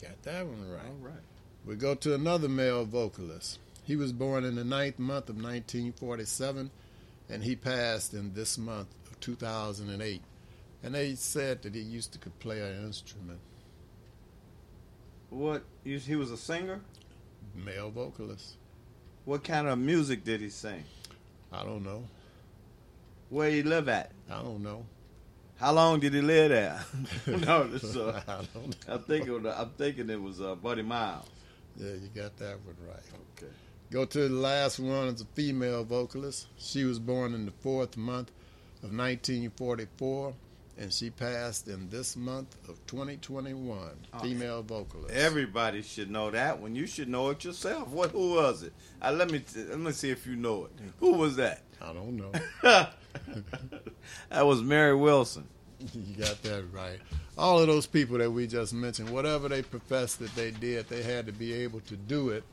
Got 0.00 0.22
that 0.22 0.46
one 0.46 0.70
right. 0.70 0.80
All 0.84 1.08
right. 1.08 1.22
We 1.64 1.76
go 1.76 1.94
to 1.94 2.14
another 2.14 2.48
male 2.48 2.84
vocalist. 2.84 3.58
He 3.84 3.96
was 3.96 4.12
born 4.12 4.44
in 4.44 4.54
the 4.54 4.64
ninth 4.64 4.98
month 4.98 5.28
of 5.28 5.36
1947, 5.36 6.70
and 7.28 7.42
he 7.42 7.56
passed 7.56 8.14
in 8.14 8.34
this 8.34 8.58
month 8.58 8.88
of 9.10 9.18
2008. 9.20 10.22
And 10.84 10.94
they 10.94 11.14
said 11.14 11.62
that 11.62 11.74
he 11.74 11.80
used 11.80 12.12
to 12.12 12.18
could 12.18 12.38
play 12.40 12.60
an 12.60 12.84
instrument. 12.84 13.40
What? 15.30 15.64
He 15.84 16.16
was 16.16 16.30
a 16.30 16.36
singer. 16.36 16.80
Male 17.54 17.90
vocalist. 17.90 18.56
What 19.24 19.44
kind 19.44 19.68
of 19.68 19.78
music 19.78 20.24
did 20.24 20.40
he 20.40 20.48
sing? 20.48 20.84
I 21.52 21.64
don't 21.64 21.84
know. 21.84 22.04
Where 23.32 23.48
he 23.48 23.62
live 23.62 23.88
at? 23.88 24.10
I 24.30 24.42
don't 24.42 24.62
know. 24.62 24.84
How 25.56 25.72
long 25.72 26.00
did 26.00 26.12
he 26.12 26.20
live 26.20 26.50
there? 26.50 26.84
no, 27.46 27.66
this, 27.66 27.96
uh, 27.96 28.20
I 28.28 28.42
don't 28.52 28.76
I'm 28.86 28.98
thinking. 29.04 29.32
It 29.36 29.42
was, 29.42 29.54
I'm 29.56 29.70
thinking 29.70 30.10
it 30.10 30.20
was 30.20 30.42
uh, 30.42 30.54
Buddy 30.54 30.82
Miles. 30.82 31.30
Yeah, 31.78 31.92
you 31.92 32.10
got 32.14 32.36
that 32.36 32.58
one 32.62 32.76
right. 32.86 33.00
Okay. 33.38 33.50
Go 33.90 34.04
to 34.04 34.28
the 34.28 34.34
last 34.34 34.78
one. 34.80 35.08
It's 35.08 35.22
a 35.22 35.26
female 35.34 35.82
vocalist. 35.82 36.48
She 36.58 36.84
was 36.84 36.98
born 36.98 37.32
in 37.32 37.46
the 37.46 37.52
fourth 37.52 37.96
month 37.96 38.28
of 38.82 38.90
1944, 38.90 40.34
and 40.76 40.92
she 40.92 41.08
passed 41.08 41.68
in 41.68 41.88
this 41.88 42.18
month 42.18 42.54
of 42.68 42.86
2021. 42.86 43.78
Oh. 44.12 44.18
Female 44.18 44.62
vocalist. 44.62 45.14
Everybody 45.14 45.80
should 45.80 46.10
know 46.10 46.30
that 46.30 46.60
one. 46.60 46.76
You 46.76 46.86
should 46.86 47.08
know 47.08 47.30
it 47.30 47.46
yourself. 47.46 47.88
What? 47.88 48.10
Who 48.10 48.34
was 48.34 48.62
it? 48.62 48.74
Uh, 49.00 49.12
let 49.12 49.30
me 49.30 49.38
t- 49.38 49.64
let 49.64 49.78
me 49.78 49.92
see 49.92 50.10
if 50.10 50.26
you 50.26 50.36
know 50.36 50.66
it. 50.66 50.72
Who 51.00 51.14
was 51.14 51.36
that? 51.36 51.62
I 51.82 51.92
don't 51.92 52.16
know. 52.16 52.32
that 54.30 54.46
was 54.46 54.62
Mary 54.62 54.94
Wilson. 54.94 55.46
you 55.94 56.16
got 56.16 56.42
that 56.42 56.64
right. 56.72 56.98
All 57.36 57.58
of 57.58 57.66
those 57.66 57.86
people 57.86 58.18
that 58.18 58.30
we 58.30 58.46
just 58.46 58.72
mentioned, 58.72 59.10
whatever 59.10 59.48
they 59.48 59.62
professed 59.62 60.18
that 60.20 60.34
they 60.34 60.50
did, 60.50 60.88
they 60.88 61.02
had 61.02 61.26
to 61.26 61.32
be 61.32 61.52
able 61.52 61.80
to 61.80 61.96
do 61.96 62.30
it 62.30 62.44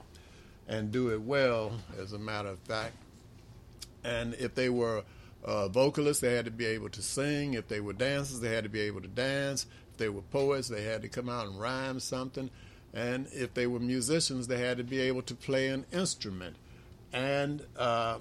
and 0.68 0.92
do 0.92 1.12
it 1.12 1.22
well, 1.22 1.74
as 2.00 2.14
a 2.14 2.20
matter 2.20 2.50
of 2.50 2.60
fact. 2.60 2.96
And 4.04 4.34
if 4.36 4.56
they 4.56 4.70
were 4.70 5.04
uh, 5.44 5.68
vocalists, 5.68 6.22
they 6.22 6.34
had 6.34 6.46
to 6.46 6.52
be 6.52 6.66
able 6.66 6.90
to 6.90 7.02
sing. 7.02 7.54
If 7.54 7.68
they 7.68 7.82
were 7.82 7.94
dancers, 7.94 8.40
they 8.40 8.54
had 8.54 8.64
to 8.64 8.70
be 8.70 8.82
able 8.82 9.02
to 9.02 9.08
dance. 9.08 9.66
If 9.92 9.98
they 9.98 10.10
were 10.10 10.22
poets, 10.22 10.68
they 10.68 10.84
had 10.84 11.02
to 11.02 11.10
come 11.10 11.30
out 11.30 11.48
and 11.48 11.60
rhyme 11.60 12.00
something. 12.00 12.50
And 12.94 13.28
if 13.32 13.54
they 13.54 13.68
were 13.68 13.80
musicians, 13.80 14.48
they 14.48 14.60
had 14.60 14.78
to 14.78 14.84
be 14.84 15.00
able 15.02 15.22
to 15.24 15.36
play 15.36 15.68
an 15.68 15.86
instrument. 15.92 16.56
And 17.14 17.62
uh, 17.78 18.20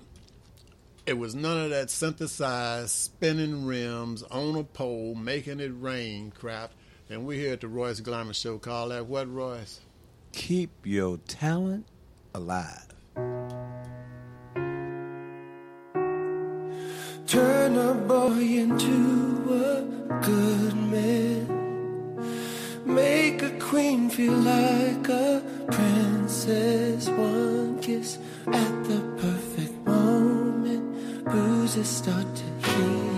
it 1.09 1.17
was 1.17 1.35
none 1.35 1.57
of 1.57 1.71
that 1.71 1.89
synthesized 1.89 2.91
spinning 2.91 3.65
rims 3.65 4.23
on 4.25 4.55
a 4.57 4.63
pole, 4.63 5.15
making 5.15 5.59
it 5.59 5.73
rain 5.75 6.31
crap. 6.31 6.73
And 7.09 7.25
we're 7.25 7.41
here 7.41 7.55
at 7.55 7.63
the 7.63 7.69
Royce 7.69 8.01
Glamour 8.01 8.35
Show 8.35 8.59
call 8.59 8.91
that 8.91 9.07
what, 9.07 9.33
Royce? 9.33 9.81
Keep 10.33 10.71
your 10.85 11.17
talent 11.27 11.87
alive. 12.35 12.93
Turn 17.27 17.79
a 17.79 17.95
boy 17.95 18.43
into 18.43 19.47
a 19.51 20.21
good 20.23 20.77
man. 20.77 21.47
Make 22.85 23.43
a 23.43 23.59
queen 23.59 24.11
feel 24.11 24.35
like 24.35 25.09
a 25.09 25.43
princess. 25.73 27.09
One 27.09 27.79
kiss 27.81 28.19
at 28.47 28.85
the 28.85 29.01
perfect 29.17 29.23
moment. 29.23 29.48
Bruises 31.31 31.87
start 31.87 32.27
to 32.35 32.71
heal. 32.71 33.18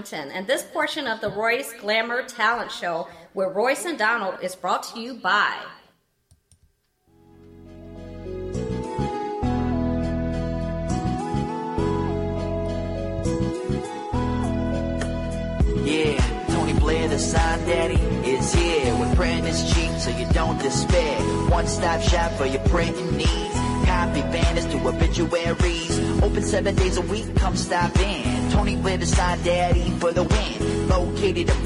Washington, 0.00 0.30
and 0.32 0.46
this 0.46 0.62
portion 0.62 1.06
of 1.06 1.20
the 1.20 1.28
Royce 1.28 1.74
Glamour 1.74 2.22
Talent 2.22 2.72
Show 2.72 3.06
with 3.34 3.54
Royce 3.54 3.84
and 3.84 3.98
Donald 3.98 4.36
is 4.42 4.56
brought 4.56 4.82
to 4.84 4.98
you 4.98 5.12
by. 5.12 5.58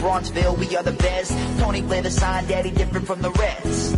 Bronzeville, 0.05 0.59
we 0.59 0.76
are 0.76 0.82
the 0.82 0.93
best. 0.93 1.32
Tony 1.59 1.81
Blair, 1.81 2.02
the 2.02 2.10
sign 2.10 2.47
daddy, 2.47 2.70
different 2.70 3.06
from 3.06 3.22
the 3.22 3.31
rest. 3.31 3.97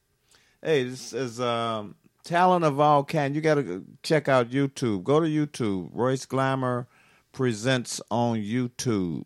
Hey, 0.62 0.84
this 0.84 1.12
is 1.12 1.38
um, 1.38 1.96
talent 2.24 2.64
of 2.64 2.80
all 2.80 3.04
kind. 3.04 3.34
You 3.34 3.42
got 3.42 3.56
to 3.56 3.84
check 4.02 4.26
out 4.26 4.48
YouTube. 4.48 5.04
Go 5.04 5.20
to 5.20 5.26
YouTube. 5.26 5.90
Royce 5.92 6.24
Glamour 6.24 6.88
presents 7.32 8.00
on 8.10 8.38
YouTube, 8.38 9.24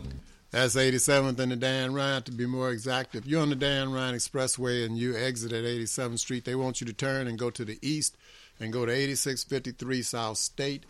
That's 0.49 0.75
87th 0.75 1.39
and 1.39 1.51
the 1.51 1.57
Dan 1.57 1.93
Ryan, 1.93 2.23
to 2.23 2.31
be 2.31 2.45
more 2.45 2.71
exact. 2.71 3.15
If 3.15 3.25
you're 3.25 3.41
on 3.41 3.49
the 3.49 3.55
Dan 3.55 3.91
Ryan 3.91 4.15
Expressway 4.15 4.85
and 4.85 4.97
you 4.97 5.15
exit 5.15 5.51
at 5.51 5.65
87th 5.65 6.19
Street, 6.19 6.45
they 6.45 6.55
want 6.55 6.79
you 6.79 6.87
to 6.87 6.93
turn 6.93 7.27
and 7.27 7.37
go 7.37 7.49
to 7.49 7.65
the 7.65 7.77
east 7.81 8.15
and 8.59 8.71
go 8.71 8.85
to 8.85 8.91
8653 8.91 10.01
South 10.03 10.37
State. 10.37 10.85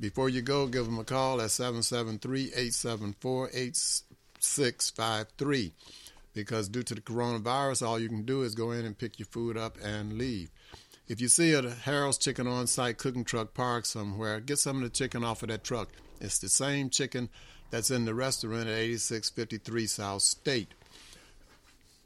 Before 0.00 0.30
you 0.30 0.40
go, 0.40 0.66
give 0.66 0.86
them 0.86 0.98
a 0.98 1.04
call 1.04 1.42
at 1.42 1.50
773 1.50 2.46
874 2.46 3.50
8653. 3.52 5.72
Because 6.32 6.68
due 6.68 6.82
to 6.82 6.94
the 6.94 7.02
coronavirus, 7.02 7.86
all 7.86 7.98
you 7.98 8.08
can 8.08 8.24
do 8.24 8.42
is 8.42 8.54
go 8.54 8.70
in 8.70 8.86
and 8.86 8.98
pick 8.98 9.18
your 9.18 9.26
food 9.26 9.58
up 9.58 9.76
and 9.82 10.14
leave. 10.14 10.50
If 11.08 11.20
you 11.20 11.28
see 11.28 11.52
a 11.52 11.68
Harold's 11.68 12.16
Chicken 12.16 12.46
on 12.46 12.66
site 12.66 12.96
cooking 12.96 13.24
truck 13.24 13.52
parked 13.52 13.86
somewhere, 13.86 14.40
get 14.40 14.58
some 14.58 14.78
of 14.78 14.84
the 14.84 14.88
chicken 14.88 15.22
off 15.22 15.42
of 15.42 15.50
that 15.50 15.62
truck. 15.62 15.90
It's 16.20 16.38
the 16.38 16.48
same 16.48 16.88
chicken 16.88 17.28
that's 17.74 17.90
in 17.90 18.04
the 18.04 18.14
restaurant 18.14 18.68
at 18.68 18.78
8653 18.78 19.86
South 19.88 20.22
State. 20.22 20.74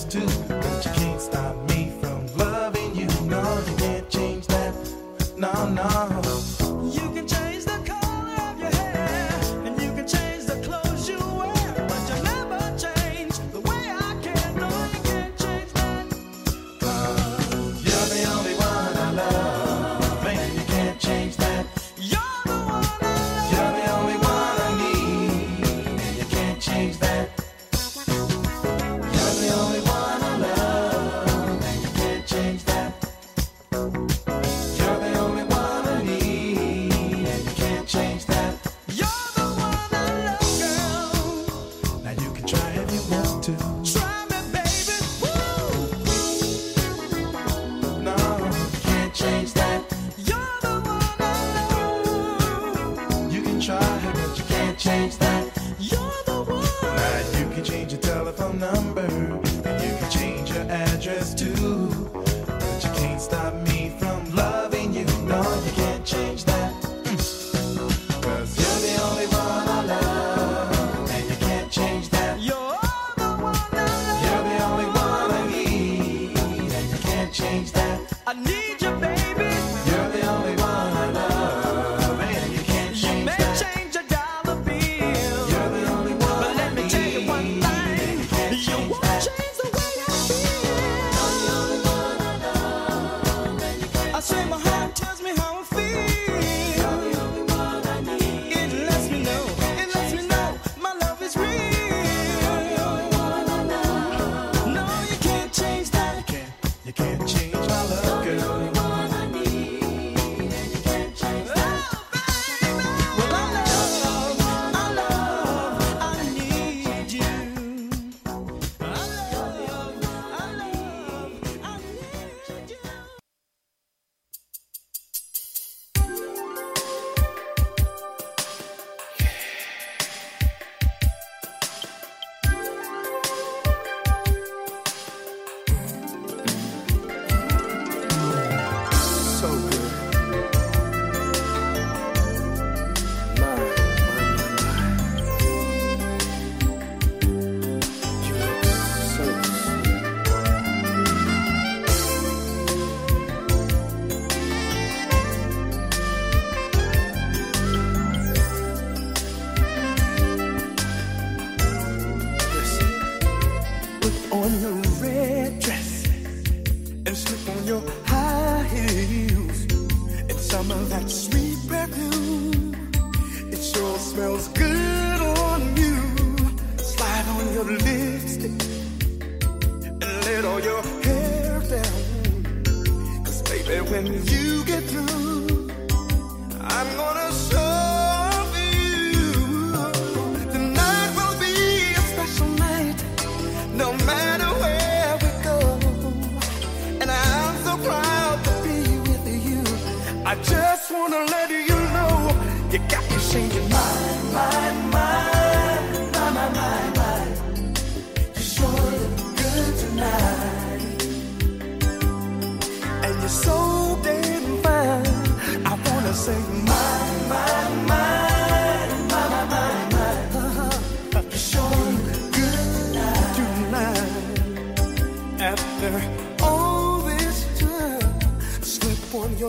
too. 0.05 0.36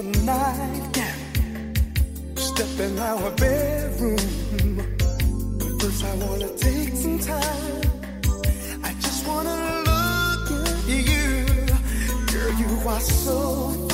good 0.03 0.25
nightgown. 0.25 1.75
Step 2.37 2.79
in 2.79 2.99
our 2.99 3.31
bedroom. 3.33 4.77
But 5.59 5.83
first, 5.83 6.05
I 6.05 6.15
wanna 6.25 6.49
take 6.57 6.95
some 6.95 7.19
time. 7.19 7.83
I 8.85 8.93
just 9.01 9.27
wanna 9.27 9.59
look 9.91 10.51
at 10.69 10.89
you. 10.89 11.29
Girl, 12.33 12.53
you 12.63 12.89
are 12.89 13.01
so 13.01 13.88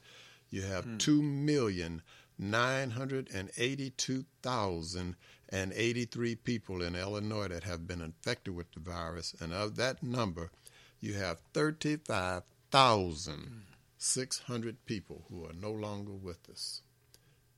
You 0.50 0.62
have 0.62 0.84
hmm. 0.84 0.96
two 0.98 1.22
million 1.22 2.02
nine 2.38 2.90
hundred 2.90 3.28
and 3.34 3.50
eighty-two 3.58 4.24
thousand 4.42 5.16
and 5.48 5.72
eighty-three 5.72 6.36
people 6.36 6.82
in 6.82 6.94
Illinois 6.94 7.48
that 7.48 7.64
have 7.64 7.88
been 7.88 8.00
infected 8.00 8.54
with 8.54 8.70
the 8.72 8.80
virus, 8.80 9.34
and 9.40 9.52
of 9.52 9.76
that 9.76 10.02
number, 10.02 10.50
you 11.00 11.14
have 11.14 11.40
thirty-five 11.52 12.44
thousand 12.70 13.62
six 13.98 14.38
hundred 14.40 14.86
people 14.86 15.24
who 15.28 15.44
are 15.44 15.52
no 15.52 15.72
longer 15.72 16.12
with 16.12 16.48
us. 16.48 16.82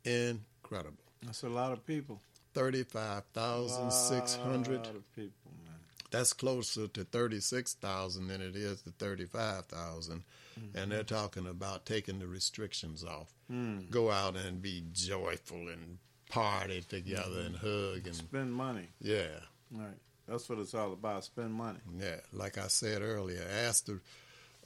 Incredible. 0.04 0.96
That's 1.22 1.42
a 1.42 1.48
lot 1.48 1.72
of 1.72 1.84
people. 1.86 2.20
Thirty-five 2.54 3.24
thousand 3.32 3.92
six 3.92 4.34
hundred. 4.36 4.86
Lot 4.86 4.96
of 4.96 5.14
people, 5.14 5.52
man. 5.64 5.74
That's 6.10 6.32
closer 6.32 6.88
to 6.88 7.04
thirty-six 7.04 7.74
thousand 7.74 8.28
than 8.28 8.40
it 8.40 8.56
is 8.56 8.82
to 8.82 8.90
thirty-five 8.90 9.64
and 10.74 10.90
they're 10.92 11.02
talking 11.04 11.46
about 11.46 11.86
taking 11.86 12.18
the 12.18 12.26
restrictions 12.26 13.04
off. 13.04 13.32
Mm. 13.50 13.90
Go 13.90 14.10
out 14.10 14.36
and 14.36 14.60
be 14.60 14.82
joyful 14.92 15.68
and 15.68 15.98
party 16.28 16.80
together 16.82 17.40
and 17.40 17.56
hug 17.56 18.06
and 18.06 18.14
Spend 18.14 18.52
money. 18.52 18.88
yeah, 19.00 19.26
Right. 19.70 19.96
That's 20.28 20.48
what 20.48 20.58
it's 20.58 20.74
all 20.74 20.92
about. 20.92 21.24
Spend 21.24 21.52
money. 21.52 21.78
yeah. 21.98 22.16
Like 22.32 22.56
I 22.58 22.68
said 22.68 23.02
earlier, 23.02 23.44
ask 23.66 23.86
the 23.86 24.00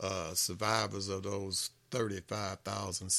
uh, 0.00 0.34
survivors 0.34 1.08
of 1.08 1.22
those 1.22 1.70
thirty-five 1.90 2.60
thousand 2.60 3.10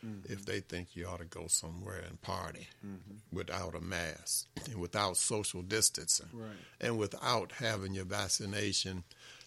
people 0.00 0.30
if 0.32 0.44
they 0.46 0.60
think 0.60 0.94
you 0.96 1.06
ought 1.06 1.18
to 1.20 1.24
go 1.24 1.46
somewhere 1.46 2.00
and 2.08 2.20
party 2.22 2.68
without 3.32 3.74
a 3.74 3.80
mask 3.80 4.46
and 4.66 4.76
without 4.80 5.16
social 5.16 5.62
distancing 5.62 6.28
Right. 6.32 6.56
and 6.80 6.98
without 6.98 7.52
having 7.52 7.94
your 7.94 8.04
vaccination 8.06 9.04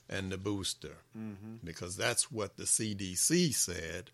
and 0.10 0.32
the 0.32 0.38
booster 0.38 0.98
Mhm. 1.18 1.60
because 1.64 1.96
that's 1.98 2.32
what 2.32 2.58
the 2.58 2.66
CDC 2.66 3.52
said 3.54 4.12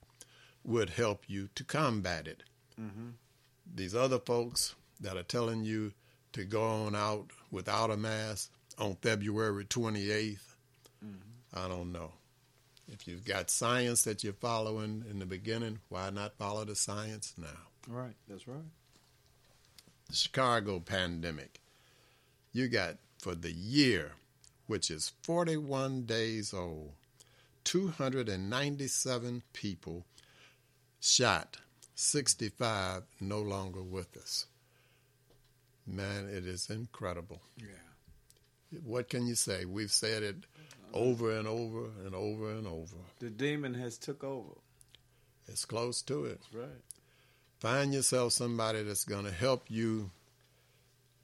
would 0.63 0.91
help 0.91 1.23
you 1.29 1.49
to 1.55 1.63
combat 1.63 2.27
it. 2.27 2.43
Mm-hmm. 2.79 3.09
These 3.75 3.95
other 3.95 4.19
folks 4.19 4.75
that 4.99 5.17
are 5.17 5.23
telling 5.23 5.63
you 5.63 5.93
to 6.33 6.43
go 6.45 6.63
on 6.63 6.95
out 6.95 7.31
without 7.51 7.89
a 7.91 7.97
mask 7.97 8.51
on 8.77 8.95
February 8.97 9.65
28th, 9.65 10.55
I 11.53 11.67
don't 11.67 11.91
know. 11.91 12.13
If 12.91 13.07
you've 13.07 13.25
got 13.25 13.49
science 13.49 14.03
that 14.03 14.23
you're 14.23 14.33
following 14.33 15.03
in 15.09 15.19
the 15.19 15.25
beginning, 15.25 15.79
why 15.89 16.09
not 16.09 16.37
follow 16.37 16.65
the 16.65 16.75
science 16.75 17.33
now? 17.37 17.47
Right. 17.87 18.15
That's 18.27 18.47
right. 18.47 18.57
the 20.09 20.15
Chicago 20.15 20.79
pandemic. 20.79 21.59
You 22.51 22.67
got 22.67 22.97
for 23.19 23.35
the 23.35 23.51
year, 23.51 24.13
which 24.67 24.89
is 24.89 25.13
41 25.23 26.05
days 26.05 26.53
old, 26.53 26.93
297 27.63 29.43
people 29.53 30.05
shot, 30.99 31.57
65 31.95 33.03
no 33.21 33.39
longer 33.39 33.83
with 33.83 34.17
us. 34.17 34.47
Man, 35.85 36.27
it 36.27 36.45
is 36.45 36.69
incredible. 36.69 37.41
Yeah. 37.57 38.79
What 38.83 39.09
can 39.09 39.25
you 39.27 39.35
say? 39.35 39.65
We've 39.65 39.91
said 39.91 40.23
it 40.23 40.35
over 40.93 41.37
and 41.37 41.47
over 41.47 41.85
and 42.05 42.15
over 42.15 42.51
and 42.51 42.67
over. 42.67 42.95
The 43.19 43.29
demon 43.29 43.73
has 43.75 43.97
took 43.97 44.23
over. 44.23 44.55
It's 45.47 45.65
close 45.65 46.01
to 46.03 46.25
it. 46.25 46.39
That's 46.41 46.53
right. 46.53 46.83
Find 47.59 47.93
yourself 47.93 48.33
somebody 48.33 48.83
that's 48.83 49.03
going 49.03 49.25
to 49.25 49.31
help 49.31 49.65
you 49.67 50.11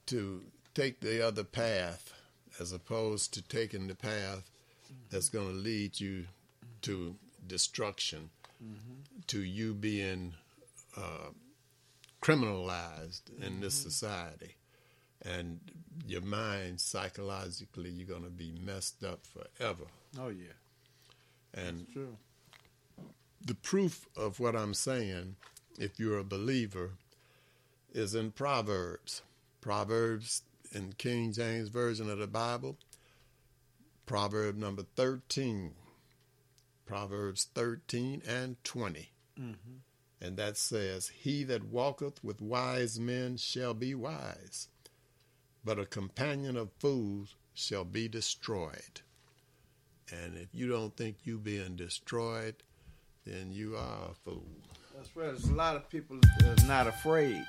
to 0.08 0.42
take 0.74 1.00
the 1.00 1.26
other 1.26 1.44
path 1.44 2.14
as 2.60 2.72
opposed 2.72 3.34
to 3.34 3.42
taking 3.42 3.88
the 3.88 3.96
path 3.96 4.50
that's 5.10 5.30
going 5.30 5.48
to 5.48 5.54
lead 5.54 6.00
you 6.00 6.26
to 6.82 7.16
destruction, 7.48 8.30
to 9.28 9.40
you 9.40 9.74
being 9.74 10.34
uh, 10.98 11.30
criminalized 12.22 13.22
in 13.42 13.62
this 13.62 13.74
society 13.74 14.56
and 15.26 15.60
your 16.08 16.22
mind 16.22 16.80
psychologically 16.80 17.90
you're 17.90 18.08
going 18.08 18.24
to 18.24 18.30
be 18.30 18.54
messed 18.64 19.04
up 19.04 19.22
forever. 19.26 19.86
Oh 20.20 20.30
yeah. 20.30 20.54
And 21.54 21.80
That's 21.80 21.94
true. 21.94 22.18
the 23.46 23.56
proof 23.56 24.08
of 24.16 24.40
what 24.40 24.56
i'm 24.56 24.74
saying 24.74 25.36
if 25.80 26.00
you're 26.00 26.20
a 26.20 26.24
believer 26.24 26.92
is 27.94 28.14
in 28.14 28.32
proverbs. 28.32 29.22
Proverbs 29.62 30.44
in 30.72 30.94
king 30.98 31.32
james 31.32 31.70
version 31.70 32.10
of 32.10 32.20
the 32.20 32.28
bible 32.28 32.78
proverb 34.06 34.56
number 34.58 34.84
13 34.96 35.72
proverbs 36.86 37.48
13 37.56 38.22
and 38.28 38.58
20 38.64 39.10
mm-hmm. 39.40 39.54
and 40.22 40.38
that 40.38 40.58
says 40.58 41.08
he 41.20 41.44
that 41.44 41.64
walketh 41.66 42.24
with 42.24 42.42
wise 42.42 43.00
men 43.00 43.38
shall 43.38 43.74
be 43.74 43.96
wise 43.96 44.68
but 45.66 45.80
a 45.80 45.86
companion 45.86 46.56
of 46.56 46.70
fools 46.80 47.36
shall 47.56 47.84
be 47.84 48.08
destroyed. 48.08 49.02
And 50.12 50.38
if 50.38 50.50
you 50.54 50.70
don't 50.70 50.96
think 50.96 51.18
you 51.24 51.40
being 51.40 51.76
destroyed, 51.76 52.56
then 53.26 53.52
you 53.52 53.76
are 53.76 54.12
a 54.12 54.14
fool. 54.14 54.46
That's 54.96 55.16
right. 55.16 55.28
There's 55.28 55.50
a 55.50 55.54
lot 55.54 55.76
of 55.76 55.90
people 55.90 56.18
that's 56.40 56.64
not 56.66 56.86
afraid. 56.86 57.44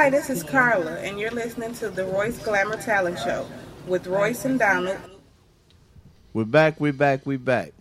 Hi, 0.00 0.08
this 0.08 0.30
is 0.30 0.42
Carla, 0.42 0.94
and 1.00 1.20
you're 1.20 1.30
listening 1.30 1.74
to 1.74 1.90
the 1.90 2.06
Royce 2.06 2.42
Glamour 2.42 2.78
Talent 2.78 3.18
Show 3.18 3.46
with 3.86 4.06
Royce 4.06 4.46
and 4.46 4.58
Donald. 4.58 4.96
We're 6.32 6.46
back, 6.46 6.80
we're 6.80 6.94
back, 6.94 7.26
we're 7.26 7.38
back. 7.38 7.74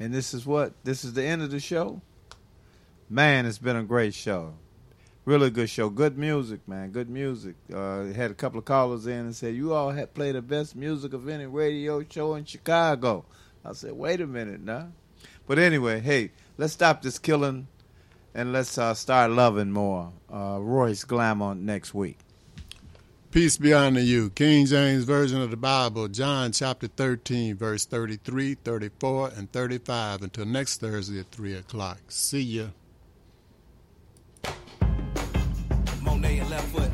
And 0.00 0.14
this 0.14 0.32
is 0.32 0.46
what? 0.46 0.72
This 0.84 1.04
is 1.04 1.12
the 1.12 1.22
end 1.22 1.42
of 1.42 1.50
the 1.50 1.60
show? 1.60 2.00
Man, 3.10 3.44
it's 3.44 3.58
been 3.58 3.76
a 3.76 3.82
great 3.82 4.14
show. 4.14 4.54
Really 5.26 5.50
good 5.50 5.68
show. 5.68 5.90
Good 5.90 6.16
music, 6.16 6.66
man. 6.66 6.92
Good 6.92 7.10
music. 7.10 7.56
Uh, 7.70 8.04
had 8.04 8.30
a 8.30 8.34
couple 8.34 8.58
of 8.58 8.64
callers 8.64 9.06
in 9.06 9.18
and 9.18 9.36
said, 9.36 9.54
You 9.54 9.74
all 9.74 9.90
had 9.90 10.14
played 10.14 10.34
the 10.34 10.40
best 10.40 10.74
music 10.74 11.12
of 11.12 11.28
any 11.28 11.44
radio 11.44 12.02
show 12.08 12.36
in 12.36 12.46
Chicago. 12.46 13.26
I 13.62 13.74
said, 13.74 13.92
Wait 13.92 14.22
a 14.22 14.26
minute 14.26 14.62
now. 14.62 14.78
Nah. 14.78 14.86
But 15.46 15.58
anyway, 15.58 16.00
hey, 16.00 16.30
let's 16.56 16.72
stop 16.72 17.02
this 17.02 17.18
killing 17.18 17.68
and 18.36 18.52
let's 18.52 18.76
uh, 18.76 18.92
start 18.92 19.30
loving 19.30 19.72
more. 19.72 20.12
Uh, 20.32 20.58
Royce 20.60 21.04
Glamour 21.04 21.54
next 21.54 21.94
week. 21.94 22.18
Peace 23.30 23.56
be 23.56 23.72
unto 23.72 24.00
you. 24.00 24.28
King 24.30 24.66
James 24.66 25.04
Version 25.04 25.40
of 25.40 25.50
the 25.50 25.56
Bible, 25.56 26.06
John 26.08 26.52
chapter 26.52 26.86
13, 26.86 27.56
verse 27.56 27.86
33, 27.86 28.56
34, 28.56 29.30
and 29.36 29.50
35. 29.50 30.22
Until 30.22 30.44
next 30.44 30.80
Thursday 30.80 31.20
at 31.20 31.30
3 31.30 31.54
o'clock. 31.54 31.98
See 32.08 32.42
ya. 32.42 32.66
Monet 36.02 36.38
and 36.38 36.50
left 36.50 36.68
foot. 36.68 36.90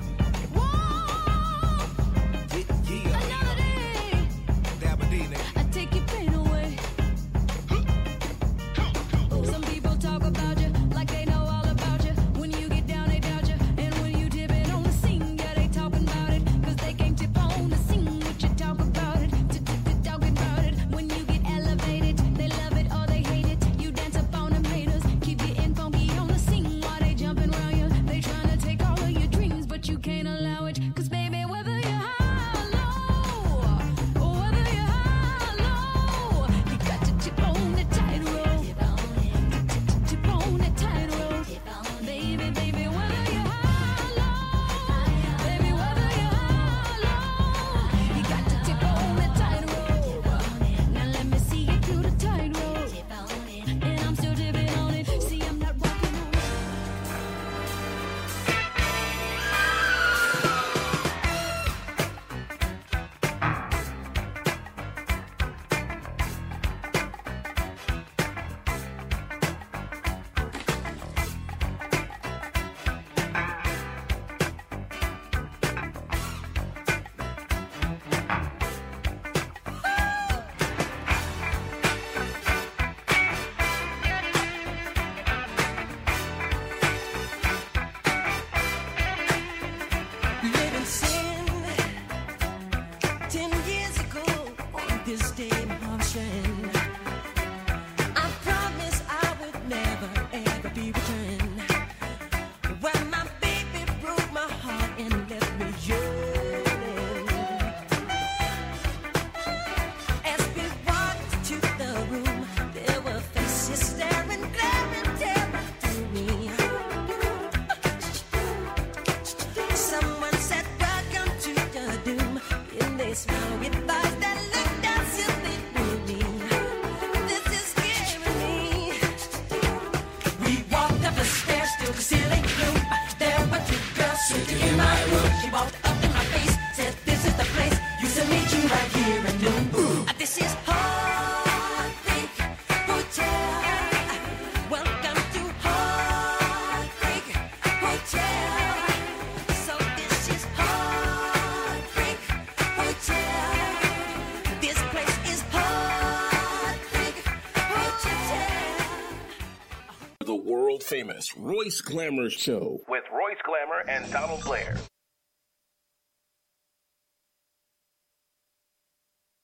Royce 161.36 161.80
Glamour 161.80 162.30
Show 162.30 162.80
with 162.88 163.04
Royce 163.12 163.38
Glamour 163.44 163.84
and 163.88 164.10
Donald 164.12 164.42
Blair. 164.44 164.76